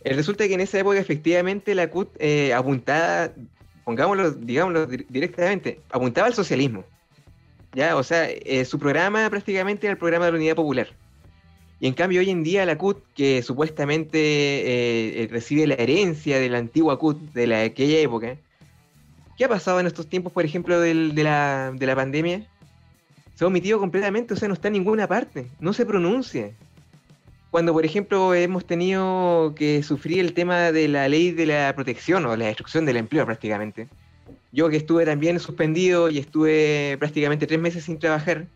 Eh, 0.05 0.15
resulta 0.15 0.47
que 0.49 0.55
en 0.55 0.61
esa 0.61 0.79
época 0.79 0.99
efectivamente 0.99 1.75
la 1.75 1.91
CUT 1.91 2.09
eh, 2.19 2.55
apuntaba, 2.55 3.33
pongámoslo, 3.85 4.31
digámoslo 4.31 4.89
dir- 4.89 5.05
directamente, 5.09 5.81
apuntaba 5.91 6.27
al 6.29 6.35
socialismo. 6.35 6.85
¿Ya? 7.75 7.97
O 7.97 8.03
sea, 8.03 8.29
eh, 8.31 8.65
su 8.65 8.79
programa 8.79 9.29
prácticamente 9.29 9.87
era 9.87 9.93
el 9.93 9.99
programa 9.99 10.27
de 10.27 10.33
la 10.33 10.39
Unidad 10.39 10.57
Popular. 10.57 10.89
Y 11.81 11.87
en 11.87 11.95
cambio 11.95 12.21
hoy 12.21 12.29
en 12.29 12.43
día 12.45 12.67
la 12.67 12.77
CUT, 12.77 12.99
que 13.15 13.43
supuestamente 13.43 14.19
eh, 14.19 15.23
eh, 15.23 15.29
recibe 15.31 15.67
la 15.67 15.75
herencia 15.75 16.39
de 16.39 16.51
la 16.51 16.59
antigua 16.59 16.99
CUT 16.99 17.19
de 17.33 17.47
la, 17.47 17.63
aquella 17.63 17.99
época, 17.99 18.37
¿qué 19.39 19.47
ha 19.47 19.49
pasado 19.49 19.81
en 19.81 19.87
estos 19.87 20.07
tiempos, 20.07 20.33
por 20.33 20.45
ejemplo, 20.45 20.79
del- 20.79 21.15
de, 21.15 21.25
la, 21.25 21.73
de 21.75 21.87
la 21.87 21.97
pandemia? 21.97 22.47
Se 23.35 23.45
ha 23.45 23.47
omitido 23.47 23.79
completamente, 23.79 24.35
o 24.35 24.37
sea, 24.37 24.49
no 24.49 24.55
está 24.55 24.69
en 24.69 24.75
ninguna 24.75 25.07
parte, 25.09 25.47
no 25.59 25.73
se 25.73 25.87
pronuncia. 25.87 26.51
Cuando, 27.51 27.73
por 27.73 27.87
ejemplo, 27.87 28.35
hemos 28.35 28.67
tenido 28.67 29.55
que 29.57 29.83
sufrir 29.83 30.21
el 30.21 30.35
tema 30.35 30.71
de 30.73 30.87
la 30.87 31.09
ley 31.09 31.31
de 31.33 31.47
la 31.47 31.73
protección 31.75 32.27
o 32.27 32.37
la 32.37 32.45
destrucción 32.47 32.85
del 32.85 32.99
empleo 32.99 33.25
prácticamente. 33.25 33.89
Yo 34.53 34.69
que 34.69 34.77
estuve 34.77 35.07
también 35.07 35.41
suspendido 35.41 36.11
y 36.11 36.19
estuve 36.19 36.97
prácticamente 36.99 37.47
tres 37.47 37.59
meses 37.59 37.85
sin 37.85 37.99
trabajar, 37.99 38.47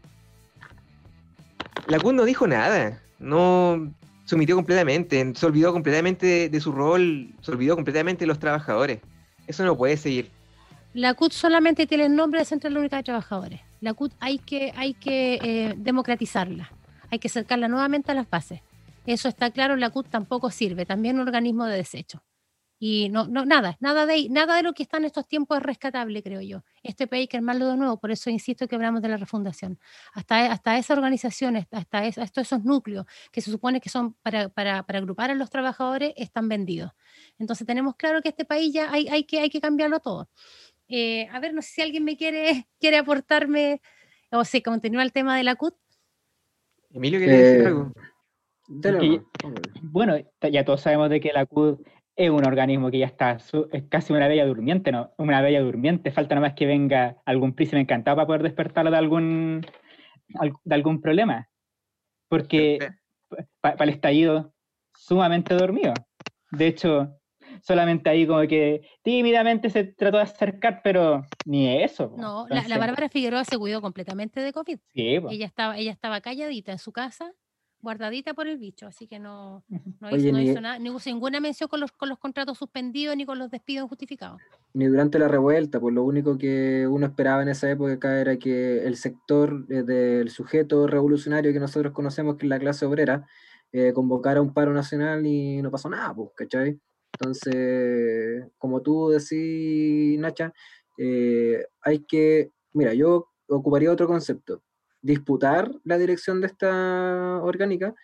la 1.87 1.99
CUT 1.99 2.15
no 2.15 2.25
dijo 2.25 2.47
nada, 2.47 3.03
no 3.19 3.93
se 4.25 4.35
omitió 4.35 4.57
completamente, 4.57 5.33
se 5.35 5.47
olvidó 5.47 5.73
completamente 5.73 6.27
de, 6.27 6.49
de 6.49 6.61
su 6.61 6.73
rol, 6.73 7.35
se 7.41 7.51
olvidó 7.51 7.75
completamente 7.75 8.21
de 8.21 8.27
los 8.27 8.39
trabajadores. 8.39 9.01
Eso 9.47 9.65
no 9.65 9.77
puede 9.77 9.97
seguir. 9.97 10.31
La 10.95 11.15
CUT 11.15 11.33
solamente 11.33 11.87
tiene 11.87 12.07
el 12.07 12.15
nombre 12.15 12.41
de 12.41 12.47
Central 12.47 12.77
Única 12.77 12.97
de 12.97 13.03
Trabajadores. 13.03 13.61
La 13.81 13.95
CUT 13.95 14.13
hay 14.21 14.39
que, 14.39 14.73
hay 14.77 14.95
que 14.95 15.35
eh, 15.43 15.75
democratizarla, 15.77 16.71
hay 17.11 17.19
que 17.19 17.29
acercarla 17.29 17.69
nuevamente 17.69 18.13
a 18.13 18.15
las 18.15 18.31
bases. 18.31 18.61
Eso 19.05 19.29
está 19.29 19.51
claro, 19.51 19.77
la 19.77 19.91
CUT 19.91 20.09
tampoco 20.09 20.51
sirve, 20.51 20.87
también 20.87 21.19
un 21.19 21.27
organismo 21.27 21.67
de 21.67 21.77
desecho. 21.77 22.23
Y 22.87 23.09
no, 23.09 23.27
no, 23.29 23.47
nada, 23.47 23.79
nada 23.81 24.05
de, 24.05 24.29
nada 24.29 24.57
de 24.57 24.63
lo 24.63 24.75
que 24.75 24.83
está 24.83 24.99
en 24.99 25.07
estos 25.07 25.27
tiempos 25.27 25.57
es 25.57 25.63
rescatable, 25.63 26.23
creo 26.23 26.43
yo. 26.43 26.65
Este 26.83 27.07
país 27.07 27.21
hay 27.23 27.29
que 27.29 27.39
armarlo 27.39 27.67
de 27.71 27.79
nuevo, 27.79 27.99
por 27.99 28.11
eso 28.11 28.29
insisto 28.29 28.69
que 28.69 28.75
hablamos 28.75 29.01
de 29.01 29.09
la 29.09 29.17
refundación. 29.17 29.79
Hasta, 30.13 30.53
hasta 30.53 30.77
esas 30.77 30.99
organizaciones, 30.99 31.65
hasta, 31.71 32.05
es- 32.05 32.19
hasta 32.19 32.43
esos 32.43 32.63
núcleos 32.63 33.07
que 33.33 33.41
se 33.41 33.51
supone 33.51 33.81
que 33.81 33.89
son 33.89 34.13
para, 34.21 34.51
para, 34.51 34.83
para 34.83 34.99
agrupar 34.99 35.31
a 35.31 35.35
los 35.35 35.49
trabajadores, 35.49 36.13
están 36.17 36.47
vendidos. 36.51 36.93
Entonces 37.39 37.67
tenemos 37.67 37.97
claro 37.97 38.21
que 38.21 38.29
este 38.29 38.45
país 38.45 38.71
ya 38.75 38.93
hay, 38.93 39.09
hay, 39.09 39.25
que, 39.25 39.41
hay 39.41 39.49
que 39.49 39.63
cambiarlo 39.63 40.01
todo. 40.01 40.29
Eh, 40.87 41.27
a 41.33 41.41
ver, 41.41 41.55
no 41.55 41.63
sé 41.63 41.69
si 41.71 41.81
alguien 41.81 42.05
me 42.05 42.19
quiere, 42.19 42.69
quiere 42.79 42.99
aportarme, 42.99 43.81
o 44.31 44.45
si 44.45 44.61
continúa 44.61 45.03
el 45.05 45.13
tema 45.13 45.39
de 45.39 45.45
la 45.45 45.55
CUT. 45.55 45.75
Emilio, 46.91 47.19
¿quería 47.19 47.39
decir 47.39 47.61
Eh, 47.63 47.67
algo? 47.67 47.93
Que-. 48.83 49.23
Bueno, 49.81 50.17
ya 50.53 50.65
todos 50.67 50.83
sabemos 50.83 51.09
de 51.09 51.21
que 51.21 51.33
la 51.33 51.47
CUD 51.47 51.79
es 52.17 52.31
un 52.31 52.45
organismo 52.47 52.91
que 52.91 52.99
ya 52.99 53.07
está, 53.07 53.39
su- 53.39 53.69
es 53.73 53.85
casi 53.89 54.13
una 54.13 54.29
bella 54.29 54.47
durmiente, 54.47 54.93
¿no? 54.93 55.13
Una 55.19 55.41
bella 55.41 55.61
durmiente, 55.61 56.13
falta 56.13 56.35
nomás 56.35 56.55
que 56.55 56.67
venga 56.67 57.17
algún 57.25 57.55
príncipe 57.55 57.81
encantado 57.81 58.17
para 58.17 58.27
poder 58.27 58.43
despertarlo 58.43 58.91
de 58.91 58.97
algún, 58.97 59.67
al- 60.39 60.53
de 60.63 60.75
algún 60.75 61.01
problema. 61.01 61.49
Porque 62.29 62.79
para 63.61 63.83
el 63.85 63.89
estallido, 63.91 64.55
sumamente 64.95 65.55
dormido. 65.55 65.93
De 66.53 66.69
hecho, 66.69 67.17
solamente 67.63 68.11
ahí 68.11 68.27
como 68.27 68.47
que 68.47 68.83
tímidamente 69.03 69.71
se 69.71 69.85
trató 69.85 70.19
de 70.19 70.23
acercar, 70.25 70.81
pero 70.85 71.23
ni 71.45 71.83
eso. 71.83 72.11
po. 72.11 72.17
No, 72.21 72.47
la, 72.49 72.67
la 72.69 72.79
Bárbara 72.79 73.09
Figueroa 73.09 73.45
se 73.45 73.59
cuidó 73.59 73.81
completamente 73.81 74.41
de 74.41 74.53
COVID. 74.53 74.79
Sí. 74.95 75.19
Ella 75.31 75.47
estaba, 75.47 75.77
ella 75.79 75.91
estaba 75.93 76.21
calladita 76.21 76.73
en 76.73 76.79
su 76.79 76.93
casa, 76.93 77.33
guardadita 77.85 78.35
por 78.35 78.49
el 78.49 78.59
bicho, 78.59 78.89
así 78.89 79.07
que 79.07 79.21
no, 79.21 79.65
no, 80.01 80.09
Oye, 80.09 80.17
hizo, 80.17 80.33
no 80.33 80.39
ni- 80.39 80.51
hizo 80.51 80.61
nada, 80.61 80.79
ni 80.81 80.91
ninguna 81.07 81.39
mención 81.39 81.69
con 81.69 81.79
los, 81.79 81.93
con 81.93 82.09
los 82.09 82.19
contratos 82.19 82.59
suspendidos 82.59 83.17
ni 83.17 83.25
con 83.25 83.39
los 83.39 83.51
despidos 83.51 83.89
justificados. 83.89 84.41
Ni 84.73 84.87
durante 84.87 85.21
la 85.21 85.29
revuelta, 85.29 85.79
pues 85.79 85.95
lo 85.95 86.03
único 86.03 86.37
que 86.37 86.89
uno 86.91 87.07
esperaba 87.07 87.43
en 87.43 87.49
esa 87.49 87.71
época 87.71 87.93
acá 87.93 88.21
era 88.21 88.37
que 88.37 88.85
el 88.85 88.97
sector 88.97 89.65
eh, 89.69 89.85
del 89.85 90.31
sujeto 90.31 90.89
revolucionario 90.89 91.53
que 91.53 91.61
nosotros 91.61 91.93
conocemos, 91.93 92.37
que 92.37 92.47
es 92.47 92.51
la 92.51 92.59
clase 92.59 92.85
obrera, 92.85 93.25
eh, 93.71 93.93
convocara 93.93 94.43
un 94.43 94.53
paro 94.53 94.73
nacional 94.73 95.25
y 95.27 95.63
no 95.63 95.71
pasó 95.71 95.89
nada, 95.89 96.13
pues, 96.15 96.31
¿cachai? 96.35 96.81
Entonces, 97.21 98.47
como 98.59 98.83
tú 98.83 99.11
decís, 99.11 100.19
Nacha, 100.19 100.53
eh, 100.99 101.65
hay 101.83 102.01
que, 102.05 102.51
mira, 102.73 102.95
yo 102.95 103.29
ocuparía 103.49 103.93
otro 103.93 104.07
concepto, 104.07 104.63
disputar 105.05 105.71
la 105.85 105.99
dirección 105.99 106.41
de 106.41 106.47
esta 106.47 107.39
orgánica 107.43 107.95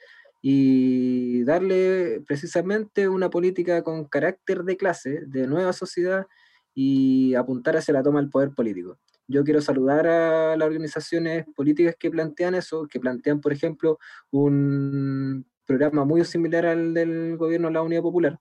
y 0.42 1.42
darle 1.44 2.22
precisamente 2.26 3.08
una 3.08 3.30
política 3.30 3.82
con 3.82 4.04
carácter 4.04 4.64
de 4.64 4.76
clase, 4.76 5.22
de 5.26 5.46
nueva 5.46 5.72
sociedad 5.72 6.26
y 6.74 7.34
apuntar 7.34 7.76
hacia 7.76 7.94
la 7.94 8.02
toma 8.02 8.20
del 8.20 8.30
poder 8.30 8.50
político. 8.50 8.98
Yo 9.26 9.44
quiero 9.44 9.62
saludar 9.62 10.06
a 10.06 10.56
las 10.56 10.66
organizaciones 10.66 11.46
políticas 11.56 11.96
que 11.98 12.10
plantean 12.10 12.54
eso, 12.54 12.86
que 12.86 13.00
plantean, 13.00 13.40
por 13.40 13.52
ejemplo, 13.52 13.98
un 14.30 15.46
programa 15.64 16.04
muy 16.04 16.24
similar 16.24 16.66
al 16.66 16.92
del 16.92 17.38
gobierno 17.38 17.68
de 17.68 17.74
la 17.74 17.82
Unidad 17.82 18.02
Popular. 18.02 18.38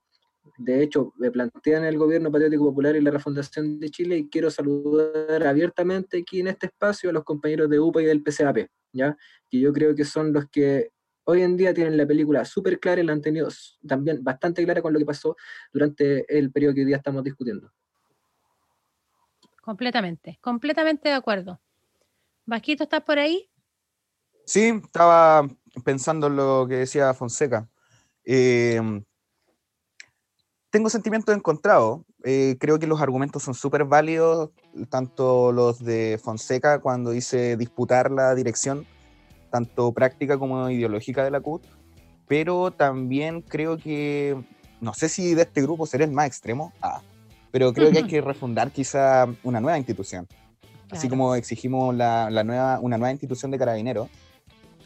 De 0.58 0.84
hecho, 0.84 1.14
me 1.18 1.32
plantean 1.32 1.86
el 1.86 1.98
gobierno 1.98 2.32
patriótico 2.32 2.66
popular 2.66 2.96
y 2.96 3.02
la 3.02 3.12
refundación 3.12 3.80
de 3.80 3.90
Chile 3.90 4.18
y 4.18 4.30
quiero 4.30 4.52
saludar 4.52 5.46
abiertamente 5.48 6.20
aquí 6.20 6.42
en 6.42 6.48
este 6.48 6.68
espacio 6.68 7.10
a 7.10 7.14
los 7.14 7.24
compañeros 7.24 7.70
de 7.70 7.80
UPA 7.80 8.02
y 8.02 8.06
del 8.06 8.24
PCAP, 8.24 8.68
¿ya? 8.92 9.16
que 9.50 9.60
yo 9.60 9.72
creo 9.72 9.96
que 9.96 10.04
son 10.04 10.34
los 10.34 10.50
que 10.50 10.92
hoy 11.24 11.44
en 11.44 11.56
día 11.56 11.74
tienen 11.74 11.96
la 11.96 12.06
película 12.06 12.44
súper 12.44 12.80
clara 12.80 13.02
y 13.02 13.06
la 13.06 13.14
han 13.14 13.22
tenido 13.22 13.48
también 13.88 14.24
bastante 14.24 14.64
clara 14.64 14.82
con 14.82 14.92
lo 14.92 15.00
que 15.00 15.06
pasó 15.06 15.36
durante 15.72 16.26
el 16.38 16.52
periodo 16.52 16.74
que 16.74 16.82
hoy 16.82 16.88
día 16.88 16.98
estamos 16.98 17.24
discutiendo. 17.24 17.72
Completamente, 19.62 20.40
completamente 20.42 21.10
de 21.10 21.16
acuerdo. 21.16 21.62
Vasquito, 22.46 22.84
¿estás 22.84 23.04
por 23.04 23.20
ahí? 23.20 23.50
Sí, 24.46 24.82
estaba 24.84 25.48
pensando 25.86 26.28
en 26.28 26.36
lo 26.36 26.66
que 26.68 26.78
decía 26.78 27.14
Fonseca. 27.14 27.70
Eh, 28.26 28.82
tengo 30.70 30.90
sentimientos 30.90 31.36
encontrados. 31.36 32.02
Eh, 32.24 32.58
creo 32.60 32.80
que 32.80 32.88
los 32.88 33.02
argumentos 33.02 33.44
son 33.44 33.54
súper 33.54 33.86
válidos, 33.86 34.50
tanto 34.90 35.52
los 35.52 35.84
de 35.84 36.20
Fonseca 36.22 36.80
cuando 36.80 37.12
dice 37.12 37.58
disputar 37.58 38.12
la 38.12 38.36
dirección, 38.36 38.86
tanto 39.50 39.92
práctica 39.94 40.38
como 40.38 40.70
ideológica 40.70 41.24
de 41.24 41.32
la 41.32 41.40
CUT, 41.40 41.64
pero 42.28 42.72
también 42.72 43.42
creo 43.42 43.78
que, 43.78 44.38
no 44.82 44.94
sé 44.94 45.10
si 45.10 45.34
de 45.34 45.44
este 45.44 45.62
grupo 45.62 45.86
seré 45.86 46.04
el 46.06 46.12
más 46.12 46.28
extremo, 46.28 46.74
ah, 46.82 47.02
pero 47.52 47.74
creo 47.74 47.92
que 47.92 48.00
hay 48.00 48.08
que 48.08 48.22
refundar 48.22 48.72
quizá 48.72 49.28
una 49.44 49.60
nueva 49.60 49.78
institución. 49.78 50.28
Así 50.92 51.08
Claro. 51.08 51.10
como 51.10 51.36
exigimos 51.36 51.96
la, 51.96 52.30
la 52.30 52.44
nueva, 52.44 52.80
una 52.80 52.98
nueva 52.98 53.12
institución 53.12 53.52
de 53.52 53.60
carabineros, 53.60 54.10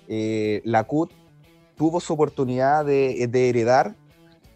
eh, 0.07 0.61
la 0.65 0.83
CUT 0.83 1.11
tuvo 1.75 1.99
su 1.99 2.13
oportunidad 2.13 2.85
de, 2.85 3.27
de 3.27 3.49
heredar, 3.49 3.95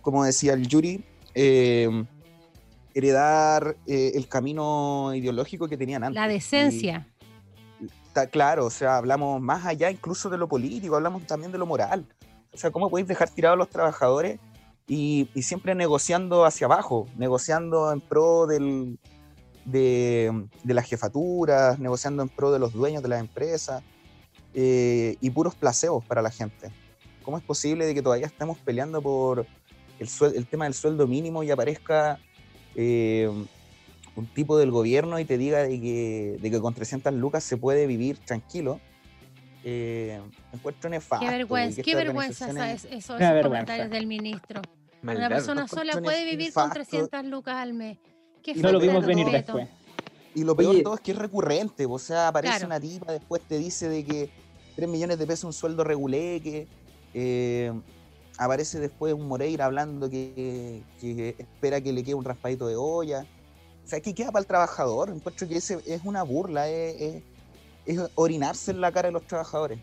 como 0.02 0.24
decía 0.24 0.54
el 0.54 0.68
Yuri, 0.68 1.04
eh, 1.40 1.88
heredar 2.96 3.78
eh, 3.86 4.14
el 4.16 4.28
camino 4.28 5.14
ideológico 5.14 5.68
que 5.68 5.78
tenían 5.78 6.04
antes. 6.04 6.20
La 6.20 6.28
Y 6.28 6.28
decencia. 6.28 7.08
claro, 8.32 8.66
o 8.66 8.72
sea, 8.72 8.98
hablamos 8.98 9.40
más 9.40 9.64
allá 9.68 9.92
incluso 9.92 10.32
de 10.32 10.40
lo 10.40 10.48
político, 10.48 10.96
hablamos 10.96 11.28
también 11.28 11.52
de 11.52 11.60
lo 11.60 11.68
moral. 11.68 12.08
O 12.52 12.58
sea, 12.58 12.72
¿cómo 12.72 12.90
podéis 12.90 13.08
dejar 13.08 13.30
tirados 13.30 13.54
a 13.54 13.58
los 13.58 13.70
trabajadores 13.70 14.40
y, 14.88 15.30
y 15.36 15.44
siempre 15.44 15.76
negociando 15.76 16.44
hacia 16.44 16.66
abajo, 16.66 17.08
negociando 17.16 17.92
en 17.94 18.02
pro 18.02 18.48
del, 18.48 18.98
de, 19.64 20.48
de 20.64 20.74
las 20.74 20.88
jefaturas, 20.88 21.78
negociando 21.78 22.24
en 22.24 22.30
pro 22.30 22.52
de 22.52 22.58
los 22.58 22.74
dueños 22.74 23.04
de 23.04 23.10
las 23.10 23.20
empresas 23.20 23.84
eh, 24.56 25.18
y 25.22 25.30
puros 25.30 25.54
placebos 25.54 26.04
para 26.04 26.24
la 26.24 26.32
gente? 26.32 26.72
¿Cómo 27.22 27.38
es 27.38 27.44
posible 27.44 27.86
de 27.86 27.94
que 27.94 28.02
todavía 28.02 28.26
estemos 28.26 28.58
peleando 28.58 29.04
por 29.04 29.46
el, 30.00 30.08
suel- 30.08 30.36
el 30.36 30.46
tema 30.48 30.66
del 30.66 30.74
sueldo 30.74 31.08
mínimo 31.08 31.44
y 31.44 31.52
aparezca 31.52 32.20
eh, 32.76 33.30
un 34.16 34.26
tipo 34.28 34.58
del 34.58 34.72
gobierno 34.72 35.20
y 35.20 35.26
te 35.26 35.38
diga 35.38 35.64
de 35.64 35.80
que, 35.80 36.38
de 36.42 36.52
que 36.52 36.60
con 36.60 36.74
300 36.74 37.14
lucas 37.14 37.44
se 37.44 37.58
puede 37.58 37.88
vivir 37.88 38.18
tranquilo? 38.20 38.80
Eh, 39.64 40.20
encuentro 40.54 40.90
nefasto. 40.90 41.26
Qué 41.26 41.32
vergüenza, 41.32 41.76
que 41.78 41.82
qué 41.84 41.96
vergüenza 41.96 42.50
esa- 42.50 42.72
esos, 42.74 43.20
vergüenza. 43.20 43.44
comentarios 43.44 43.90
del 43.90 44.08
ministro. 44.08 44.62
Una 45.04 45.30
persona 45.30 45.68
sola 45.68 45.94
puede 46.02 46.26
vivir 46.26 46.54
con 46.54 46.70
nefastos. 46.70 46.88
300 46.90 47.26
lucas 47.26 47.56
al 47.56 47.74
mes. 47.74 47.98
Qué 48.44 48.52
Y 48.52 48.56
No 48.56 48.72
lo 48.72 48.80
vimos 48.80 49.06
venir 49.06 49.28
después. 49.30 49.68
Y 50.36 50.44
lo 50.44 50.56
peor 50.56 50.76
de 50.76 50.84
todo 50.84 50.96
es 50.96 51.02
que 51.02 51.12
es 51.12 51.18
recurrente, 51.18 51.86
o 51.88 51.98
sea, 52.00 52.28
aparece 52.28 52.54
Claro. 52.54 52.68
una 52.68 52.80
tipa, 52.80 53.12
después 53.12 53.42
te 53.48 53.58
dice 53.58 53.90
de 53.90 54.06
que 54.06 54.30
3 54.76 54.88
millones 54.88 55.18
de 55.18 55.26
pesos 55.26 55.46
un 55.46 55.54
sueldo 55.54 55.84
reguleque, 55.84 56.68
eh, 57.14 57.74
aparece 58.38 58.80
después 58.80 59.14
un 59.14 59.28
Moreira 59.28 59.66
hablando 59.66 60.10
que, 60.10 60.82
que 61.00 61.36
espera 61.38 61.82
que 61.82 61.92
le 61.94 62.04
quede 62.04 62.16
un 62.16 62.24
raspadito 62.26 62.68
de 62.68 62.76
olla. 62.76 63.26
O 63.86 63.88
sea, 63.90 64.00
¿qué 64.02 64.14
queda 64.14 64.32
para 64.32 64.42
el 64.42 64.48
trabajador? 64.48 65.10
Encuentro 65.10 65.48
que 65.48 65.58
ese 65.58 65.80
es 65.86 66.02
una 66.04 66.24
burla, 66.24 66.68
es, 66.70 67.02
es- 67.02 67.24
es 67.86 68.00
orinarse 68.16 68.72
en 68.72 68.82
la 68.82 68.92
cara 68.92 69.08
de 69.08 69.14
los 69.14 69.24
trabajadores. 69.26 69.80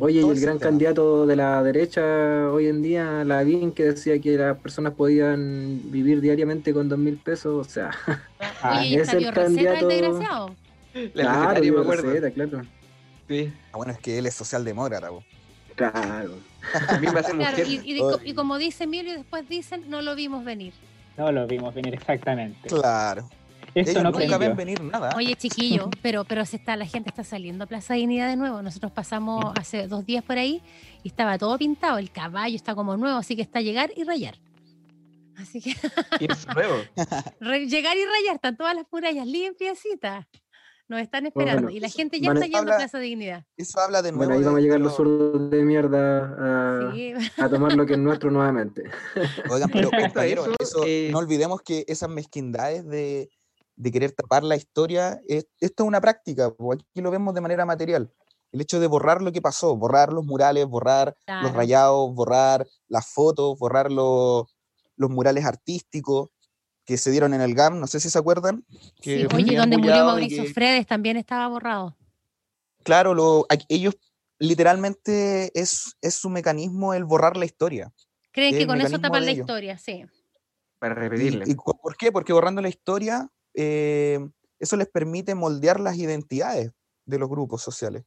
Oye, 0.00 0.20
y 0.20 0.28
el 0.28 0.38
gran 0.38 0.58
candidato 0.58 1.26
de 1.26 1.34
la 1.34 1.60
derecha 1.62 2.02
hoy 2.52 2.68
en 2.68 2.82
día, 2.82 3.24
Lavín, 3.24 3.72
que 3.72 3.84
decía 3.84 4.20
que 4.20 4.36
las 4.36 4.56
personas 4.58 4.92
podían 4.94 5.80
vivir 5.90 6.20
diariamente 6.20 6.72
con 6.74 6.88
dos 6.88 6.98
mil 6.98 7.16
pesos, 7.16 7.66
o 7.66 7.68
sea, 7.68 7.90
Ah, 8.62 8.80
Oye, 8.80 9.00
es 9.00 9.12
el 9.14 9.24
el 9.24 9.32
candidato- 9.34 9.88
desgraciado. 9.88 10.54
La 10.94 11.10
claro, 11.12 11.32
recetaria, 11.40 11.60
dio 11.62 11.72
me 11.74 11.80
acuerdo. 11.80 12.02
receta, 12.10 12.30
claro. 12.32 12.62
Sí. 13.28 13.52
Ah, 13.72 13.76
bueno, 13.76 13.92
es 13.92 13.98
que 13.98 14.18
él 14.18 14.26
es 14.26 14.34
socialdemócrata. 14.34 15.08
po. 15.08 15.22
Claro. 15.78 16.34
A 16.88 16.98
mí 16.98 17.06
me 17.12 17.20
hace 17.20 17.32
Claro, 17.32 17.56
mujer. 17.58 17.66
y, 17.66 17.92
y- 17.94 18.30
y 18.30 18.34
como 18.34 18.58
dice 18.58 18.84
Emilio, 18.84 19.12
después 19.14 19.48
dicen, 19.48 19.84
no 19.88 20.02
lo 20.02 20.14
vimos 20.14 20.44
venir. 20.44 20.72
No 21.16 21.32
lo 21.32 21.46
vimos 21.46 21.74
venir 21.74 21.94
exactamente. 21.94 22.68
Claro. 22.68 23.28
Eso 23.74 23.90
Ellos 23.92 24.02
no 24.02 24.10
nunca 24.10 24.38
ven 24.38 24.56
venir 24.56 24.80
nada. 24.82 25.12
Oye, 25.16 25.36
chiquillo, 25.36 25.90
pero, 26.02 26.24
pero 26.24 26.44
se 26.44 26.56
está, 26.56 26.74
la 26.76 26.86
gente 26.86 27.10
está 27.10 27.22
saliendo 27.22 27.64
a 27.64 27.66
Plaza 27.66 27.94
Dignidad 27.94 28.28
de 28.28 28.36
nuevo. 28.36 28.60
Nosotros 28.62 28.92
pasamos 28.92 29.44
hace 29.58 29.86
dos 29.88 30.04
días 30.06 30.24
por 30.24 30.36
ahí 30.38 30.62
y 31.04 31.08
estaba 31.08 31.38
todo 31.38 31.56
pintado. 31.58 31.98
El 31.98 32.10
caballo 32.10 32.56
está 32.56 32.74
como 32.74 32.96
nuevo, 32.96 33.18
así 33.18 33.36
que 33.36 33.42
está 33.42 33.60
llegar 33.60 33.90
y 33.96 34.04
rayar. 34.04 34.36
Así 35.36 35.60
que 35.60 35.70
Y 36.18 36.32
es 36.32 36.46
nuevo. 36.48 36.74
re- 37.40 37.66
llegar 37.68 37.96
y 37.96 38.04
rayar, 38.04 38.34
están 38.36 38.56
todas 38.56 38.74
las 38.74 38.84
murallas 38.90 39.26
limpiecitas. 39.26 40.26
Nos 40.88 41.00
están 41.00 41.26
esperando. 41.26 41.62
Bueno, 41.64 41.76
y 41.76 41.80
la 41.80 41.88
gente 41.90 42.18
ya 42.18 42.32
está 42.32 42.44
yendo 42.46 42.58
habla- 42.58 42.74
a 42.74 42.78
Plaza 42.78 42.98
Dignidad. 42.98 43.44
Eso 43.58 43.78
habla 43.80 44.00
de 44.00 44.10
nuevo. 44.10 44.24
Bueno, 44.24 44.38
ahí 44.38 44.44
vamos 44.44 44.58
a 44.58 44.62
llegar 44.62 44.80
los 44.80 44.92
lo- 44.92 44.96
zurdos 44.96 45.50
de 45.50 45.62
mierda 45.62 46.88
a, 46.88 46.92
Sí. 46.94 47.12
a 47.36 47.48
tomar 47.50 47.74
lo 47.74 47.84
que 47.84 47.92
es 47.92 47.98
nuestro 47.98 48.30
nuevamente. 48.30 48.84
Oigan, 49.52 49.70
pero 49.70 49.90
compañeros, 50.14 50.46
eso, 50.48 50.56
eso, 50.60 50.82
eh, 50.86 51.10
no 51.12 51.18
olvidemos 51.18 51.60
que 51.60 51.84
esas 51.88 52.08
mezquindades 52.08 52.86
de, 52.88 53.28
de 53.76 53.90
querer 53.92 54.12
tapar 54.12 54.44
la 54.44 54.56
historia, 54.56 55.20
es- 55.28 55.46
esto 55.60 55.82
es 55.84 55.86
una 55.88 56.00
práctica, 56.00 56.46
aquí 56.46 57.00
lo 57.02 57.10
vemos 57.10 57.34
de 57.34 57.40
manera 57.42 57.66
material. 57.66 58.10
El 58.50 58.62
hecho 58.62 58.80
de 58.80 58.86
borrar 58.86 59.20
lo 59.20 59.30
que 59.30 59.42
pasó, 59.42 59.76
borrar 59.76 60.10
los 60.10 60.24
murales, 60.24 60.64
borrar 60.66 61.08
los 61.08 61.24
Claro. 61.26 61.52
rayados, 61.52 62.14
borrar 62.14 62.66
las 62.88 63.06
fotos, 63.12 63.58
borrar 63.58 63.92
los, 63.92 64.44
los 64.96 65.10
murales 65.10 65.44
artísticos 65.44 66.30
que 66.88 66.96
se 66.96 67.10
dieron 67.10 67.34
en 67.34 67.42
el 67.42 67.54
GAM, 67.54 67.78
no 67.78 67.86
sé 67.86 68.00
si 68.00 68.08
se 68.08 68.18
acuerdan. 68.18 68.64
que 69.02 69.28
Sí, 69.28 69.36
Oye, 69.36 69.56
donde 69.58 69.76
murió 69.76 70.06
Mauricio 70.06 70.42
que- 70.44 70.54
Fredes 70.54 70.86
también 70.86 71.18
estaba 71.18 71.46
borrado. 71.46 71.94
Claro, 72.82 73.12
lo, 73.12 73.46
ellos 73.68 73.94
literalmente 74.38 75.50
es, 75.52 75.94
es 76.00 76.14
su 76.14 76.30
mecanismo 76.30 76.94
el 76.94 77.04
borrar 77.04 77.36
la 77.36 77.44
historia. 77.44 77.92
Creen 78.32 78.56
que 78.56 78.66
con 78.66 78.80
eso 78.80 78.98
tapan 78.98 79.26
la 79.26 79.32
ellos. 79.32 79.42
historia, 79.44 79.76
sí. 79.76 80.06
Para 80.78 80.94
¿Y, 80.94 80.98
repetirle. 81.10 81.44
y 81.46 81.54
por 81.56 81.94
qué? 81.98 82.10
Porque 82.10 82.32
borrando 82.32 82.62
la 82.62 82.70
historia, 82.70 83.28
eh, 83.52 84.18
eso 84.58 84.76
les 84.78 84.88
permite 84.88 85.34
moldear 85.34 85.80
las 85.80 85.98
identidades 85.98 86.70
de 87.04 87.18
los 87.18 87.28
grupos 87.28 87.60
sociales. 87.60 88.04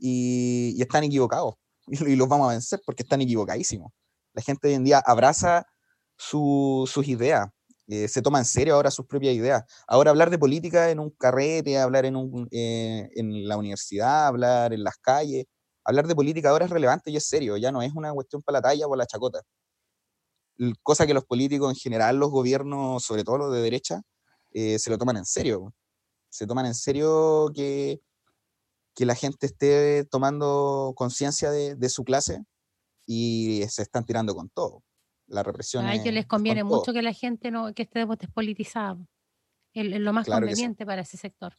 Y, 0.00 0.74
y 0.76 0.82
están 0.82 1.04
equivocados. 1.04 1.54
Y, 1.86 1.92
y 2.14 2.16
los 2.16 2.26
vamos 2.28 2.48
a 2.48 2.52
vencer 2.52 2.80
porque 2.84 3.04
están 3.04 3.20
equivocadísimos. 3.20 3.92
La 4.32 4.42
gente 4.42 4.66
hoy 4.66 4.74
en 4.74 4.82
día 4.82 4.98
abraza 5.06 5.66
su- 6.16 6.88
sus 6.92 7.06
ideas. 7.06 7.48
Eh, 7.90 8.06
se 8.06 8.22
toma 8.22 8.38
en 8.38 8.44
serio 8.44 8.76
ahora 8.76 8.90
sus 8.92 9.04
propias 9.06 9.34
ideas. 9.34 9.64
Ahora 9.88 10.10
hablar 10.12 10.30
de 10.30 10.38
política 10.38 10.90
en 10.90 11.00
un 11.00 11.10
carrete, 11.10 11.76
hablar 11.76 12.04
en, 12.04 12.14
un, 12.14 12.46
eh, 12.52 13.08
en 13.16 13.48
la 13.48 13.56
universidad, 13.56 14.28
hablar 14.28 14.72
en 14.72 14.84
las 14.84 14.96
calles, 14.98 15.46
hablar 15.84 16.06
de 16.06 16.14
política 16.14 16.50
ahora 16.50 16.66
es 16.66 16.70
relevante 16.70 17.10
y 17.10 17.16
es 17.16 17.26
serio, 17.26 17.56
ya 17.56 17.72
no 17.72 17.82
es 17.82 17.92
una 17.92 18.12
cuestión 18.12 18.42
para 18.42 18.58
la 18.58 18.62
talla 18.62 18.86
o 18.86 18.94
la 18.94 19.06
chacota. 19.06 19.42
Cosa 20.84 21.04
que 21.04 21.14
los 21.14 21.24
políticos 21.24 21.70
en 21.72 21.76
general, 21.76 22.16
los 22.16 22.30
gobiernos, 22.30 23.02
sobre 23.02 23.24
todo 23.24 23.38
los 23.38 23.52
de 23.52 23.60
derecha, 23.62 24.02
eh, 24.52 24.78
se 24.78 24.90
lo 24.90 24.96
toman 24.96 25.16
en 25.16 25.24
serio. 25.24 25.74
Se 26.28 26.46
toman 26.46 26.66
en 26.66 26.74
serio 26.74 27.50
que, 27.52 28.00
que 28.94 29.04
la 29.04 29.16
gente 29.16 29.46
esté 29.46 30.04
tomando 30.04 30.92
conciencia 30.96 31.50
de, 31.50 31.74
de 31.74 31.88
su 31.88 32.04
clase 32.04 32.44
y 33.06 33.64
se 33.68 33.82
están 33.82 34.04
tirando 34.04 34.34
con 34.34 34.48
todo. 34.50 34.84
La 35.30 35.42
represión. 35.42 35.84
A 35.86 35.94
ellos 35.94 36.12
les 36.12 36.22
es 36.24 36.26
conviene 36.26 36.60
todo. 36.62 36.76
mucho 36.78 36.92
que 36.92 37.02
la 37.02 37.12
gente 37.12 37.50
no 37.50 37.72
que 37.72 37.82
esté 37.84 38.04
despolitizada. 38.04 38.98
Es 39.72 40.00
lo 40.00 40.12
más 40.12 40.26
Claro 40.26 40.46
que 40.46 40.52
sí. 40.54 40.56
conveniente 40.56 40.84
para 40.84 41.02
ese 41.02 41.16
sector. 41.16 41.56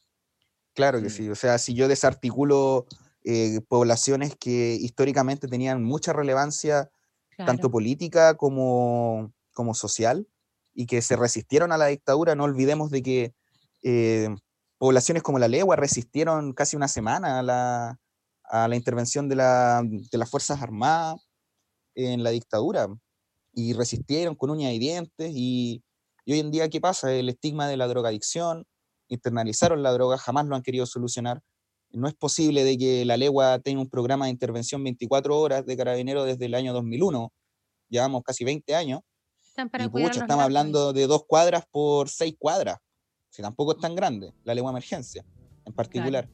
Claro 0.73 0.99
que 1.01 1.07
Mm. 1.07 1.11
sí. 1.11 1.29
O 1.29 1.35
sea, 1.35 1.57
si 1.57 1.73
yo 1.73 1.87
desarticulo 1.87 2.85
eh, 3.23 3.61
poblaciones 3.67 4.35
que 4.35 4.73
históricamente 4.73 5.47
tenían 5.47 5.83
mucha 5.83 6.11
relevancia, 6.11 6.89
tanto 7.37 7.53
Claro. 7.63 7.71
política 7.71 8.33
como, 8.35 9.31
como 9.53 9.73
social, 9.75 10.27
y 10.73 10.85
que 10.87 11.01
se 11.03 11.15
resistieron 11.15 11.71
a 11.71 11.77
la 11.77 11.85
dictadura, 11.87 12.33
no 12.35 12.45
olvidemos 12.45 12.89
de 12.91 13.03
que 13.03 13.33
eh, 13.83 14.27
poblaciones 14.79 15.21
como 15.23 15.37
la 15.39 15.47
Legua 15.47 15.75
resistieron 15.75 16.53
casi 16.53 16.75
una 16.75 16.87
semana 16.87 17.39
a 17.39 17.43
la, 17.43 17.99
a 18.43 18.67
la 18.67 18.75
intervención 18.75 19.29
de, 19.29 19.35
la- 19.35 19.81
de 19.83 20.17
las 20.17 20.29
Fuerzas 20.29 20.61
Armadas 20.61 21.15
en 21.95 22.23
la 22.23 22.31
dictadura, 22.31 22.87
y 23.53 23.73
resistieron 23.73 24.35
con 24.35 24.49
uñas 24.49 24.73
y 24.73 24.79
dientes, 24.79 25.31
y, 25.33 25.83
y 26.25 26.33
hoy 26.33 26.39
en 26.39 26.51
día, 26.51 26.69
¿qué 26.69 26.79
pasa? 26.79 27.13
El 27.13 27.29
estigma 27.29 27.67
de 27.67 27.77
la 27.77 27.87
drogadicción, 27.87 28.65
internalizaron 29.07 29.83
la 29.83 29.91
droga, 29.91 30.17
jamás 30.17 30.45
lo 30.45 30.55
han 30.55 30.63
querido 30.63 30.85
solucionar. 30.85 31.41
No 31.91 32.07
es 32.07 32.13
posible 32.13 32.63
de 32.63 32.77
que 32.77 33.05
la 33.05 33.17
legua 33.17 33.59
tenga 33.59 33.81
un 33.81 33.89
programa 33.89 34.25
de 34.25 34.31
intervención 34.31 34.83
24 34.83 35.37
horas 35.37 35.65
de 35.65 35.75
carabinero 35.75 36.23
desde 36.23 36.45
el 36.45 36.55
año 36.55 36.73
2001. 36.73 37.33
Llevamos 37.89 38.23
casi 38.23 38.45
20 38.45 38.73
años. 38.75 39.01
Están 39.45 39.69
para 39.69 39.83
y 39.83 39.89
pucha, 39.89 40.21
estamos 40.21 40.43
hablando 40.43 40.93
de 40.93 41.07
dos 41.07 41.25
cuadras 41.27 41.65
por 41.69 42.07
seis 42.07 42.35
cuadras. 42.39 42.77
Si 43.29 43.41
tampoco 43.41 43.73
es 43.73 43.79
tan 43.79 43.95
grande, 43.95 44.33
la 44.43 44.55
legua 44.55 44.71
emergencia 44.71 45.25
en 45.65 45.73
particular. 45.73 46.29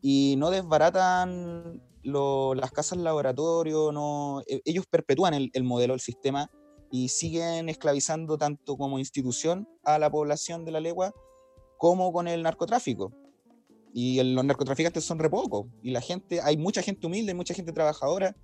Y 0.00 0.36
no 0.38 0.50
desbaratan 0.50 1.82
lo- 2.06 2.54
las 2.54 2.70
casas 2.70 2.98
laboratorio, 2.98 3.92
no, 3.92 4.40
e- 4.46 4.62
ellos 4.64 4.86
perpetúan 4.86 5.34
el, 5.34 5.50
el 5.52 5.64
modelo, 5.64 5.94
el 5.94 6.00
sistema, 6.00 6.50
y 6.90 7.08
siguen 7.08 7.68
esclavizando 7.68 8.38
tanto 8.38 8.76
como 8.76 8.98
institución 8.98 9.68
a 9.84 9.98
la 9.98 10.08
población 10.10 10.64
de 10.64 10.70
la 10.70 10.80
legua 10.80 11.12
como 11.78 12.12
con 12.12 12.28
el 12.28 12.42
narcotráfico. 12.42 13.12
Y 13.92 14.18
el- 14.18 14.34
los 14.34 14.44
narcotraficantes 14.44 15.04
son 15.04 15.18
re 15.18 15.28
pocos. 15.30 15.66
Y 15.82 15.90
la 15.90 16.00
gente, 16.00 16.40
hay 16.42 16.56
mucha 16.56 16.82
gente 16.82 17.06
humilde, 17.06 17.34
mucha 17.34 17.54
gente 17.54 17.72
trabajadora, 17.72 18.36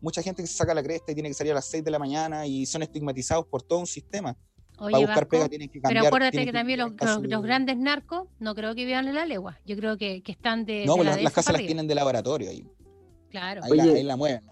mucha 0.00 0.22
gente 0.22 0.42
que 0.42 0.46
se 0.46 0.54
saca 0.56 0.74
la 0.74 0.82
cresta 0.82 1.12
y 1.12 1.14
tiene 1.14 1.28
que 1.30 1.34
salir 1.34 1.52
a 1.52 1.56
las 1.56 1.64
6 1.66 1.82
de 1.82 1.90
la 1.90 1.98
mañana 1.98 2.46
y 2.46 2.66
son 2.66 2.82
estigmatizados 2.82 3.46
por 3.46 3.62
todo 3.62 3.80
un 3.80 3.86
sistema. 3.86 4.36
Oye, 4.80 4.92
Para 4.92 4.98
buscar 4.98 5.16
Vasco, 5.24 5.28
pega 5.30 5.48
tienen 5.48 5.68
que 5.70 5.80
cambiar. 5.80 6.02
pero 6.04 6.06
acuérdate 6.06 6.30
tienen 6.36 6.46
que 6.46 6.52
también 6.52 6.78
los, 6.78 6.92
los- 7.00 7.22
los 7.28 7.42
grandes 7.42 7.76
narcos 7.78 8.28
no 8.38 8.54
creo 8.54 8.76
que 8.76 8.84
vivan 8.84 9.08
en 9.08 9.14
la 9.16 9.26
legua. 9.26 9.58
Yo 9.66 9.76
creo 9.76 9.96
que, 9.98 10.22
que 10.22 10.30
están 10.30 10.64
de. 10.66 10.86
No, 10.86 10.92
de 10.92 10.98
pues 10.98 11.06
la 11.06 11.14
las, 11.16 11.22
las 11.24 11.32
casas 11.32 11.54
las 11.54 11.62
tienen 11.66 11.88
de 11.88 11.96
laboratorio 11.96 12.50
ahí. 12.50 12.64
Claro. 13.30 13.62
Ahí, 13.64 13.76
la, 13.76 13.82
Oye. 13.84 13.94
ahí 13.96 14.02
la 14.04 14.16
mueven. 14.16 14.42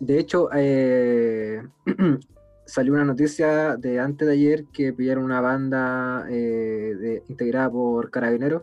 De 0.00 0.18
hecho, 0.18 0.48
eh, 0.54 1.62
salió 2.66 2.92
una 2.92 3.04
noticia 3.04 3.76
de 3.76 3.98
antes 3.98 4.28
de 4.28 4.34
ayer 4.34 4.64
que 4.72 4.92
pillaron 4.92 5.24
una 5.24 5.40
banda 5.40 6.26
eh, 6.30 6.94
de- 6.98 7.22
integrada 7.28 7.70
por 7.70 8.10
carabineros. 8.10 8.62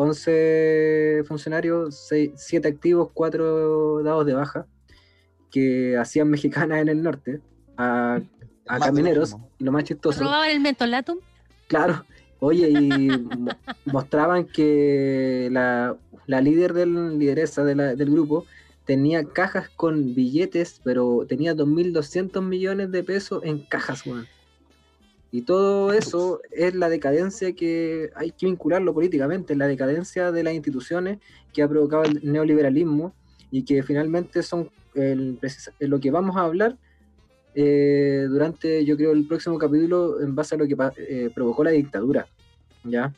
11 0.00 1.24
funcionarios, 1.26 2.08
7 2.36 2.68
activos, 2.68 3.10
4 3.12 4.04
dados 4.04 4.24
de 4.26 4.32
baja, 4.32 4.66
que 5.50 5.96
hacían 5.96 6.28
mexicanas 6.30 6.80
en 6.80 6.88
el 6.88 7.02
norte 7.02 7.40
a, 7.76 8.20
camineros. 8.64 9.36
Y 9.58 9.64
lo 9.64 9.72
más 9.72 9.82
chistoso, 9.84 10.22
¿Robaban 10.22 10.50
el 10.50 10.60
mentolatum? 10.60 11.18
Claro, 11.66 12.04
oye, 12.40 12.70
y 12.70 13.08
mo- 13.08 13.56
mostraban 13.84 14.46
que 14.46 15.48
la, 15.50 15.96
la 16.26 16.40
líder 16.40 16.72
del 16.72 17.18
lideresa 17.18 17.64
del 17.64 18.10
grupo 18.10 18.46
tenía 18.84 19.24
cajas 19.24 19.68
con 19.76 20.14
billetes, 20.14 20.80
pero 20.82 21.26
tenía 21.28 21.54
2.200 21.54 22.42
millones 22.42 22.90
de 22.90 23.04
pesos 23.04 23.42
en 23.44 23.58
cajas, 23.58 24.06
weón. 24.06 24.26
Y 25.30 25.42
todo 25.42 25.92
eso 25.92 26.40
es 26.50 26.74
la 26.74 26.88
decadencia 26.88 27.52
que 27.52 28.08
hay 28.14 28.30
que 28.30 28.46
vincularlo 28.46 28.94
políticamente, 28.94 29.54
la 29.54 29.66
decadencia 29.66 30.32
de 30.32 30.42
las 30.42 30.54
instituciones 30.54 31.18
que 31.52 31.62
ha 31.62 31.68
provocado 31.68 32.04
el 32.04 32.20
neoliberalismo 32.22 33.14
y 33.50 33.62
que 33.64 33.82
finalmente 33.82 34.42
son 34.42 34.70
el, 34.94 35.38
lo 35.80 36.00
que 36.00 36.10
vamos 36.10 36.36
a 36.36 36.42
hablar 36.44 36.78
eh, 37.60 38.26
durante, 38.28 38.84
yo 38.84 38.96
creo, 38.96 39.10
el 39.10 39.26
próximo 39.26 39.58
capítulo 39.58 40.20
en 40.20 40.36
base 40.36 40.54
a 40.54 40.58
lo 40.58 40.68
que 40.68 40.76
eh, 40.96 41.28
provocó 41.34 41.64
la 41.64 41.72
dictadura, 41.72 42.28
¿ya? 42.84 43.12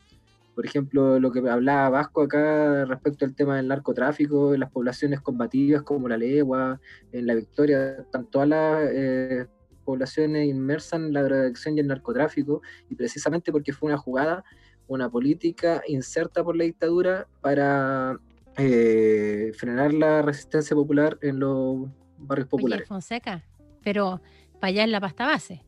Por 0.54 0.64
ejemplo, 0.64 1.20
lo 1.20 1.30
que 1.30 1.46
hablaba 1.46 1.90
Vasco 1.90 2.22
acá 2.22 2.86
respecto 2.86 3.26
al 3.26 3.34
tema 3.34 3.58
del 3.58 3.68
narcotráfico, 3.68 4.54
en 4.54 4.60
las 4.60 4.70
poblaciones 4.70 5.20
combativas 5.20 5.82
como 5.82 6.08
la 6.08 6.16
Legua, 6.16 6.80
en 7.12 7.26
la 7.26 7.34
Victoria, 7.34 7.96
están 7.98 8.30
todas 8.30 8.48
las 8.48 8.88
eh, 8.90 9.46
poblaciones 9.84 10.48
inmersas 10.48 11.00
en 11.00 11.12
la 11.12 11.22
drogadicción 11.22 11.76
y 11.76 11.80
el 11.80 11.88
narcotráfico, 11.88 12.62
y 12.88 12.94
precisamente 12.94 13.52
porque 13.52 13.74
fue 13.74 13.88
una 13.88 13.98
jugada, 13.98 14.42
una 14.88 15.10
política 15.10 15.82
inserta 15.86 16.42
por 16.42 16.56
la 16.56 16.64
dictadura 16.64 17.28
para 17.42 18.18
eh, 18.56 19.52
frenar 19.54 19.92
la 19.92 20.22
resistencia 20.22 20.74
popular 20.74 21.18
en 21.20 21.40
los 21.40 21.90
barrios 22.16 22.46
Oye, 22.46 22.50
populares. 22.50 22.88
Fonseca, 22.88 23.44
pero 23.82 24.20
para 24.60 24.68
allá 24.68 24.84
en 24.84 24.92
la 24.92 25.00
pasta 25.00 25.26
base. 25.26 25.64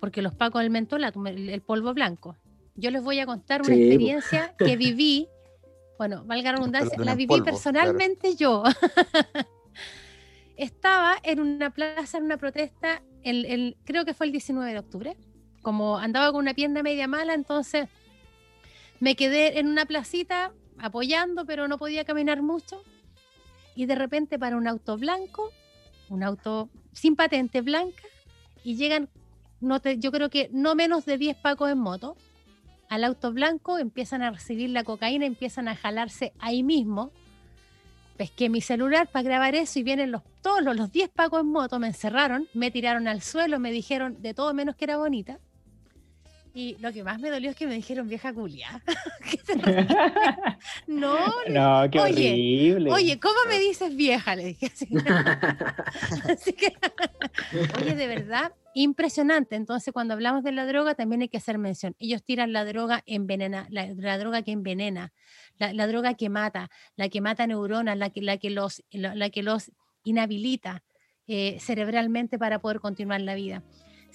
Porque 0.00 0.22
los 0.22 0.34
pacos 0.34 0.60
del 0.62 0.70
mentolatum, 0.70 1.26
el, 1.28 1.60
polvo 1.62 1.94
blanco. 1.94 2.36
Yo 2.74 2.90
les 2.90 3.02
voy 3.02 3.20
a 3.20 3.26
contar 3.26 3.62
una 3.62 3.74
Sí, 3.74 3.80
po. 3.80 3.84
experiencia 3.86 4.54
que 4.58 4.76
viví. 4.76 5.28
Bueno, 5.98 6.24
valga 6.24 6.52
la 6.52 6.58
redundancia, 6.58 6.98
la 6.98 7.14
viví 7.14 7.26
polvo, 7.28 7.44
claro. 7.44 7.56
personalmente 7.56 8.34
yo. 8.36 8.62
Estaba 10.56 11.16
en 11.22 11.40
una 11.40 11.70
plaza, 11.70 12.18
en 12.18 12.24
una 12.24 12.36
protesta, 12.36 13.02
el, 13.22 13.44
el- 13.46 13.76
creo 13.84 14.04
que 14.04 14.14
fue 14.14 14.26
el 14.26 14.32
19 14.32 14.72
de 14.72 14.78
octubre. 14.78 15.16
Como 15.62 15.96
andaba 15.98 16.30
con 16.30 16.40
una 16.40 16.54
pierna 16.54 16.82
media 16.82 17.08
mala, 17.08 17.34
entonces 17.34 17.88
me 19.00 19.16
quedé 19.16 19.58
en 19.58 19.66
una 19.66 19.86
placita 19.86 20.52
apoyando, 20.78 21.44
pero 21.46 21.66
no 21.68 21.78
podía 21.78 22.04
caminar 22.04 22.42
mucho. 22.42 22.82
Y 23.74 23.86
de 23.86 23.94
repente 23.94 24.38
para 24.38 24.56
un 24.56 24.68
auto 24.68 24.96
blanco, 24.98 25.50
un 26.14 26.22
auto 26.22 26.70
sin 26.92 27.16
patente 27.16 27.60
blanca, 27.60 28.02
y 28.62 28.76
llegan, 28.76 29.08
no 29.60 29.80
te- 29.80 29.98
yo 29.98 30.10
creo 30.12 30.30
que 30.30 30.48
no 30.52 30.74
menos 30.74 31.04
de 31.04 31.18
10 31.18 31.36
pacos 31.36 31.70
en 31.70 31.78
moto, 31.78 32.16
al 32.88 33.04
auto 33.04 33.32
blanco, 33.32 33.78
empiezan 33.78 34.22
a 34.22 34.30
recibir 34.30 34.70
la 34.70 34.84
cocaína, 34.84 35.26
empiezan 35.26 35.68
a 35.68 35.74
jalarse 35.76 36.32
ahí 36.38 36.62
mismo. 36.62 37.10
Pesqué 38.16 38.48
mi 38.48 38.60
celular 38.60 39.08
para 39.10 39.24
grabar 39.24 39.54
eso 39.56 39.78
y 39.80 39.82
vienen 39.82 40.12
los, 40.12 40.22
todos 40.40 40.62
los, 40.62 40.76
los 40.76 40.92
10 40.92 41.08
pacos 41.08 41.40
en 41.40 41.48
moto, 41.48 41.80
me 41.80 41.88
encerraron, 41.88 42.46
me 42.54 42.70
tiraron 42.70 43.08
al 43.08 43.20
suelo, 43.22 43.58
me 43.58 43.72
dijeron 43.72 44.22
de 44.22 44.34
todo 44.34 44.54
menos 44.54 44.76
que 44.76 44.84
era 44.84 44.96
bonita. 44.98 45.40
Y 46.56 46.76
lo 46.78 46.92
que 46.92 47.02
más 47.02 47.18
me 47.18 47.30
dolió 47.30 47.50
es 47.50 47.56
que 47.56 47.66
me 47.66 47.74
dijeron 47.74 48.08
vieja 48.08 48.32
culia. 48.32 48.80
no, 50.86 51.16
no, 51.48 51.90
qué 51.90 51.98
Oye, 51.98 52.30
horrible. 52.30 52.92
Oye, 52.92 53.18
¿cómo 53.18 53.34
me 53.48 53.58
dices 53.58 53.96
vieja? 53.96 54.36
Le 54.36 54.44
dije 54.44 54.66
así. 54.66 54.86
Así 56.30 56.52
que, 56.52 56.72
oye, 57.76 57.96
de 57.96 58.06
verdad, 58.06 58.52
impresionante. 58.72 59.56
Entonces, 59.56 59.92
cuando 59.92 60.14
hablamos 60.14 60.44
de 60.44 60.52
la 60.52 60.64
droga, 60.64 60.94
también 60.94 61.22
hay 61.22 61.28
que 61.28 61.38
hacer 61.38 61.58
mención. 61.58 61.96
Ellos 61.98 62.22
tiran 62.22 62.52
la 62.52 62.64
droga 62.64 63.02
envenena, 63.06 63.66
la, 63.70 63.88
la 63.88 64.16
droga 64.16 64.42
que 64.42 64.52
envenena, 64.52 65.12
la, 65.58 65.72
la 65.72 65.88
droga 65.88 66.14
que 66.14 66.28
mata, 66.28 66.70
la 66.94 67.08
que 67.08 67.20
mata 67.20 67.48
neuronas, 67.48 67.98
la 67.98 68.10
que, 68.10 68.22
la 68.22 68.36
que, 68.36 68.50
los, 68.50 68.84
la, 68.92 69.16
la 69.16 69.28
que 69.30 69.42
los 69.42 69.72
inhabilita 70.04 70.84
eh, 71.26 71.58
cerebralmente 71.58 72.38
para 72.38 72.60
poder 72.60 72.80
continuar 72.80 73.20
la 73.22 73.34
vida. 73.34 73.62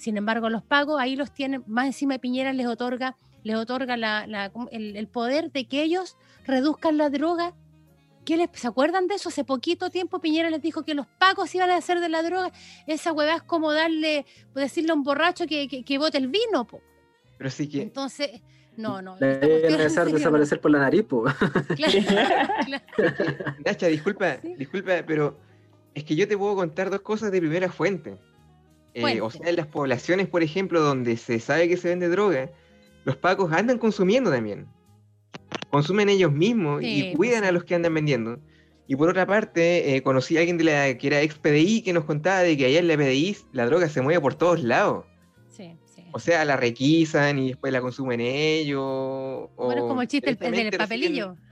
Sin 0.00 0.16
embargo, 0.16 0.48
los 0.48 0.62
pagos 0.62 0.98
ahí 0.98 1.14
los 1.14 1.30
tienen, 1.32 1.62
más 1.66 1.84
encima 1.84 2.16
Piñera 2.18 2.54
les 2.54 2.66
otorga, 2.66 3.16
les 3.42 3.54
otorga 3.56 3.96
la- 3.98 4.26
la- 4.26 4.50
el, 4.72 4.96
el 4.96 5.06
poder 5.08 5.52
de 5.52 5.66
que 5.68 5.82
ellos 5.82 6.16
reduzcan 6.46 6.96
la 6.96 7.10
droga 7.10 7.54
¿Qué 8.24 8.36
les, 8.36 8.48
¿Se 8.52 8.66
acuerdan 8.68 9.06
de 9.06 9.14
eso? 9.14 9.30
Hace 9.30 9.44
poquito 9.44 9.88
tiempo 9.88 10.20
Piñera 10.20 10.50
les 10.50 10.60
dijo 10.60 10.84
que 10.84 10.94
los 10.94 11.06
pacos 11.06 11.54
iban 11.54 11.70
a 11.70 11.76
hacer 11.76 12.00
de 12.00 12.10
la 12.10 12.22
droga. 12.22 12.52
Esa 12.86 13.12
huevada 13.12 13.38
es 13.38 13.42
como 13.42 13.72
darle, 13.72 14.26
decirle 14.54 14.92
a 14.92 14.94
un 14.94 15.02
borracho 15.02 15.46
que, 15.46 15.66
que, 15.68 15.82
que 15.84 15.98
bote 15.98 16.18
el 16.18 16.28
vino. 16.28 16.66
po. 16.66 16.80
Pero 17.38 17.50
sí 17.50 17.66
que 17.66 17.80
Entonces, 17.82 18.42
no, 18.76 19.00
no. 19.00 19.14
A 19.14 19.16
desaparecer 19.24 20.60
por 20.60 20.70
la 20.70 20.80
nariz, 20.80 21.04
po. 21.04 21.24
no. 21.24 21.34
Claro, 21.76 22.48
claro. 22.66 22.84
Nacha, 23.64 23.86
disculpa, 23.86 24.36
Sí. 24.42 24.54
disculpa, 24.58 24.92
pero 25.06 25.38
es 25.94 26.04
que 26.04 26.14
yo 26.14 26.28
te 26.28 26.36
puedo 26.36 26.54
contar 26.54 26.90
dos 26.90 27.00
cosas 27.00 27.32
de 27.32 27.38
primera 27.40 27.70
fuente. 27.72 28.18
Eh, 28.94 29.20
o 29.20 29.30
sea, 29.30 29.48
en 29.48 29.56
las 29.56 29.66
poblaciones, 29.66 30.28
por 30.28 30.42
ejemplo, 30.42 30.80
donde 30.80 31.16
se 31.16 31.38
sabe 31.40 31.68
que 31.68 31.76
se 31.76 31.88
vende 31.88 32.08
droga, 32.08 32.50
los 33.04 33.16
pacos 33.16 33.52
andan 33.52 33.78
consumiendo 33.78 34.30
también. 34.30 34.66
Consumen 35.70 36.08
ellos 36.08 36.32
mismos 36.32 36.80
Sí, 36.80 36.86
y 36.86 37.02
pues 37.04 37.16
cuidan 37.16 37.44
a 37.44 37.52
los 37.52 37.64
que 37.64 37.74
andan 37.74 37.94
vendiendo. 37.94 38.38
Y 38.86 38.96
por 38.96 39.08
otra 39.08 39.26
parte, 39.26 39.94
eh, 39.94 40.02
conocí 40.02 40.36
a 40.36 40.40
alguien 40.40 40.58
de 40.58 40.64
la, 40.64 40.98
que 40.98 41.06
era 41.06 41.20
ex 41.22 41.36
PDI 41.38 41.82
que 41.82 41.92
nos 41.92 42.04
contaba 42.04 42.40
de 42.40 42.56
que 42.56 42.66
allá 42.66 42.80
en 42.80 42.88
la 42.88 42.96
PDI 42.96 43.36
la 43.52 43.66
droga 43.66 43.88
se 43.88 44.00
mueve 44.02 44.20
por 44.20 44.34
todos 44.34 44.62
lados. 44.64 45.04
Sí, 45.48 45.76
sí. 45.84 46.04
O 46.12 46.18
sea, 46.18 46.44
la 46.44 46.56
requisan 46.56 47.38
y 47.38 47.48
después 47.48 47.72
la 47.72 47.80
consumen 47.80 48.20
ellos. 48.20 48.80
o 48.82 49.50
bueno, 49.56 49.82
es 49.84 49.88
como 49.88 50.02
el 50.02 50.08
chiste 50.08 50.30
el- 50.30 50.38
el 50.40 50.52
del 50.70 50.76
papelillo. 50.78 51.34
reciben- 51.34 51.50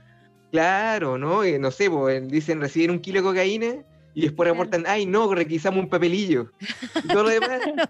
Claro, 0.51 1.17
¿no? 1.17 1.43
Eh, 1.43 1.59
no 1.59 1.71
sé, 1.71 1.89
pues, 1.89 2.27
dicen 2.27 2.59
reciben 2.59 2.91
un 2.91 2.99
kilo 2.99 3.19
de 3.21 3.23
cocaína 3.27 3.85
y 4.13 4.21
después 4.21 4.49
reportan, 4.49 4.83
ay, 4.87 5.05
no, 5.05 5.33
requisamos 5.33 5.83
un 5.83 5.89
papelillo. 5.89 6.51
Y 7.03 7.07
todo 7.07 7.23
lo 7.23 7.29
demás. 7.29 7.61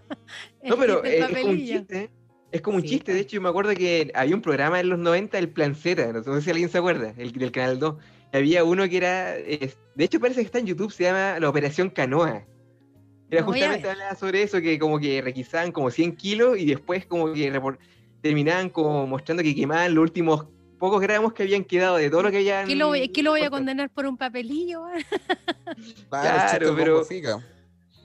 No, 0.63 0.77
pero 0.77 1.03
eh, 1.03 1.19
es 1.19 1.27
como 1.27 1.51
un 1.51 1.57
chiste. 1.57 2.09
Es 2.51 2.61
como 2.61 2.77
un 2.77 2.83
Sí, 2.83 2.89
chiste. 2.89 3.13
De 3.13 3.19
hecho, 3.21 3.35
yo 3.35 3.41
me 3.41 3.49
acuerdo 3.49 3.73
que 3.73 4.11
había 4.13 4.35
un 4.35 4.41
programa 4.41 4.79
en 4.79 4.89
los 4.89 4.99
90, 4.99 5.37
el 5.37 5.49
Plan 5.49 5.75
Z. 5.75 6.11
No 6.13 6.23
sé 6.35 6.41
si 6.41 6.49
alguien 6.49 6.69
se 6.69 6.77
acuerda, 6.79 7.13
el 7.17 7.31
del 7.31 7.51
Canal 7.51 7.79
2. 7.79 7.95
Y 8.33 8.37
había 8.37 8.63
uno 8.63 8.87
que 8.89 8.97
era. 8.97 9.37
eh, 9.37 9.73
de 9.95 10.03
hecho, 10.03 10.19
parece 10.19 10.41
que 10.41 10.45
está 10.45 10.59
en 10.59 10.65
YouTube, 10.67 10.91
se 10.91 11.03
llama 11.03 11.39
La 11.39 11.49
Operación 11.49 11.89
Canoa. 11.89 12.45
Era 13.31 13.41
Lo 13.41 13.47
voy 13.47 13.59
a 13.61 13.67
justamente 13.67 13.89
hablaba 13.89 14.15
sobre 14.15 14.43
eso, 14.43 14.59
que 14.61 14.79
como 14.79 14.99
que 14.99 15.21
requisaban 15.21 15.71
como 15.71 15.91
100 15.91 16.15
kilos 16.15 16.57
y 16.57 16.65
después 16.65 17.05
como 17.05 17.31
que 17.33 17.51
terminaban 18.21 18.69
como 18.69 19.05
mostrando 19.07 19.43
que 19.43 19.55
quemaban 19.55 19.93
los 19.93 20.01
últimos 20.03 20.47
pocos 20.79 20.99
gramos 21.01 21.33
que 21.33 21.43
habían 21.43 21.63
quedado 21.63 21.97
de 21.97 22.09
todo 22.09 22.23
lo 22.23 22.31
que 22.31 22.37
habían. 22.37 22.65
¿Qué 22.67 22.75
lo, 22.75 22.87
voy- 22.87 23.09
qué 23.09 23.21
lo 23.21 23.31
voy 23.31 23.41
a 23.41 23.49
condenar 23.49 23.89
por 23.89 24.05
un 24.07 24.17
papelillo? 24.17 24.83
Claro, 26.09 26.75
pero-. 26.75 27.05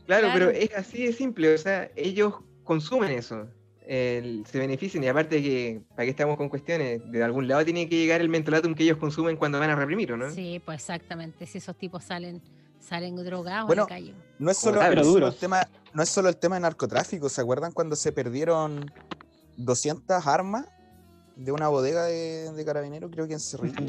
Claro, 0.06 0.28
pero 0.34 0.50
es 0.50 0.74
así 0.74 1.06
de 1.06 1.12
simple, 1.12 1.54
o 1.54 1.58
sea, 1.58 1.90
ellos 1.96 2.34
consumen 2.62 3.10
eso, 3.12 3.48
el- 3.86 4.44
se 4.46 4.58
benefician 4.58 5.02
y 5.02 5.08
aparte 5.08 5.42
que, 5.42 5.80
¿para 5.90 6.04
qué 6.04 6.10
estamos 6.10 6.36
con 6.36 6.48
cuestiones? 6.50 7.00
De 7.10 7.22
algún 7.24 7.48
lado 7.48 7.64
tiene 7.64 7.88
que 7.88 7.96
llegar 7.96 8.20
el 8.20 8.28
mentolatum 8.28 8.74
que 8.74 8.82
ellos 8.82 8.98
consumen 8.98 9.36
cuando 9.36 9.58
van 9.58 9.70
a 9.70 9.76
reprimir, 9.76 10.12
¿o 10.12 10.16
¿no? 10.18 10.30
Sí, 10.30 10.60
pues 10.64 10.80
exactamente. 10.80 11.46
Si 11.46 11.56
esos 11.58 11.76
tipos 11.76 12.04
salen, 12.04 12.42
salen 12.80 13.16
drogados 13.16 13.66
Bueno, 13.66 13.84
en 13.84 13.88
la 13.88 13.94
calle. 13.96 14.14
No 14.38 14.50
es 14.50 14.58
solo, 14.58 14.82
no 14.82 15.26
el 15.28 15.36
tema, 15.36 15.66
no 15.94 16.02
es 16.02 16.08
solo 16.10 16.28
el 16.28 16.36
tema 16.36 16.56
de 16.56 16.60
narcotráfico. 16.62 17.28
¿Se 17.30 17.40
acuerdan 17.40 17.72
cuando 17.72 17.96
se 17.96 18.12
perdieron 18.12 18.90
200 19.56 20.26
armas 20.26 20.66
de 21.37 21.53
una 21.53 21.68
bodega 21.68 22.05
de, 22.05 22.53
de 22.53 22.64
carabineros? 22.64 23.11
Creo 23.12 23.26
que 23.26 23.35
en 23.35 23.41
Cerrillo. 23.41 23.85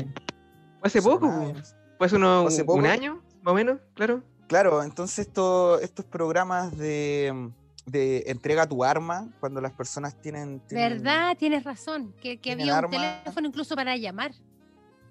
Hace 0.81 1.01
poco, 1.01 1.27
po. 1.27 1.53
fue 1.97 2.07
hace 2.47 2.63
poco. 2.63 2.79
un 2.79 2.85
año, 2.85 3.21
más 3.41 3.51
o 3.51 3.55
menos, 3.55 3.79
claro. 3.93 4.21
Claro, 4.47 4.83
entonces 4.83 5.27
esto- 5.27 5.79
estos 5.79 6.05
programas 6.05 6.77
de, 6.77 7.49
de 7.87 8.23
entrega 8.27 8.67
tu 8.67 8.83
arma, 8.83 9.27
cuando 9.39 9.59
las 9.59 9.71
personas 9.71 10.19
tienen... 10.21 10.59
tienen- 10.67 10.89
¿Verdad? 11.03 11.35
Tienes 11.37 11.63
razón. 11.63 12.13
Que, 12.21 12.39
que 12.39 12.51
había 12.51 12.79
un 12.79 12.91
teléfono 12.91 13.47
incluso 13.47 13.75
para 13.75 13.97
llamar. 13.97 14.33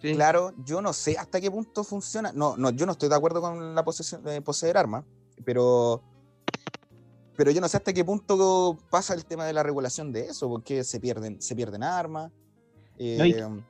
Sí. 0.01 0.14
Claro, 0.14 0.53
yo 0.64 0.80
no 0.82 0.93
sé 0.93 1.16
hasta 1.18 1.41
qué 1.41 1.51
punto 1.51 1.82
funciona. 1.82 2.30
No, 2.32 2.57
no, 2.57 2.70
yo 2.70 2.87
no 2.87 2.93
estoy 2.93 3.09
de 3.09 3.16
acuerdo 3.16 3.41
con 3.41 3.74
la 3.74 3.85
posesión, 3.85 4.22
de 4.22 4.41
poseer 4.41 4.76
armas, 4.76 5.03
pero, 5.45 6.01
pero 7.37 7.51
yo 7.51 7.61
no 7.61 7.68
sé 7.68 7.76
hasta 7.76 7.93
qué 7.93 8.05
punto 8.05 8.78
pasa 8.91 9.14
el 9.14 9.24
tema 9.24 9.45
de 9.47 9.53
la 9.53 9.62
regulación 9.62 10.12
de 10.12 10.26
eso, 10.28 10.49
porque 10.49 10.85
se 10.85 11.01
pierden, 11.01 11.41
se 11.43 11.55
pierden 11.57 11.82
armas. 11.82 12.30
eh, 12.99 13.16
No, 13.18 13.26
y- 13.26 13.32
no 13.32 13.64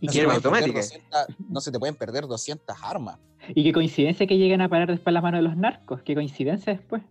Y 0.00 0.08
se 0.08 0.22
automática. 0.22 0.80
200 0.80 1.26
no 1.48 1.60
se 1.60 1.70
te 1.72 1.78
pueden 1.78 1.94
perder 1.94 2.26
200 2.26 2.76
armas. 2.82 3.18
y 3.54 3.62
qué 3.62 3.72
coincidencia 3.72 4.26
que 4.26 4.36
lleguen 4.36 4.60
a 4.60 4.68
parar 4.68 4.88
después 4.90 5.14
las 5.14 5.22
manos 5.22 5.38
de 5.38 5.42
los 5.42 5.56
narcos. 5.56 6.02
Qué 6.02 6.14
coincidencia 6.14 6.72
después. 6.72 7.02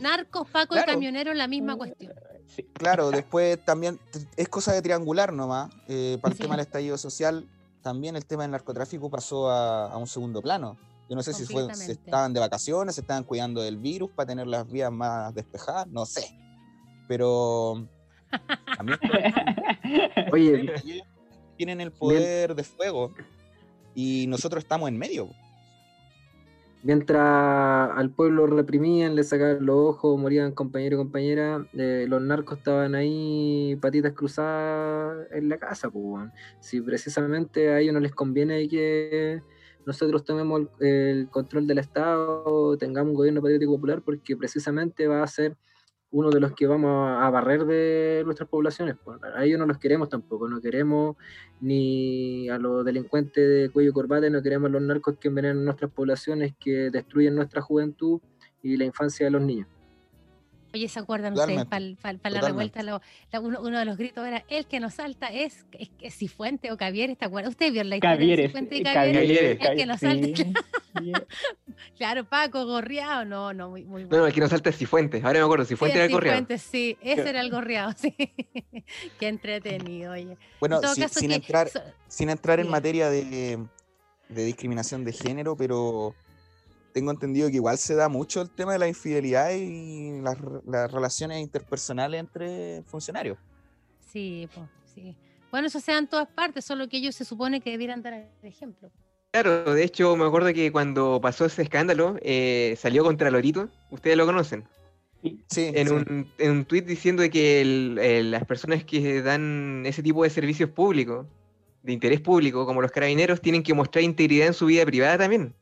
Narcos, 0.00 0.48
Paco 0.50 0.74
y 0.74 0.78
Claro. 0.78 0.92
camioneros, 0.92 1.36
la 1.36 1.46
misma 1.46 1.76
cuestión. 1.76 2.12
Sí. 2.46 2.64
Claro, 2.72 3.10
después 3.26 3.64
también 3.64 4.00
es 4.36 4.48
cosa 4.48 4.72
de 4.72 4.82
triangular 4.82 5.32
nomás. 5.32 5.70
eh, 5.88 6.18
para 6.20 6.32
el 6.32 6.36
Sí. 6.36 6.42
tema 6.42 6.56
del 6.56 6.64
estallido 6.66 6.96
social, 6.98 7.46
también 7.82 8.16
el 8.16 8.24
tema 8.24 8.42
del 8.42 8.50
narcotráfico 8.52 9.10
pasó 9.10 9.50
a, 9.50 9.92
a 9.92 9.96
un 9.98 10.06
segundo 10.06 10.40
plano. 10.42 10.76
Yo 11.08 11.16
no 11.16 11.22
sé 11.22 11.32
si 11.34 11.44
fue, 11.44 11.62
si 11.62 11.68
Completamente. 11.68 11.92
estaban 11.92 12.32
de 12.32 12.40
vacaciones, 12.40 12.94
se 12.94 13.02
estaban 13.02 13.24
cuidando 13.24 13.60
del 13.60 13.76
virus 13.76 14.10
para 14.10 14.26
tener 14.28 14.46
las 14.46 14.70
vías 14.70 14.90
más 14.90 15.34
despejadas, 15.34 15.86
no 15.88 16.06
sé. 16.06 16.24
Pero 17.08 17.86
también 18.76 18.98
Oye, 20.32 20.72
tienen 21.56 21.80
el 21.80 21.92
poder 21.92 22.54
de 22.54 22.64
fuego 22.64 23.12
y 23.94 24.26
nosotros 24.28 24.64
estamos 24.64 24.88
en 24.88 24.98
medio. 24.98 25.28
mientras 26.82 27.90
al 27.96 28.10
pueblo 28.10 28.46
reprimían, 28.46 29.14
le 29.14 29.24
sacaban 29.24 29.64
los 29.64 29.76
ojos, 29.76 30.18
morían 30.18 30.52
compañeros 30.52 30.98
y 30.98 31.02
compañeras, 31.02 31.66
eh, 31.74 32.06
los 32.08 32.20
narcos 32.22 32.58
estaban 32.58 32.94
ahí 32.94 33.76
patitas 33.80 34.12
cruzadas 34.14 35.28
en 35.32 35.48
la 35.48 35.58
casa, 35.58 35.90
pues. 35.90 36.30
Si 36.60 36.80
precisamente 36.80 37.70
a 37.70 37.80
ellos 37.80 37.94
no 37.94 38.00
les 38.00 38.12
conviene 38.14 38.68
que 38.68 39.42
nosotros 39.86 40.24
tomemos 40.24 40.62
el, 40.80 41.28
control 41.30 41.66
del 41.66 41.78
Estado, 41.78 42.76
tengamos 42.78 43.10
un 43.10 43.16
gobierno 43.16 43.42
patriótico 43.42 43.72
popular, 43.72 44.02
porque 44.02 44.36
precisamente 44.36 45.06
va 45.06 45.22
a 45.22 45.26
ser 45.26 45.56
uno 46.10 46.30
de 46.30 46.38
los 46.38 46.52
que 46.52 46.66
vamos 46.66 47.08
a, 47.08 47.26
a 47.26 47.30
barrer 47.30 47.64
de 47.64 48.22
nuestras 48.24 48.48
poblaciones. 48.48 48.96
pues. 49.04 49.18
A 49.22 49.44
ellos 49.44 49.58
no 49.58 49.66
los 49.66 49.78
queremos 49.78 50.08
tampoco, 50.08 50.48
no 50.48 50.60
queremos 50.60 51.16
ni 51.60 52.48
a 52.48 52.58
los 52.58 52.84
delincuentes 52.84 53.48
de 53.48 53.70
cuello 53.70 53.90
y 53.90 53.92
corbata, 53.92 54.30
no 54.30 54.42
queremos 54.42 54.68
a 54.68 54.72
los 54.72 54.82
narcos 54.82 55.16
que 55.18 55.28
envenenan 55.28 55.64
nuestras 55.64 55.90
poblaciones, 55.90 56.54
que 56.58 56.90
destruyen 56.90 57.34
nuestra 57.34 57.62
juventud 57.62 58.20
y 58.62 58.76
la 58.76 58.84
infancia 58.84 59.26
de 59.26 59.32
los 59.32 59.42
niños. 59.42 59.73
Oye, 60.74 60.88
¿se 60.88 60.98
acuerdan 60.98 61.34
ustedes? 61.34 61.64
Para 61.66 62.30
la 62.30 62.40
revuelta, 62.40 62.82
lo- 62.82 63.00
la- 63.30 63.40
uno, 63.40 63.60
uno 63.60 63.78
de 63.78 63.84
los 63.84 63.96
gritos 63.96 64.26
era: 64.26 64.44
el 64.48 64.66
que 64.66 64.80
nos 64.80 64.94
salta 64.94 65.28
es, 65.28 65.64
es, 65.72 65.88
es 66.00 66.14
Cifuente 66.16 66.72
o 66.72 66.76
Cavieres. 66.76 67.16
¿Te 67.16 67.24
acuerdas? 67.26 67.50
¿Ustedes 67.50 67.72
vieron 67.72 67.90
la 67.90 67.96
historia 67.96 68.16
de 68.16 68.18
Cavieres. 68.18 68.46
Cifuente 68.46 68.76
y 68.76 68.80
eh, 68.80 68.82
Cavieres? 68.82 69.14
Cavieres. 69.22 69.58
Es 69.60 69.76
que 69.76 69.86
nos 69.86 70.00
salta. 70.00 70.26
sí. 70.36 71.12
Claro, 71.96 72.24
Paco, 72.24 72.64
gorreado. 72.66 73.24
No, 73.24 73.52
no, 73.52 73.70
muy, 73.70 73.84
muy 73.84 74.02
No, 74.02 74.08
bueno. 74.08 74.22
no, 74.22 74.26
el 74.28 74.32
que 74.32 74.40
nos 74.40 74.50
salta 74.50 74.70
es 74.70 74.76
Cifuentes. 74.76 75.24
Ahora 75.24 75.40
me 75.40 75.44
acuerdo, 75.44 75.64
Cifuentes 75.64 75.94
Sí, 75.94 75.98
era 75.98 76.06
el 76.06 76.12
correo. 76.12 76.32
Cifuentes, 76.32 76.62
sí, 76.62 76.96
ese 77.02 77.28
era 77.30 77.40
el 77.40 77.50
gorreado, 77.50 77.92
sí. 77.96 78.14
Qué 79.18 79.28
entretenido, 79.28 80.12
oye. 80.12 80.36
Bueno, 80.60 80.76
en 80.76 80.82
todo 80.82 80.94
sin, 80.94 81.02
caso, 81.04 81.20
sin 81.20 81.28
que 81.30 81.36
entrar, 81.36 81.68
so- 81.68 81.82
sin 82.08 82.30
entrar 82.30 82.60
en 82.60 82.68
materia 82.70 83.10
de, 83.10 83.58
de 84.28 84.44
discriminación 84.44 85.04
de 85.04 85.12
género, 85.12 85.56
pero 85.56 86.14
tengo 86.94 87.10
entendido 87.10 87.50
que 87.50 87.56
igual 87.56 87.76
se 87.76 87.96
da 87.96 88.08
mucho 88.08 88.40
el 88.40 88.48
tema 88.50 88.72
de 88.72 88.78
la 88.78 88.86
infidelidad 88.88 89.50
y 89.50 90.20
las, 90.22 90.38
las 90.64 90.90
relaciones 90.90 91.40
interpersonales 91.40 92.20
entre 92.20 92.82
funcionarios. 92.84 93.36
Sí, 93.98 94.48
pues, 94.54 94.68
sí. 94.94 95.16
Bueno, 95.50 95.66
eso 95.66 95.80
se 95.80 95.90
da 95.90 95.98
en 95.98 96.06
todas 96.06 96.28
partes, 96.28 96.64
solo 96.64 96.88
que 96.88 96.96
ellos 96.98 97.16
se 97.16 97.24
supone 97.24 97.60
que 97.60 97.70
debieran 97.70 98.00
dar 98.00 98.14
el 98.14 98.28
ejemplo. 98.48 98.90
Claro, 99.32 99.74
de 99.74 99.82
hecho 99.82 100.14
me 100.16 100.24
acuerdo 100.24 100.52
que 100.54 100.70
cuando 100.70 101.20
pasó 101.20 101.44
ese 101.46 101.62
escándalo, 101.62 102.16
eh, 102.22 102.76
salió 102.78 103.02
contra 103.02 103.28
Lorito, 103.32 103.68
ustedes 103.90 104.16
lo 104.16 104.24
conocen, 104.24 104.64
Sí, 105.48 105.72
en, 105.74 105.88
sí. 105.88 105.92
un, 105.94 106.30
en 106.38 106.50
un 106.52 106.64
tuit 106.64 106.86
diciendo 106.86 107.22
de 107.22 107.30
que 107.30 107.60
el- 107.60 107.98
el- 107.98 108.30
las 108.30 108.44
personas 108.44 108.84
que 108.84 109.20
dan 109.22 109.82
ese 109.84 110.02
tipo 110.02 110.22
de 110.22 110.30
servicios 110.30 110.70
públicos, 110.70 111.26
de 111.82 111.92
interés 111.92 112.20
público, 112.20 112.64
como 112.66 112.80
los 112.82 112.92
carabineros, 112.92 113.40
tienen 113.40 113.64
que 113.64 113.74
mostrar 113.74 114.04
integridad 114.04 114.46
en 114.46 114.54
su 114.54 114.66
vida 114.66 114.84
privada 114.86 115.18
también. 115.18 115.54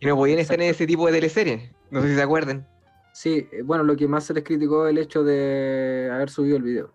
Y 0.00 0.06
no 0.06 0.16
podían 0.16 0.38
estar 0.38 0.60
en 0.60 0.68
ese 0.70 0.86
tipo 0.86 1.06
de 1.06 1.12
teleseries. 1.12 1.70
No 1.90 2.02
sé 2.02 2.08
si 2.10 2.14
se 2.16 2.22
acuerdan. 2.22 2.66
Sí, 3.12 3.48
eh, 3.50 3.62
bueno, 3.62 3.82
lo 3.84 3.96
que 3.96 4.06
más 4.06 4.24
se 4.24 4.34
les 4.34 4.44
criticó 4.44 4.86
es 4.86 4.90
el 4.90 4.98
hecho 4.98 5.24
de 5.24 6.10
haber 6.12 6.28
subido 6.30 6.56
el 6.58 6.62
video. 6.62 6.92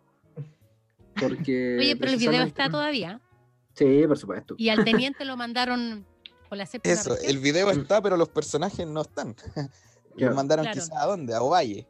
Porque 1.19 1.77
Oye, 1.79 1.95
pero 1.95 2.11
el 2.11 2.17
video 2.17 2.43
está 2.43 2.69
todavía. 2.69 3.19
Sí, 3.73 4.03
por 4.07 4.17
supuesto. 4.17 4.55
Y 4.57 4.69
al 4.69 4.83
teniente 4.85 5.25
lo 5.25 5.35
mandaron 5.37 6.05
por 6.49 6.57
la 6.57 6.65
séptima 6.65 6.93
Eso, 6.93 7.11
región. 7.15 7.29
el 7.31 7.37
video 7.39 7.71
está, 7.71 8.01
pero 8.01 8.17
los 8.17 8.29
personajes 8.29 8.85
no 8.87 9.01
están. 9.01 9.35
Los 10.17 10.35
mandaron 10.35 10.65
Claro. 10.65 10.75
quizás 10.81 10.91
a 10.97 11.05
dónde, 11.05 11.33
a 11.33 11.41
Ovalle, 11.41 11.87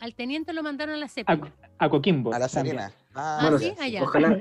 Al 0.00 0.14
teniente 0.14 0.54
lo 0.54 0.62
mandaron 0.62 0.94
a 0.94 0.98
la 0.98 1.08
séptima. 1.08 1.52
a 1.78 1.88
Coquimbo. 1.90 2.32
a 2.32 2.38
La. 2.38 2.48
Serena. 2.48 2.90
Ah, 3.14 3.36
Ah, 3.36 3.38
Bueno, 3.42 3.58
sí, 3.58 3.74
allá. 3.78 4.02
Ojalá, 4.02 4.38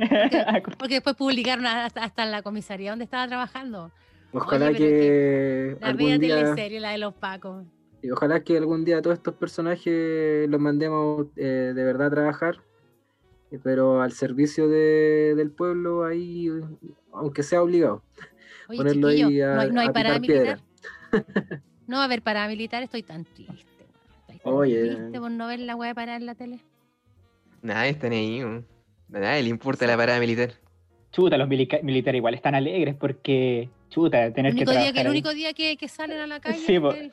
Porque 0.79 0.93
después 0.95 1.17
publicaron 1.17 1.65
hasta, 1.67 2.01
hasta 2.05 2.23
en 2.23 2.31
la 2.31 2.41
comisaría 2.43 2.91
donde 2.91 3.03
estaba 3.03 3.27
trabajando. 3.27 3.91
Ojalá 4.33 4.73
que 4.73 5.77
La 5.79 5.87
algún 5.87 6.19
día, 6.19 6.35
teleserie, 6.43 6.79
la 6.79 6.91
de 6.91 6.97
los 6.99 7.13
pacos. 7.13 7.65
y 8.01 8.11
ojalá 8.11 8.43
que 8.43 8.57
algún 8.57 8.85
día 8.85 9.01
todos 9.01 9.17
estos 9.17 9.33
personajes 9.35 10.47
los 10.49 10.59
mandemos 10.59 11.27
eh, 11.35 11.73
de 11.75 11.83
verdad 11.83 12.07
a 12.07 12.11
trabajar, 12.11 12.57
eh, 13.51 13.59
pero 13.63 14.01
al 14.01 14.11
servicio 14.11 14.67
de- 14.67 15.33
del 15.35 15.51
pueblo 15.51 16.05
ahí, 16.05 16.49
aunque 17.13 17.43
sea 17.43 17.61
obligado. 17.63 18.03
Oye, 18.67 18.77
Ponerlo 18.77 19.07
ahí 19.07 19.17
chiquillo, 19.17 19.51
a- 19.51 19.55
no 19.55 19.61
hay, 19.61 19.71
no 19.71 19.81
hay 19.81 19.87
a 19.87 19.91
picar 19.93 20.05
paramilitar. 20.05 20.59
no 21.87 21.95
va 21.97 22.01
a 22.03 22.05
haber 22.05 22.21
paramilitar, 22.21 22.83
estoy 22.83 23.01
tan 23.03 23.25
triste. 23.25 23.53
Estoy 24.27 24.39
tan 24.43 24.53
Oye. 24.53 24.95
triste 24.95 25.19
por 25.19 25.31
no 25.31 25.47
ver 25.47 25.59
la 25.59 25.75
weá 25.75 25.93
parar 25.95 26.21
en 26.21 26.27
la 26.27 26.35
tele. 26.35 26.59
Nada, 27.61 27.87
están 27.87 28.11
ahí. 28.13 28.39
¿no? 28.39 28.63
A 29.13 29.19
nadie 29.19 29.43
le 29.43 29.49
importa 29.49 29.87
la 29.87 29.97
parada 29.97 30.19
militar. 30.19 30.51
Chuta, 31.11 31.35
los 31.37 31.49
milica- 31.49 31.81
militares 31.81 32.19
igual 32.19 32.35
están 32.35 32.53
alegres 32.53 32.95
porque, 32.95 33.69
chuta, 33.89 34.25
El 34.25 34.33
tener 34.33 34.51
que 34.53 34.57
único, 34.57 34.71
día 34.71 34.79
trabajar 34.79 34.93
que, 34.93 34.99
el 35.01 35.07
ahí. 35.07 35.11
único 35.11 35.33
día 35.33 35.53
que, 35.53 35.77
que 35.77 35.87
salen 35.87 36.19
a 36.19 36.27
la 36.27 36.39
calle 36.39 36.57
Sí, 36.65 36.75
es 36.75 36.83
el, 36.83 37.11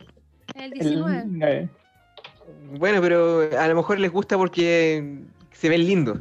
El 0.55 0.63
El 0.65 0.71
19. 0.73 1.23
9. 1.27 1.69
Bueno, 2.79 3.01
pero 3.03 3.49
a 3.59 3.69
lo 3.69 3.75
mejor 3.75 3.99
les 3.99 4.11
gusta 4.13 4.37
porque 4.37 5.19
se 5.53 5.69
ven 5.69 5.87
lindos. 5.87 6.19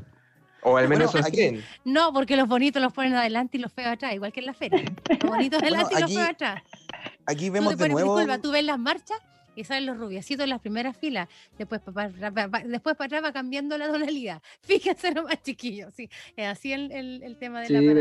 O 0.62 0.78
al 0.78 0.88
menos 0.88 1.12
Bueno, 1.12 1.28
aquí-. 1.28 1.62
No, 1.84 2.12
porque 2.12 2.36
los 2.36 2.47
bonitos 2.47 2.82
los 2.82 2.91
ponen 2.91 3.14
adelante 3.14 3.58
y 3.58 3.62
los 3.62 3.72
feos 3.72 3.89
atrás, 3.93 4.14
igual 4.16 4.34
que 4.34 4.39
en 4.39 4.45
la 4.47 4.53
feria. 4.53 4.84
Los 5.10 5.20
bonitos 5.30 5.60
Bueno, 5.62 5.76
adelante 5.78 5.95
y 5.97 6.01
los 6.01 6.14
feos 6.14 6.30
atrás. 6.30 6.64
Aquí 7.28 7.47
Tú 7.47 7.53
vemos 7.53 7.70
te 7.70 7.76
de 7.76 7.84
pones, 7.84 7.93
nuevo. 7.93 8.18
disculpa, 8.18 8.41
tú 8.41 8.51
ves 8.51 8.64
las 8.64 8.80
marchas 8.80 9.18
y 9.56 9.64
salen 9.64 9.86
los 9.86 9.97
rubiecitos 9.97 10.43
en 10.43 10.49
las 10.49 10.62
primeras 10.62 10.97
filas. 10.97 11.28
Después 11.58 11.82
para, 11.82 12.10
después 12.10 12.95
para 12.95 13.06
atrás 13.06 13.24
va 13.24 13.34
cambiando 13.34 13.78
la 13.78 13.88
tonalidad. 13.88 14.41
Fíjense 14.62 15.12
nomás, 15.14 15.41
chiquillos. 15.43 15.93
Sí, 15.93 16.10
es 16.36 16.47
así 16.47 16.74
el, 16.74 16.91
el, 16.91 17.24
el 17.24 17.38
tema 17.38 17.62
de 17.62 17.68
Sí, 17.68 17.74
la 17.74 17.80
paradoja. 17.82 17.93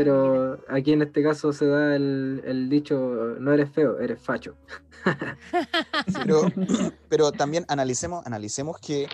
pero 0.63 0.75
aquí 0.75 0.93
en 0.93 1.01
este 1.01 1.23
caso 1.23 1.53
se 1.53 1.65
da 1.67 1.95
el, 1.95 2.41
el 2.45 2.69
dicho, 2.69 2.97
no 3.39 3.53
eres 3.53 3.69
feo, 3.71 3.99
eres 3.99 4.21
facho. 4.21 4.55
Pero, 6.23 6.41
pero 7.09 7.31
también 7.31 7.65
analicemos, 7.67 8.25
analicemos 8.25 8.79
que 8.79 9.07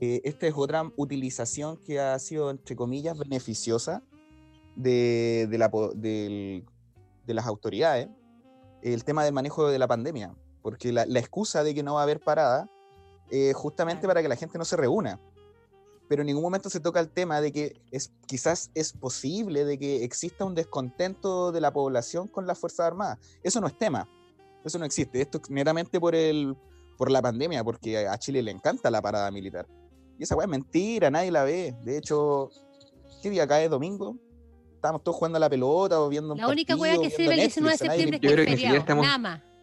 eh, 0.00 0.20
esta 0.24 0.46
es 0.46 0.54
otra 0.56 0.90
utilización 0.96 1.76
que 1.78 2.00
ha 2.00 2.18
sido, 2.18 2.50
entre 2.50 2.74
comillas, 2.76 3.18
beneficiosa 3.18 4.02
de, 4.74 5.46
de 5.50 5.58
la 5.58 5.68
de 5.68 7.34
las 7.34 7.46
autoridades, 7.46 8.08
el 8.82 9.04
tema 9.04 9.24
del 9.24 9.34
manejo 9.34 9.68
de 9.68 9.78
la 9.78 9.88
pandemia, 9.88 10.34
porque 10.66 10.90
la, 10.92 11.06
la 11.06 11.20
excusa 11.20 11.62
de 11.62 11.76
que 11.76 11.84
no 11.84 11.94
va 11.94 12.00
a 12.00 12.02
haber 12.02 12.18
parada 12.18 12.68
es 13.30 13.54
justamente 13.54 14.04
para 14.08 14.20
que 14.20 14.26
la 14.26 14.34
gente 14.34 14.58
no 14.58 14.64
se 14.64 14.74
reúna. 14.74 15.20
Pero 16.08 16.22
en 16.22 16.26
ningún 16.26 16.42
momento 16.42 16.68
se 16.68 16.80
toca 16.80 16.98
el 16.98 17.08
tema 17.08 17.40
de 17.40 17.52
que 17.52 17.80
es, 17.92 18.10
quizás 18.26 18.72
es 18.74 18.92
posible 18.92 19.64
de 19.64 19.78
que 19.78 20.02
exista 20.02 20.44
un 20.44 20.56
descontento 20.56 21.52
de 21.52 21.60
la 21.60 21.72
población 21.72 22.26
con 22.26 22.48
las 22.48 22.58
Fuerzas 22.58 22.84
Armadas. 22.84 23.18
Eso 23.44 23.60
no 23.60 23.68
es 23.68 23.78
tema. 23.78 24.08
Eso 24.64 24.76
no 24.80 24.84
existe. 24.84 25.20
Esto 25.20 25.38
es 25.40 25.48
meramente 25.50 26.00
por, 26.00 26.16
el, 26.16 26.56
por 26.98 27.12
la 27.12 27.22
pandemia, 27.22 27.62
porque 27.62 28.08
a 28.08 28.18
Chile 28.18 28.42
le 28.42 28.50
encanta 28.50 28.90
la 28.90 29.00
parada 29.00 29.30
militar. 29.30 29.68
Y 30.18 30.24
esa 30.24 30.34
weá 30.34 30.46
es 30.46 30.50
mentira, 30.50 31.12
nadie 31.12 31.30
la 31.30 31.44
ve. 31.44 31.76
De 31.84 31.96
hecho, 31.96 32.50
¿qué 33.22 33.30
día 33.30 33.46
cae? 33.46 33.68
¿Domingo? 33.68 34.16
Estábamos 34.74 35.04
todos 35.04 35.16
jugando 35.16 35.36
a 35.36 35.40
la 35.40 35.48
pelota 35.48 36.00
o 36.00 36.08
viendo 36.08 36.32
un 36.32 36.40
La 36.40 36.48
única 36.48 36.76
partido, 36.76 36.98
hueá 37.02 37.08
que 37.08 37.14
sirve 37.14 37.34
el 37.34 37.40
19 37.42 37.70
de 37.72 37.78
septiembre 37.78 38.16
es 38.16 38.20
que 38.20 38.52
es 38.64 38.72
que 38.72 38.76
estamos- 38.78 39.04
nada 39.06 39.18
más. 39.18 39.55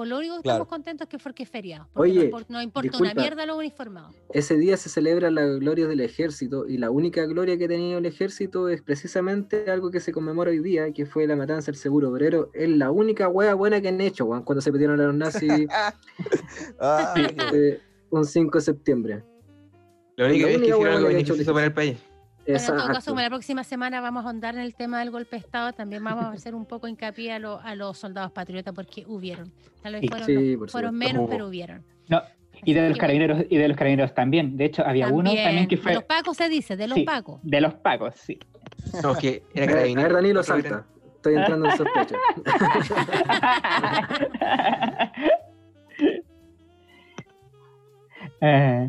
Por 0.00 0.08
lo 0.08 0.16
único 0.16 0.36
que 0.36 0.44
Claro. 0.44 0.62
estamos 0.62 0.68
contentos 0.68 1.04
es 1.04 1.10
que 1.10 1.18
porque 1.22 1.42
es 1.42 1.50
feriado. 1.50 1.86
Porque 1.92 2.10
Oye, 2.12 2.30
no, 2.30 2.38
no 2.48 2.62
importa 2.62 2.96
una 2.96 3.12
mierda 3.12 3.44
los 3.44 3.58
uniformados. 3.58 4.14
Ese 4.32 4.56
día 4.56 4.78
se 4.78 4.88
celebra 4.88 5.30
la 5.30 5.44
gloria 5.44 5.86
del 5.86 6.00
ejército 6.00 6.66
y 6.66 6.78
la 6.78 6.90
única 6.90 7.26
gloria 7.26 7.58
que 7.58 7.66
ha 7.66 7.68
tenido 7.68 7.98
el 7.98 8.06
ejército 8.06 8.70
es 8.70 8.80
precisamente 8.80 9.70
algo 9.70 9.90
que 9.90 10.00
se 10.00 10.10
conmemora 10.10 10.52
hoy 10.52 10.60
día, 10.60 10.90
que 10.94 11.04
fue 11.04 11.26
la 11.26 11.36
matanza 11.36 11.66
del 11.70 11.78
seguro 11.78 12.08
obrero. 12.08 12.50
Es 12.54 12.70
la 12.70 12.90
única 12.90 13.28
hueá 13.28 13.52
buena 13.52 13.82
que 13.82 13.88
han 13.88 14.00
hecho, 14.00 14.26
cuando 14.26 14.62
se 14.62 14.72
metieron 14.72 14.98
a 15.02 15.04
los 15.04 15.14
nazis 15.14 15.66
Ah, 16.80 17.12
eh, 17.52 17.82
un 18.08 18.24
5 18.24 18.56
de 18.56 18.64
septiembre. 18.64 19.22
La 20.16 20.28
única 20.28 20.46
La 20.46 20.52
vez 20.52 20.62
que 20.62 20.62
única 20.62 20.76
hicieron 20.76 20.94
algo 20.96 21.08
que 21.10 21.14
ha 21.14 21.18
hecho 21.18 21.34
el 21.34 21.38
beneficioso 21.40 21.52
para 21.52 21.66
el 21.66 21.74
país. 21.74 21.98
Bueno, 22.46 22.58
en 22.60 22.66
todo 22.66 22.86
caso, 22.88 23.10
como 23.12 23.20
la 23.22 23.28
próxima 23.28 23.64
semana 23.64 24.00
vamos 24.00 24.24
a 24.24 24.28
ahondar 24.28 24.54
en 24.54 24.62
el 24.62 24.74
tema 24.74 24.98
del 25.00 25.10
golpe 25.10 25.36
de 25.36 25.40
Estado, 25.40 25.72
también 25.72 26.02
vamos 26.02 26.24
a 26.24 26.30
hacer 26.30 26.54
un 26.54 26.64
poco 26.66 26.88
hincapié 26.88 27.32
a, 27.32 27.38
lo- 27.38 27.60
a 27.60 27.74
los 27.74 27.98
soldados 27.98 28.32
patriotas 28.32 28.74
porque 28.74 29.04
hubieron. 29.06 29.52
Tal 29.82 29.94
vez 29.94 30.04
fueron, 30.08 30.26
Sí, 30.26 30.34
los- 30.34 30.58
por 30.58 30.70
fueron 30.70 30.92
supuesto. 30.94 31.14
menos, 31.14 31.30
pero 31.30 31.46
hubieron. 31.48 31.84
No, 32.08 32.22
y 32.64 32.72
de 32.74 32.88
los 32.88 32.98
carabineros 32.98 33.44
y 33.48 33.56
de 33.56 33.68
los 33.68 33.76
carabineros 33.76 34.14
también. 34.14 34.56
De 34.56 34.64
hecho, 34.64 34.84
había 34.84 35.08
uno 35.08 35.32
también 35.34 35.68
que 35.68 35.76
De 35.76 35.82
fue 35.82 35.94
los 35.94 36.04
pacos 36.04 36.36
se 36.36 36.48
dice, 36.48 36.76
de 36.76 36.88
los 36.88 36.96
Sí. 36.96 37.04
pacos. 37.04 37.38
de 37.42 37.60
los 37.60 37.74
pacos, 37.74 38.14
sí. 38.16 38.38
No, 39.02 39.14
que 39.14 39.44
era 39.54 39.66
ver, 39.66 39.70
a 39.70 39.72
carabinero. 39.74 40.02
ver, 40.08 40.12
Danilo, 40.14 40.42
salta. 40.42 40.84
Estoy 41.16 41.34
entrando 41.34 41.68
en 41.70 41.76
sospecha. 41.76 42.16
Eh, 48.42 48.88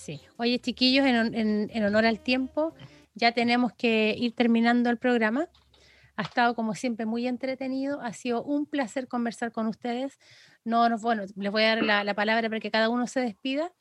Sí. 0.00 0.18
Oye, 0.38 0.58
chiquillos, 0.58 1.04
en, 1.06 1.14
hon- 1.16 1.34
en- 1.34 1.70
en 1.74 1.84
honor 1.84 2.06
al 2.06 2.20
tiempo, 2.20 2.74
ya 3.14 3.32
tenemos 3.32 3.74
que 3.74 4.14
ir 4.18 4.34
terminando 4.34 4.88
el 4.88 4.96
programa. 4.96 5.48
Ha 6.16 6.22
estado, 6.22 6.54
como 6.54 6.74
siempre, 6.74 7.04
muy 7.04 7.26
entretenido. 7.26 8.00
Ha 8.00 8.14
sido 8.14 8.42
un 8.42 8.64
placer 8.64 9.08
conversar 9.08 9.52
con 9.52 9.66
ustedes. 9.66 10.18
No, 10.64 10.88
nos- 10.88 11.02
bueno, 11.02 11.24
les 11.36 11.52
voy 11.52 11.64
a 11.64 11.68
dar 11.76 11.82
la, 11.84 12.02
la 12.04 12.14
palabra 12.14 12.48
para 12.48 12.60
que 12.60 12.70
cada 12.70 12.88
uno 12.88 13.06
se 13.06 13.20
despida, 13.20 13.72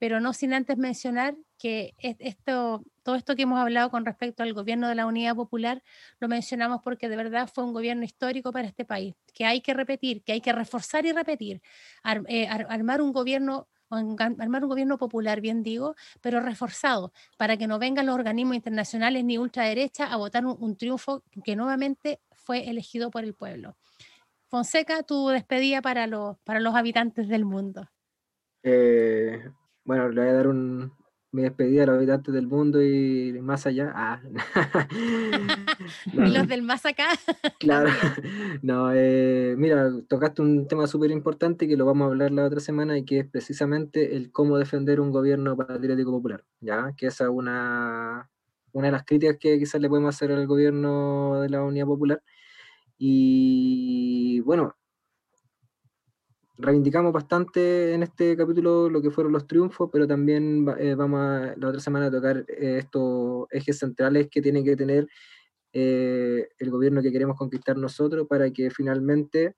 pero 0.00 0.18
no 0.20 0.32
sin 0.32 0.54
antes 0.54 0.76
mencionar 0.76 1.36
que 1.56 1.94
es- 1.98 2.16
esto, 2.18 2.82
todo 3.04 3.14
esto 3.14 3.36
que 3.36 3.42
hemos 3.42 3.60
hablado 3.60 3.90
con 3.90 4.04
respecto 4.04 4.42
al 4.42 4.52
gobierno 4.54 4.88
de 4.88 4.96
la 4.96 5.06
Unidad 5.06 5.36
Popular, 5.36 5.84
lo 6.18 6.26
mencionamos 6.26 6.80
porque 6.82 7.08
de 7.08 7.14
verdad 7.16 7.48
fue 7.52 7.62
un 7.62 7.72
gobierno 7.72 8.02
histórico 8.02 8.50
para 8.50 8.66
este 8.66 8.84
país, 8.84 9.14
que 9.34 9.44
hay 9.44 9.60
que 9.60 9.72
repetir, 9.72 10.24
que 10.24 10.32
hay 10.32 10.40
que 10.40 10.52
reforzar 10.52 11.06
y 11.06 11.12
repetir, 11.12 11.62
eh, 12.26 12.48
ar- 12.48 12.66
armar 12.70 13.00
un 13.02 13.12
gobierno 13.12 13.68
armar 13.90 14.62
un 14.62 14.68
gobierno 14.68 14.98
popular, 14.98 15.40
bien 15.40 15.62
digo, 15.62 15.94
pero 16.20 16.40
reforzado, 16.40 17.12
para 17.36 17.56
que 17.56 17.66
no 17.66 17.78
vengan 17.78 18.06
los 18.06 18.14
organismos 18.14 18.56
internacionales 18.56 19.24
ni 19.24 19.38
ultraderecha 19.38 20.06
a 20.06 20.16
votar 20.16 20.46
un, 20.46 20.56
un 20.60 20.76
triunfo 20.76 21.22
que 21.44 21.56
nuevamente 21.56 22.20
fue 22.32 22.68
elegido 22.68 23.10
por 23.10 23.24
el 23.24 23.34
pueblo. 23.34 23.76
Fonseca, 24.48 25.04
tu 25.04 25.28
despedida 25.28 25.80
para 25.80 26.08
los, 26.08 26.36
para 26.38 26.58
los 26.58 26.74
habitantes 26.74 27.28
del 27.28 27.44
mundo. 27.44 27.88
Eh, 28.62 29.48
bueno, 29.84 30.08
le 30.08 30.20
voy 30.20 30.30
a 30.30 30.34
dar 30.34 30.48
un, 30.48 30.92
mi 31.32 31.42
despedida 31.42 31.84
a 31.84 31.86
los 31.86 31.96
habitantes 31.96 32.34
del 32.34 32.46
mundo 32.46 32.82
y 32.82 33.38
más 33.40 33.66
allá. 33.66 33.92
Ah. 33.94 34.20
No, 36.12 36.26
Y 36.26 36.30
los 36.30 36.48
del 36.48 36.62
más 36.62 36.84
acá, 36.86 37.08
Claro, 37.58 37.88
no, 38.62 38.92
eh, 38.92 39.54
mira, 39.56 39.90
tocaste 40.08 40.42
un 40.42 40.66
tema 40.66 40.86
súper 40.86 41.10
importante 41.10 41.68
que 41.68 41.76
lo 41.76 41.86
vamos 41.86 42.06
a 42.06 42.08
hablar 42.08 42.30
la 42.32 42.44
otra 42.44 42.60
semana 42.60 42.98
y 42.98 43.04
que 43.04 43.20
es 43.20 43.26
precisamente 43.26 44.16
el 44.16 44.30
cómo 44.32 44.58
defender 44.58 45.00
un 45.00 45.10
gobierno 45.10 45.56
patriótico 45.56 46.10
popular, 46.10 46.44
¿ya? 46.60 46.92
Que 46.96 47.06
esa 47.06 47.24
es 47.24 47.30
una, 47.30 48.30
una 48.72 48.86
de 48.88 48.92
las 48.92 49.04
críticas 49.04 49.36
que 49.38 49.58
quizás 49.58 49.80
le 49.80 49.88
podemos 49.88 50.14
hacer 50.14 50.32
al 50.32 50.46
gobierno 50.46 51.40
de 51.42 51.48
la 51.48 51.62
Unidad 51.62 51.86
Popular. 51.86 52.22
Y 52.98 54.40
bueno, 54.40 54.76
reivindicamos 56.60 57.12
bastante 57.12 57.94
en 57.94 58.02
este 58.02 58.36
capítulo 58.36 58.88
lo 58.88 59.00
que 59.00 59.10
fueron 59.10 59.32
los 59.32 59.46
triunfos, 59.46 59.88
pero 59.92 60.06
también 60.06 60.66
eh, 60.78 60.94
vamos 60.94 61.20
a, 61.20 61.54
la 61.56 61.68
otra 61.68 61.80
semana 61.80 62.06
a 62.06 62.10
tocar 62.10 62.44
eh, 62.48 62.78
estos 62.78 63.46
ejes 63.50 63.78
centrales 63.78 64.28
que 64.30 64.42
tiene 64.42 64.62
que 64.62 64.76
tener 64.76 65.08
eh, 65.72 66.48
el 66.58 66.70
gobierno 66.70 67.02
que 67.02 67.12
queremos 67.12 67.36
conquistar 67.36 67.76
nosotros 67.76 68.26
para 68.28 68.50
que 68.50 68.70
finalmente 68.70 69.54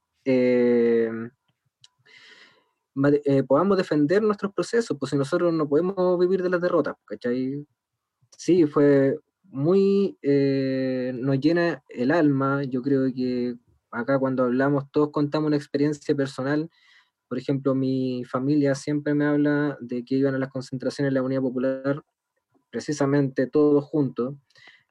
podamos 3.48 3.76
defender 3.76 4.22
nuestros 4.22 4.52
procesos, 4.52 4.96
pues 4.98 5.10
si 5.10 5.16
nosotros 5.16 5.52
no 5.52 5.68
podemos 5.68 6.18
vivir 6.18 6.42
de 6.42 6.50
las 6.50 6.60
derrotas, 6.60 6.94
¿cachai? 7.04 7.66
Sí, 8.36 8.66
fue 8.66 9.18
muy, 9.44 10.16
nos 10.22 11.40
llena 11.40 11.82
el 11.88 12.12
alma, 12.12 12.62
yo 12.64 12.82
creo 12.82 13.12
que 13.12 13.56
acá 13.90 14.18
cuando 14.18 14.44
hablamos 14.44 14.90
todos 14.90 15.10
contamos 15.10 15.48
una 15.48 15.56
experiencia 15.56 16.14
personal, 16.14 16.70
por 17.32 17.38
ejemplo, 17.38 17.74
mi 17.74 18.24
familia 18.26 18.74
siempre 18.74 19.14
me 19.14 19.24
habla 19.24 19.78
de 19.80 20.04
que 20.04 20.16
iban 20.16 20.34
a 20.34 20.38
las 20.38 20.50
concentraciones 20.50 21.10
de 21.10 21.14
la 21.14 21.22
Unidad 21.22 21.40
Popular, 21.40 22.04
precisamente 22.70 23.46
todos 23.46 23.82
juntos, 23.86 24.34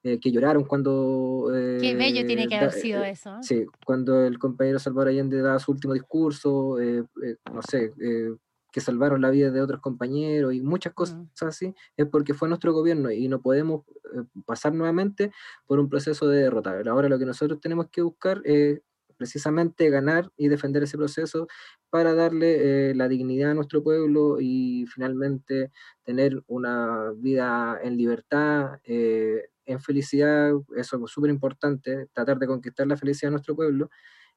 eh, 0.01 0.19
que 0.19 0.31
lloraron 0.31 0.63
cuando... 0.65 1.51
qué 1.79 1.93
bello 1.95 2.25
tiene 2.25 2.47
que 2.47 2.55
eh, 2.55 2.57
haber 2.57 2.71
da- 2.71 2.75
sido 2.75 3.03
eh, 3.03 3.11
eso. 3.11 3.29
¿eh? 3.35 3.43
Sí, 3.43 3.65
cuando 3.85 4.25
el 4.25 4.39
compañero 4.39 4.79
Salvador 4.79 5.09
Allende 5.09 5.39
daba 5.39 5.59
su 5.59 5.71
último 5.71 5.93
discurso, 5.93 6.79
eh, 6.79 7.03
eh, 7.23 7.35
no 7.53 7.61
sé, 7.61 7.93
eh, 8.01 8.33
que 8.71 8.81
salvaron 8.81 9.21
la 9.21 9.29
vida 9.29 9.51
de 9.51 9.61
otros 9.61 9.79
compañeros 9.79 10.51
y 10.55 10.61
muchas 10.61 10.93
cosas 10.93 11.17
Mm. 11.19 11.45
así, 11.45 11.75
es 11.95 12.07
porque 12.07 12.33
fue 12.33 12.47
nuestro 12.47 12.73
gobierno 12.73 13.11
y 13.11 13.27
no 13.27 13.39
podemos 13.39 13.83
eh, 14.15 14.23
pasar 14.47 14.73
nuevamente 14.73 15.31
por 15.67 15.79
un 15.79 15.89
proceso 15.89 16.27
de 16.27 16.39
derrota. 16.41 16.75
Ahora 16.89 17.07
lo 17.07 17.19
que 17.19 17.25
nosotros 17.27 17.59
tenemos 17.61 17.85
que 17.91 18.01
buscar 18.01 18.41
es 18.45 18.81
precisamente 19.21 19.87
ganar 19.91 20.31
y 20.35 20.47
defender 20.47 20.81
ese 20.81 20.97
proceso 20.97 21.47
para 21.91 22.15
darle 22.15 22.89
eh, 22.89 22.95
la 22.95 23.07
dignidad 23.07 23.51
a 23.51 23.53
nuestro 23.53 23.83
pueblo 23.83 24.37
y 24.39 24.87
finalmente 24.91 25.69
tener 26.03 26.41
una 26.47 27.11
vida 27.15 27.79
en 27.83 27.97
libertad, 27.97 28.79
eh, 28.83 29.43
en 29.67 29.79
felicidad, 29.79 30.53
eso 30.75 31.05
es 31.05 31.11
súper 31.11 31.29
importante, 31.29 32.07
tratar 32.13 32.39
de 32.39 32.47
conquistar 32.47 32.87
la 32.87 32.97
felicidad 32.97 33.27
de 33.27 33.33
nuestro 33.33 33.55
pueblo, 33.55 33.91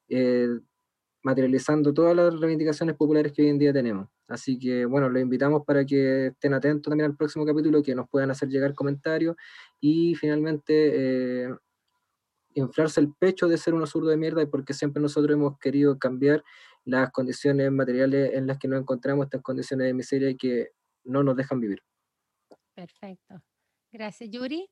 eh, 0.07 0.49
materializando 1.23 1.91
todas 1.91 2.15
las 2.15 2.39
reivindicaciones 2.39 2.95
populares 2.95 3.31
que 3.31 3.41
hoy 3.41 3.47
en 3.47 3.57
día 3.57 3.73
tenemos. 3.73 4.07
Así 4.27 4.59
que, 4.59 4.85
bueno, 4.85 5.09
los 5.09 5.19
invitamos 5.19 5.63
para 5.65 5.83
que 5.83 6.27
estén 6.27 6.53
atentos 6.53 6.91
también 6.91 7.09
al 7.09 7.17
próximo 7.17 7.43
capítulo, 7.43 7.81
que 7.81 7.95
nos 7.95 8.07
puedan 8.07 8.29
hacer 8.29 8.49
llegar 8.49 8.75
comentarios 8.75 9.35
y 9.81 10.13
finalmente 10.13 11.45
eh, 11.47 11.55
inflarse 12.55 12.99
el 12.99 13.13
pecho 13.13 13.47
de 13.47 13.57
ser 13.57 13.73
unos 13.73 13.91
zurdos 13.91 14.11
de 14.11 14.17
mierda, 14.17 14.45
porque 14.47 14.73
siempre 14.73 15.01
nosotros 15.01 15.35
hemos 15.35 15.59
querido 15.59 15.99
cambiar 15.99 16.43
las 16.83 17.11
condiciones 17.11 17.71
materiales 17.71 18.33
en 18.33 18.47
las 18.47 18.57
que 18.57 18.67
nos 18.67 18.81
encontramos, 18.81 19.25
estas 19.25 19.41
condiciones 19.41 19.87
de 19.87 19.93
miseria 19.93 20.29
y 20.29 20.37
que 20.37 20.69
no 21.03 21.23
nos 21.23 21.35
dejan 21.35 21.59
vivir. 21.59 21.81
Perfecto. 22.73 23.41
Gracias, 23.91 24.29
Yuri. 24.29 24.67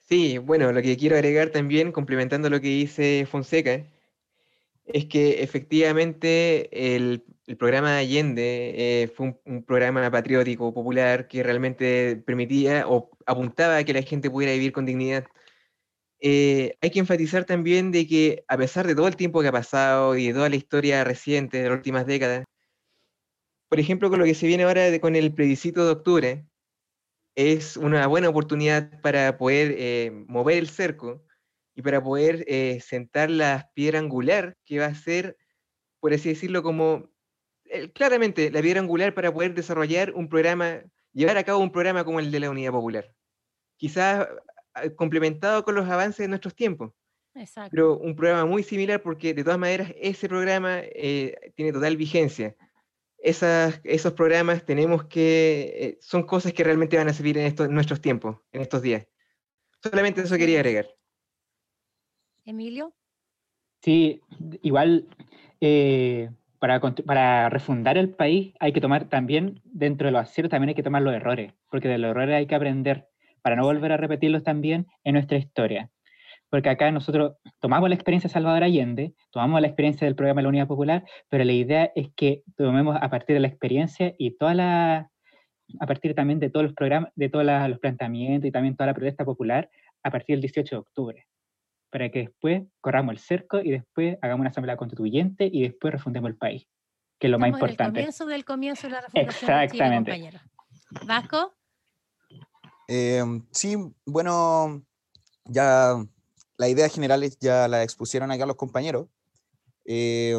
Sí, 0.00 0.38
bueno, 0.38 0.72
lo 0.72 0.82
que 0.82 0.96
quiero 0.96 1.16
agregar 1.16 1.50
también, 1.50 1.92
complementando 1.92 2.48
lo 2.48 2.60
que 2.60 2.68
dice 2.68 3.26
Fonseca, 3.28 3.86
es 4.84 5.06
que 5.06 5.42
efectivamente 5.42 6.94
el 6.94 7.24
el 7.46 7.56
programa 7.56 7.92
de 7.92 7.98
Allende 7.98 8.74
eh, 8.76 9.08
fue 9.08 9.26
un, 9.26 9.38
un 9.44 9.62
programa 9.62 10.10
patriótico, 10.10 10.74
popular, 10.74 11.28
que 11.28 11.42
realmente 11.42 12.16
permitía 12.26 12.88
o 12.88 13.10
apuntaba 13.24 13.78
a 13.78 13.84
que 13.84 13.92
la 13.92 14.02
gente 14.02 14.30
pudiera 14.30 14.52
vivir 14.52 14.72
con 14.72 14.84
dignidad. 14.84 15.24
Eh, 16.20 16.76
hay 16.80 16.90
que 16.90 16.98
enfatizar 16.98 17.44
también 17.44 17.92
de 17.92 18.06
que 18.06 18.44
a 18.48 18.56
pesar 18.56 18.86
de 18.86 18.94
todo 18.94 19.06
el 19.08 19.16
tiempo 19.16 19.42
que 19.42 19.48
ha 19.48 19.52
pasado 19.52 20.16
y 20.16 20.28
de 20.28 20.34
toda 20.34 20.48
la 20.48 20.56
historia 20.56 21.04
reciente 21.04 21.58
de 21.58 21.68
las 21.68 21.76
últimas 21.76 22.06
décadas, 22.06 22.44
por 23.68 23.80
ejemplo, 23.80 24.08
con 24.10 24.18
lo 24.18 24.24
que 24.24 24.34
se 24.34 24.46
viene 24.46 24.64
ahora 24.64 24.98
con 25.00 25.16
el 25.16 25.34
plebiscito 25.34 25.84
de 25.84 25.92
octubre, 25.92 26.46
es 27.34 27.76
una 27.76 28.06
buena 28.06 28.28
oportunidad 28.28 29.00
para 29.02 29.36
poder 29.36 29.74
eh, 29.76 30.10
mover 30.28 30.58
el 30.58 30.68
cerco 30.68 31.24
y 31.74 31.82
para 31.82 32.02
poder 32.02 32.44
eh, 32.48 32.80
sentar 32.80 33.30
la 33.30 33.70
piedra 33.74 33.98
angular 33.98 34.56
que 34.64 34.78
va 34.78 34.86
a 34.86 34.94
ser, 34.94 35.36
por 36.00 36.14
así 36.14 36.30
decirlo, 36.30 36.62
como 36.62 37.10
claramente 37.94 38.50
la 38.50 38.62
piedra 38.62 38.80
angular 38.80 39.12
para 39.12 39.32
poder 39.34 39.52
desarrollar 39.52 40.12
un 40.14 40.28
programa, 40.28 40.82
llevar 41.12 41.36
a 41.36 41.44
cabo 41.44 41.58
un 41.58 41.72
programa 41.72 42.04
como 42.04 42.20
el 42.20 42.30
de 42.30 42.40
la 42.40 42.50
Unidad 42.50 42.72
Popular. 42.72 43.12
Quizás 43.76 44.26
complementado 44.96 45.64
con 45.64 45.74
los 45.74 45.88
avances 45.88 46.18
de 46.18 46.28
nuestros 46.28 46.54
tiempos 46.54 46.92
Exacto. 47.36 47.70
pero 47.70 47.98
un 47.98 48.16
programa 48.16 48.46
muy 48.46 48.62
similar 48.62 49.02
porque 49.02 49.34
de 49.34 49.44
todas 49.44 49.58
maneras 49.58 49.92
ese 49.96 50.28
programa 50.28 50.80
eh, 50.82 51.52
tiene 51.54 51.72
total 51.72 51.96
vigencia. 51.96 52.56
Esas, 53.18 53.80
esos 53.84 54.12
programas 54.12 54.64
tenemos 54.64 55.04
que, 55.04 55.72
eh, 55.76 55.98
son 56.00 56.22
cosas 56.24 56.52
que 56.52 56.64
realmente 56.64 56.96
van 56.96 57.08
a 57.08 57.12
servir 57.12 57.38
en, 57.38 57.46
estos, 57.46 57.66
en 57.66 57.74
nuestros 57.74 58.00
tiempos, 58.00 58.36
en 58.52 58.60
estos 58.60 58.82
días. 58.82 59.06
Solamente 59.82 60.20
eso 60.22 60.36
quería 60.36 60.60
agregar. 60.60 60.86
Emilio. 62.44 62.94
Sí, 63.82 64.20
igual 64.62 65.08
eh, 65.60 66.30
para, 66.58 66.80
para 66.80 67.48
refundar 67.48 67.98
el 67.98 68.10
país 68.10 68.54
hay 68.60 68.72
que 68.72 68.80
tomar 68.80 69.08
también, 69.08 69.60
dentro 69.64 70.06
de 70.06 70.12
los 70.12 70.22
aciertos, 70.22 70.50
también 70.50 70.70
hay 70.70 70.74
que 70.74 70.82
tomar 70.82 71.02
los 71.02 71.14
errores, 71.14 71.52
porque 71.70 71.88
de 71.88 71.98
los 71.98 72.10
errores 72.10 72.34
hay 72.34 72.46
que 72.46 72.54
aprender 72.54 73.08
para 73.46 73.54
no 73.54 73.62
volver 73.62 73.92
a 73.92 73.96
repetirlos 73.96 74.42
también 74.42 74.88
en 75.04 75.12
nuestra 75.12 75.38
historia. 75.38 75.88
Porque 76.50 76.68
acá 76.68 76.90
nosotros 76.90 77.36
tomamos 77.60 77.88
la 77.88 77.94
experiencia 77.94 78.26
de 78.26 78.32
Salvador 78.32 78.64
Allende, 78.64 79.14
tomamos 79.30 79.60
la 79.60 79.68
experiencia 79.68 80.04
del 80.04 80.16
programa 80.16 80.40
de 80.40 80.42
la 80.42 80.48
Unidad 80.48 80.66
Popular, 80.66 81.04
pero 81.28 81.44
la 81.44 81.52
idea 81.52 81.92
es 81.94 82.08
que 82.16 82.42
tomemos 82.56 82.98
a 83.00 83.08
partir 83.08 83.34
de 83.34 83.40
la 83.40 83.46
experiencia 83.46 84.16
y 84.18 84.36
toda 84.36 84.52
la, 84.54 85.12
a 85.78 85.86
partir 85.86 86.16
también 86.16 86.40
de 86.40 86.50
todos 86.50 86.64
los 86.64 86.72
programas, 86.74 87.12
de 87.14 87.28
todos 87.28 87.46
los 87.46 87.78
planteamientos 87.78 88.48
y 88.48 88.50
también 88.50 88.74
toda 88.74 88.88
la 88.88 88.94
protesta 88.94 89.24
popular 89.24 89.70
a 90.02 90.10
partir 90.10 90.34
del 90.34 90.40
18 90.40 90.74
de 90.74 90.80
octubre 90.80 91.26
para 91.88 92.08
que 92.08 92.18
después 92.18 92.64
corramos 92.80 93.12
el 93.12 93.20
cerco 93.20 93.60
y 93.60 93.70
después 93.70 94.18
hagamos 94.22 94.40
una 94.40 94.50
asamblea 94.50 94.76
constituyente 94.76 95.48
y 95.52 95.62
después 95.62 95.92
refundemos 95.92 96.30
el 96.30 96.36
país, 96.36 96.66
que 97.20 97.28
es 97.28 97.30
lo 97.30 97.38
más 97.38 97.50
en 97.50 97.54
el 97.54 97.60
importante. 97.60 98.00
comienzo 98.00 98.26
del 98.26 98.44
comienzo 98.44 98.88
de 98.88 98.92
la 98.94 99.00
refundación 99.02 99.30
de 99.30 99.36
Chile, 99.36 99.64
Exactamente. 99.64 100.10
compañero. 100.10 100.40
Vasco. 101.06 101.55
Eh, 102.88 103.24
sí, 103.50 103.76
bueno, 104.04 104.84
ya 105.44 105.96
las 106.56 106.68
ideas 106.70 106.92
generales 106.92 107.38
ya 107.40 107.68
las 107.68 107.84
expusieron 107.84 108.30
acá 108.30 108.46
los 108.46 108.56
compañeros. 108.56 109.08
Eh, 109.84 110.36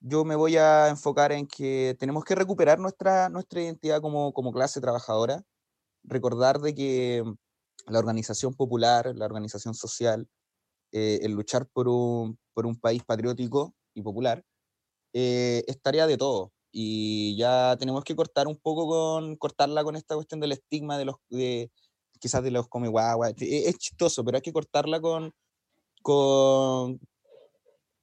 yo 0.00 0.24
me 0.24 0.36
voy 0.36 0.56
a 0.56 0.88
enfocar 0.88 1.32
en 1.32 1.46
que 1.46 1.96
tenemos 1.98 2.24
que 2.24 2.34
recuperar 2.34 2.78
nuestra, 2.78 3.28
nuestra 3.28 3.62
identidad 3.62 4.00
como, 4.00 4.32
como 4.32 4.52
clase 4.52 4.80
trabajadora, 4.80 5.42
recordar 6.04 6.60
de 6.60 6.74
que 6.74 7.24
la 7.88 7.98
organización 7.98 8.54
popular, 8.54 9.12
la 9.16 9.26
organización 9.26 9.74
social, 9.74 10.28
eh, 10.92 11.20
el 11.22 11.32
luchar 11.32 11.66
por 11.68 11.88
un, 11.88 12.38
por 12.54 12.66
un 12.66 12.76
país 12.76 13.04
patriótico 13.04 13.74
y 13.94 14.02
popular, 14.02 14.44
eh, 15.14 15.64
es 15.66 15.80
tarea 15.82 16.06
de 16.06 16.16
todos. 16.18 16.50
Y 16.78 17.34
ya 17.38 17.74
tenemos 17.78 18.04
que 18.04 18.14
cortar 18.14 18.46
un 18.46 18.56
poco 18.56 18.86
con, 18.86 19.36
cortarla 19.36 19.82
con 19.82 19.96
esta 19.96 20.14
cuestión 20.14 20.40
del 20.40 20.52
estigma 20.52 20.98
de 20.98 21.06
los, 21.06 21.16
de, 21.30 21.70
quizás 22.18 22.42
de 22.42 22.50
los 22.50 22.68
come 22.68 22.88
guagua. 22.88 23.30
Es, 23.30 23.36
es 23.40 23.78
chistoso, 23.78 24.22
pero 24.22 24.36
hay 24.36 24.42
que 24.42 24.52
cortarla 24.52 25.00
con, 25.00 25.32
con, 26.02 27.00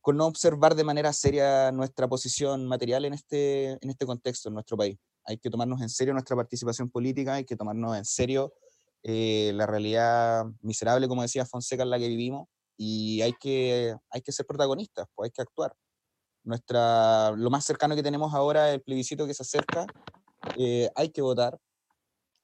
con 0.02 0.18
no 0.18 0.26
observar 0.26 0.74
de 0.74 0.84
manera 0.84 1.14
seria 1.14 1.72
nuestra 1.72 2.08
posición 2.08 2.66
material 2.66 3.06
en 3.06 3.14
este, 3.14 3.78
en 3.80 3.92
este 3.92 4.08
contexto, 4.08 4.50
en 4.50 4.56
nuestro 4.56 4.76
país. 4.76 4.98
Hay 5.26 5.38
que 5.38 5.52
tomarnos 5.52 5.80
en 5.80 5.90
serio 5.90 6.16
nuestra 6.16 6.36
participación 6.36 6.90
política, 6.90 7.36
hay 7.36 7.46
que 7.46 7.56
tomarnos 7.56 7.96
en 7.96 8.06
serio 8.06 8.56
eh, 9.04 9.52
la 9.54 9.68
realidad 9.68 10.46
miserable, 10.62 11.08
como 11.08 11.22
decía 11.22 11.46
Fonseca, 11.46 11.84
en 11.84 11.92
la 11.92 12.00
que 12.00 12.08
vivimos, 12.08 12.48
y 12.76 13.22
hay 13.22 13.34
que, 13.34 13.96
hay 14.10 14.22
que 14.24 14.32
ser 14.32 14.48
protagonistas, 14.48 15.06
pues 15.14 15.28
hay 15.28 15.32
que 15.32 15.44
actuar. 15.44 15.76
Nuestra, 16.44 17.32
lo 17.32 17.50
más 17.50 17.66
cercano 17.66 17.96
que 17.96 18.04
tenemos 18.04 18.34
ahora 18.34 18.72
el 18.72 18.82
plebiscito 18.82 19.26
que 19.26 19.34
se 19.34 19.44
acerca, 19.44 19.86
eh, 20.58 20.90
hay 20.96 21.10
que 21.10 21.22
votar, 21.22 21.58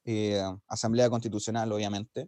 eh, 0.06 0.42
Asamblea 0.68 1.10
Constitucional, 1.10 1.72
obviamente, 1.72 2.28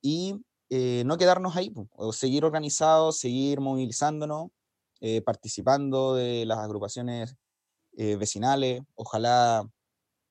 y 0.00 0.34
eh, 0.70 1.02
no 1.04 1.18
quedarnos 1.18 1.56
ahí, 1.56 1.72
o 1.92 2.12
seguir 2.12 2.44
organizados, 2.44 3.18
seguir 3.18 3.60
movilizándonos, 3.60 4.48
eh, 5.00 5.20
participando 5.20 6.14
de 6.14 6.44
las 6.46 6.58
agrupaciones 6.58 7.36
eh, 7.96 8.16
vecinales, 8.16 8.82
ojalá 8.94 9.68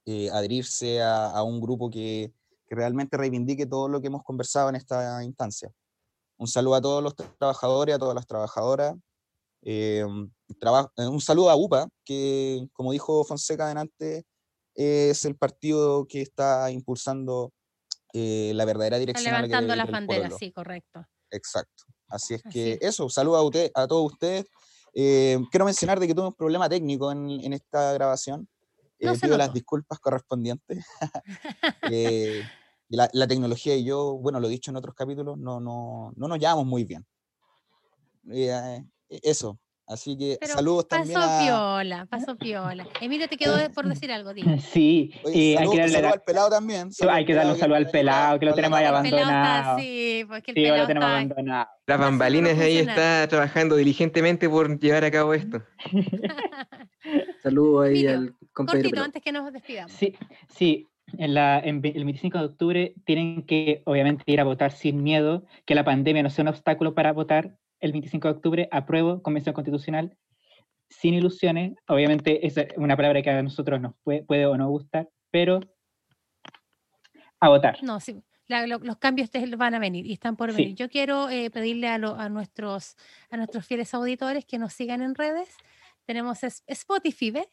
eh, 0.06 0.30
adherirse 0.32 1.02
a, 1.02 1.30
a 1.30 1.43
un 1.43 1.60
grupo 1.62 1.89
que, 1.89 2.34
que 2.68 2.76
realmente 2.76 3.18
reivindique 3.18 3.66
todo 3.66 3.88
lo 3.88 4.00
que 4.00 4.08
hemos 4.08 4.24
conversado 4.24 4.70
en 4.70 4.76
esta 4.76 5.24
instancia. 5.24 5.72
Un 6.38 6.47
saludo 6.47 6.76
a 6.76 6.82
todos 6.82 7.04
los 7.04 7.16
trabajadores, 7.16 7.95
a 7.95 8.00
todas 8.00 8.16
las 8.16 8.26
trabajadoras. 8.26 8.95
Eh, 9.62 10.05
eh, 10.05 11.07
un 11.07 11.22
saludo 11.22 11.49
a 11.49 11.55
UPA, 11.55 11.88
que 12.05 12.68
como 12.74 12.91
dijo 12.91 13.24
Fonseca 13.24 13.66
adelante, 13.66 14.26
es 14.76 15.26
el 15.26 15.36
partido 15.36 16.05
que 16.07 16.22
está 16.22 16.72
impulsando 16.72 17.51
eh, 18.14 18.51
la 18.55 18.66
verdadera 18.66 18.97
Está 18.97 18.99
dirección 18.99 19.36
que 19.36 19.41
levantando 19.41 19.76
las 19.76 19.91
banderas, 19.91 20.34
sí, 20.39 20.51
correcto. 20.51 21.05
Exacto. 21.32 21.84
Así 22.07 22.34
es 22.36 22.41
Así 22.45 22.53
que 22.53 22.74
es. 22.74 22.80
eso, 22.82 23.10
saludo 23.10 23.38
a, 23.38 23.43
usted, 23.43 23.72
a 23.76 23.88
todos 23.88 24.14
ustedes. 24.14 24.45
Eh, 24.93 25.38
quiero 25.51 25.66
mencionar 25.66 25.99
de 25.99 26.07
que 26.07 26.16
tuve 26.16 26.28
un 26.28 26.34
problema 26.34 26.68
técnico 26.68 27.12
en, 27.12 27.30
en 27.30 27.53
esta 27.53 27.93
grabación. 27.93 28.47
No 28.99 29.12
Eh, 29.12 29.16
se 29.16 29.28
pido 29.28 29.38
las 29.38 29.53
disculpas 29.53 29.99
correspondientes. 29.99 30.86
Eh, 31.91 32.43
la, 32.89 33.10
la 33.14 33.28
tecnología 33.28 33.76
y 33.76 33.84
yo, 33.84 34.18
bueno, 34.18 34.39
lo 34.39 34.47
he 34.47 34.51
dicho 34.51 34.72
en 34.72 34.78
otros 34.78 34.95
capítulos, 34.95 35.38
no, 35.38 35.60
no, 35.60 36.12
no 36.16 36.28
nos 36.28 36.39
llevamos 36.39 36.66
muy 36.66 36.84
bien. 36.84 37.05
Eh, 39.10 39.20
eso. 39.24 39.60
Así 39.88 40.16
que 40.16 40.38
Pero 40.39 40.53
saludos 40.53 40.86
pasó 40.86 41.01
también 41.01 41.20
a... 41.20 41.39
piola, 41.39 42.05
pasó 42.05 42.36
piola. 42.38 42.88
Emilio, 43.01 43.28
te 43.28 43.38
quedó 43.38 43.55
de- 43.57 43.72
por 43.72 43.88
decir 43.89 44.12
algo, 44.12 44.36
dime. 44.36 44.60
Sí, 44.60 45.12
Oye, 45.24 45.34
eh, 45.53 45.57
hay 45.57 45.57
saludo, 45.57 45.72
que 45.72 45.78
darle 45.80 45.93
saludo 45.93 46.07
la- 46.10 46.14
al 46.14 46.22
pelado 46.22 46.49
también. 46.51 46.91
Sí, 46.91 47.07
hay 47.10 47.26
que 47.26 47.34
darle 47.34 47.53
un 47.53 47.57
saludo 47.57 47.78
al 47.78 47.89
pelado, 47.89 48.39
que 48.39 48.45
lo 48.45 48.53
tenemos 48.53 48.78
ahí 48.78 48.86
está 48.86 48.97
abandonado. 48.99 49.78
así, 49.78 50.26
porque 50.28 50.51
el 50.51 50.55
Sí, 50.55 50.62
pelado 50.62 50.78
lo 50.82 50.88
tenemos 50.88 51.07
está 51.10 51.16
abandonado. 51.16 51.68
Las 51.88 51.99
bambalinas 51.99 52.60
ahí 52.60 52.78
está 52.78 53.28
trabajando 53.28 53.76
diligentemente 53.78 54.47
por 54.47 54.80
llevar 54.80 55.03
a 55.05 55.10
cabo 55.10 55.34
esto. 55.34 55.64
Saludos 57.41 57.86
ahí 57.86 57.91
Emilio, 57.91 58.12
al 58.12 58.36
compañero. 58.53 58.84
Cortito, 58.89 59.03
antes 59.03 59.24
que 59.24 59.32
nos 59.32 59.51
despidamos. 59.51 59.91
Sí, 59.91 60.16
sí. 60.49 60.86
En 61.18 61.34
la, 61.34 61.57
en 61.60 61.78
el 61.84 62.03
25 62.05 62.38
de 62.38 62.45
octubre 62.45 62.93
tienen 63.05 63.43
que, 63.43 63.82
obviamente, 63.86 64.24
ir 64.28 64.39
a 64.39 64.43
votar 64.43 64.72
sin 64.72 65.01
miedo, 65.01 65.43
que 65.66 65.74
la 65.74 65.84
pandemia 65.84 66.22
no 66.22 66.30
sea 66.30 66.43
un 66.43 66.49
obstáculo 66.49 66.93
para 66.93 67.12
votar. 67.14 67.55
El 67.80 67.91
25 67.93 68.27
de 68.27 68.34
octubre 68.34 68.69
apruebo 68.71 69.21
Convención 69.21 69.53
Constitucional 69.53 70.17
sin 70.89 71.13
ilusiones. 71.13 71.73
Obviamente, 71.88 72.45
es 72.45 72.55
una 72.77 72.95
palabra 72.97 73.21
que 73.21 73.30
a 73.30 73.41
nosotros 73.43 73.80
nos 73.80 73.93
puede, 74.03 74.23
puede 74.23 74.45
o 74.45 74.57
no 74.57 74.67
gustar, 74.69 75.07
pero 75.32 75.59
a 77.39 77.49
votar. 77.49 77.82
No, 77.84 77.99
sí, 77.99 78.21
la- 78.47 78.65
lo- 78.67 78.80
los 78.80 78.97
cambios 78.97 79.30
te- 79.32 79.45
van 79.55 79.75
a 79.75 79.80
venir 79.80 80.05
y 80.05 80.13
están 80.13 80.36
por 80.36 80.51
Sí. 80.51 80.57
venir. 80.57 80.75
Yo 80.75 80.89
quiero 80.89 81.30
eh, 81.30 81.49
pedirle 81.51 81.88
a, 81.88 81.97
lo- 81.97 82.15
a 82.15 82.27
nuestros, 82.30 82.95
a 83.30 83.38
nuestros 83.38 83.65
fieles 83.65 83.93
auditores 83.93 84.45
que 84.45 84.57
nos 84.57 84.73
sigan 84.73 85.01
en 85.01 85.15
redes. 85.15 85.55
Tenemos 86.05 86.39
Spotify, 86.43 87.43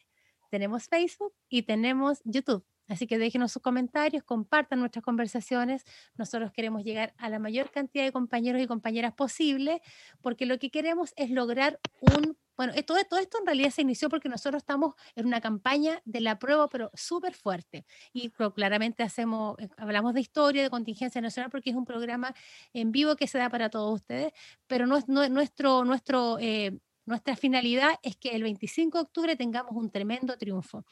tenemos 0.49 0.87
Facebook 0.87 1.33
y 1.47 1.61
tenemos 1.61 2.19
YouTube. 2.25 2.65
Así 2.87 3.07
que 3.07 3.17
déjenos 3.17 3.51
sus 3.51 3.61
comentarios, 3.61 4.23
compartan 4.23 4.79
nuestras 4.79 5.03
conversaciones. 5.03 5.83
Nosotros 6.15 6.51
queremos 6.51 6.83
llegar 6.83 7.13
a 7.17 7.29
la 7.29 7.39
mayor 7.39 7.71
cantidad 7.71 8.03
de 8.03 8.11
compañeros 8.11 8.61
y 8.61 8.67
compañeras 8.67 9.13
posible, 9.13 9.81
porque 10.21 10.45
lo 10.45 10.57
que 10.59 10.69
queremos 10.69 11.13
es 11.15 11.29
lograr 11.29 11.79
un... 11.99 12.37
Bueno, 12.55 12.73
eh, 12.75 12.81
todo, 12.81 12.97
todo 13.07 13.19
esto 13.19 13.37
en 13.39 13.45
realidad 13.45 13.69
se 13.69 13.83
inició 13.83 14.09
porque 14.09 14.29
nosotros 14.29 14.63
estamos 14.63 14.95
en 15.15 15.27
una 15.27 15.41
campaña 15.41 16.01
de 16.05 16.21
la 16.21 16.39
prueba, 16.39 16.67
pero 16.67 16.89
súper 16.95 17.35
fuerte. 17.35 17.85
Y 18.13 18.31
cl- 18.31 18.51
claramente 18.51 19.03
hacemos, 19.03 19.59
eh, 19.59 19.69
hablamos 19.77 20.15
de 20.15 20.21
historia, 20.21 20.63
de 20.63 20.71
contingencia 20.71 21.21
nacional, 21.21 21.51
porque 21.51 21.69
es 21.69 21.75
un 21.75 21.85
programa 21.85 22.33
en 22.73 22.91
vivo 22.91 23.15
que 23.15 23.27
se 23.27 23.37
da 23.37 23.49
para 23.51 23.69
todos 23.69 23.93
ustedes, 23.93 24.33
pero 24.65 24.87
nuestro, 24.87 25.85
nuestro, 25.85 26.39
eh, 26.39 26.79
Nuestra 27.07 27.37
finalidad 27.37 27.91
es 28.03 28.17
que 28.17 28.29
el 28.29 28.43
25 28.43 28.97
de 28.97 29.01
octubre 29.01 29.35
tengamos 29.37 29.71
un 29.71 29.89
tremendo 29.89 30.37
triunfo. 30.37 30.83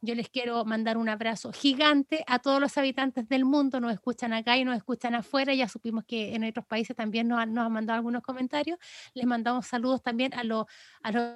Yo 0.00 0.16
les 0.16 0.28
quiero 0.28 0.64
mandar 0.64 0.98
un 0.98 1.08
abrazo 1.08 1.52
gigante 1.52 2.24
a 2.26 2.40
todos 2.40 2.60
los 2.60 2.76
habitantes 2.76 3.28
del 3.28 3.44
mundo, 3.44 3.78
nos 3.78 3.92
escuchan 3.92 4.32
acá 4.32 4.56
y 4.56 4.64
nos 4.64 4.76
escuchan 4.76 5.14
afuera, 5.14 5.54
ya 5.54 5.68
supimos 5.68 6.04
que 6.04 6.34
en 6.34 6.42
otros 6.42 6.66
países 6.66 6.96
también 6.96 7.28
nos 7.28 7.38
han, 7.38 7.54
mandado 7.54 7.96
algunos 7.96 8.22
comentarios, 8.22 8.80
les 9.14 9.26
mandamos 9.26 9.64
saludos 9.64 10.02
también 10.02 10.34
a 10.34 10.42
los 10.42 10.66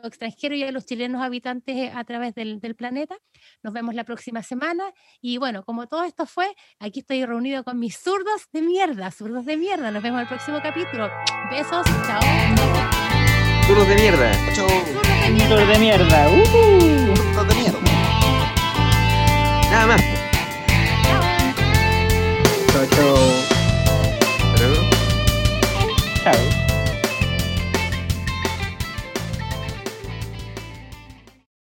extranjeros 0.03 0.59
y 0.59 0.64
a 0.64 0.72
los 0.72 0.85
chilenos 0.85 1.22
habitantes 1.22 1.76
eh, 1.76 1.93
a 1.95 2.03
través 2.03 2.35
del, 2.35 2.59
del 2.59 2.74
planeta. 2.74 3.16
Nos 3.62 3.72
vemos 3.72 3.95
la 3.95 4.03
próxima 4.03 4.43
semana 4.43 4.93
y 5.20 5.39
bueno, 5.39 5.64
como 5.64 5.87
todo 5.87 6.03
esto 6.03 6.26
fue, 6.26 6.53
aquí 6.80 7.01
estoy 7.01 7.24
reunido 7.24 7.62
con 7.62 7.78
mis 7.78 7.97
zurdos 7.97 8.49
de 8.53 8.62
mierda, 8.62 9.12
zurdos 9.12 9.47
de 9.47 9.57
mierda. 9.57 9.93
Nos 9.93 10.03
vemos 10.03 10.18
en 10.18 10.22
el 10.22 10.28
próximo 10.28 10.59
capítulo. 10.61 11.09
Besos, 11.51 11.87
chao. 12.05 12.93
Zurdos 13.67 13.89
de 13.89 13.95
mierda. 13.95 14.31
Chau. 14.55 14.69
Zurdos 14.69 15.23
de 15.25 15.31
mierda. 15.31 15.47
Flor 15.47 15.67
de 15.67 15.79
mierda. 15.79 16.29
¡Uh! 16.29 17.17
Zurdos 17.17 17.49
de 17.49 17.55
mierda. 17.55 17.79
Nada 19.71 19.87
más. 19.87 20.03
Chao, 22.73 22.87
chao. 22.95 23.53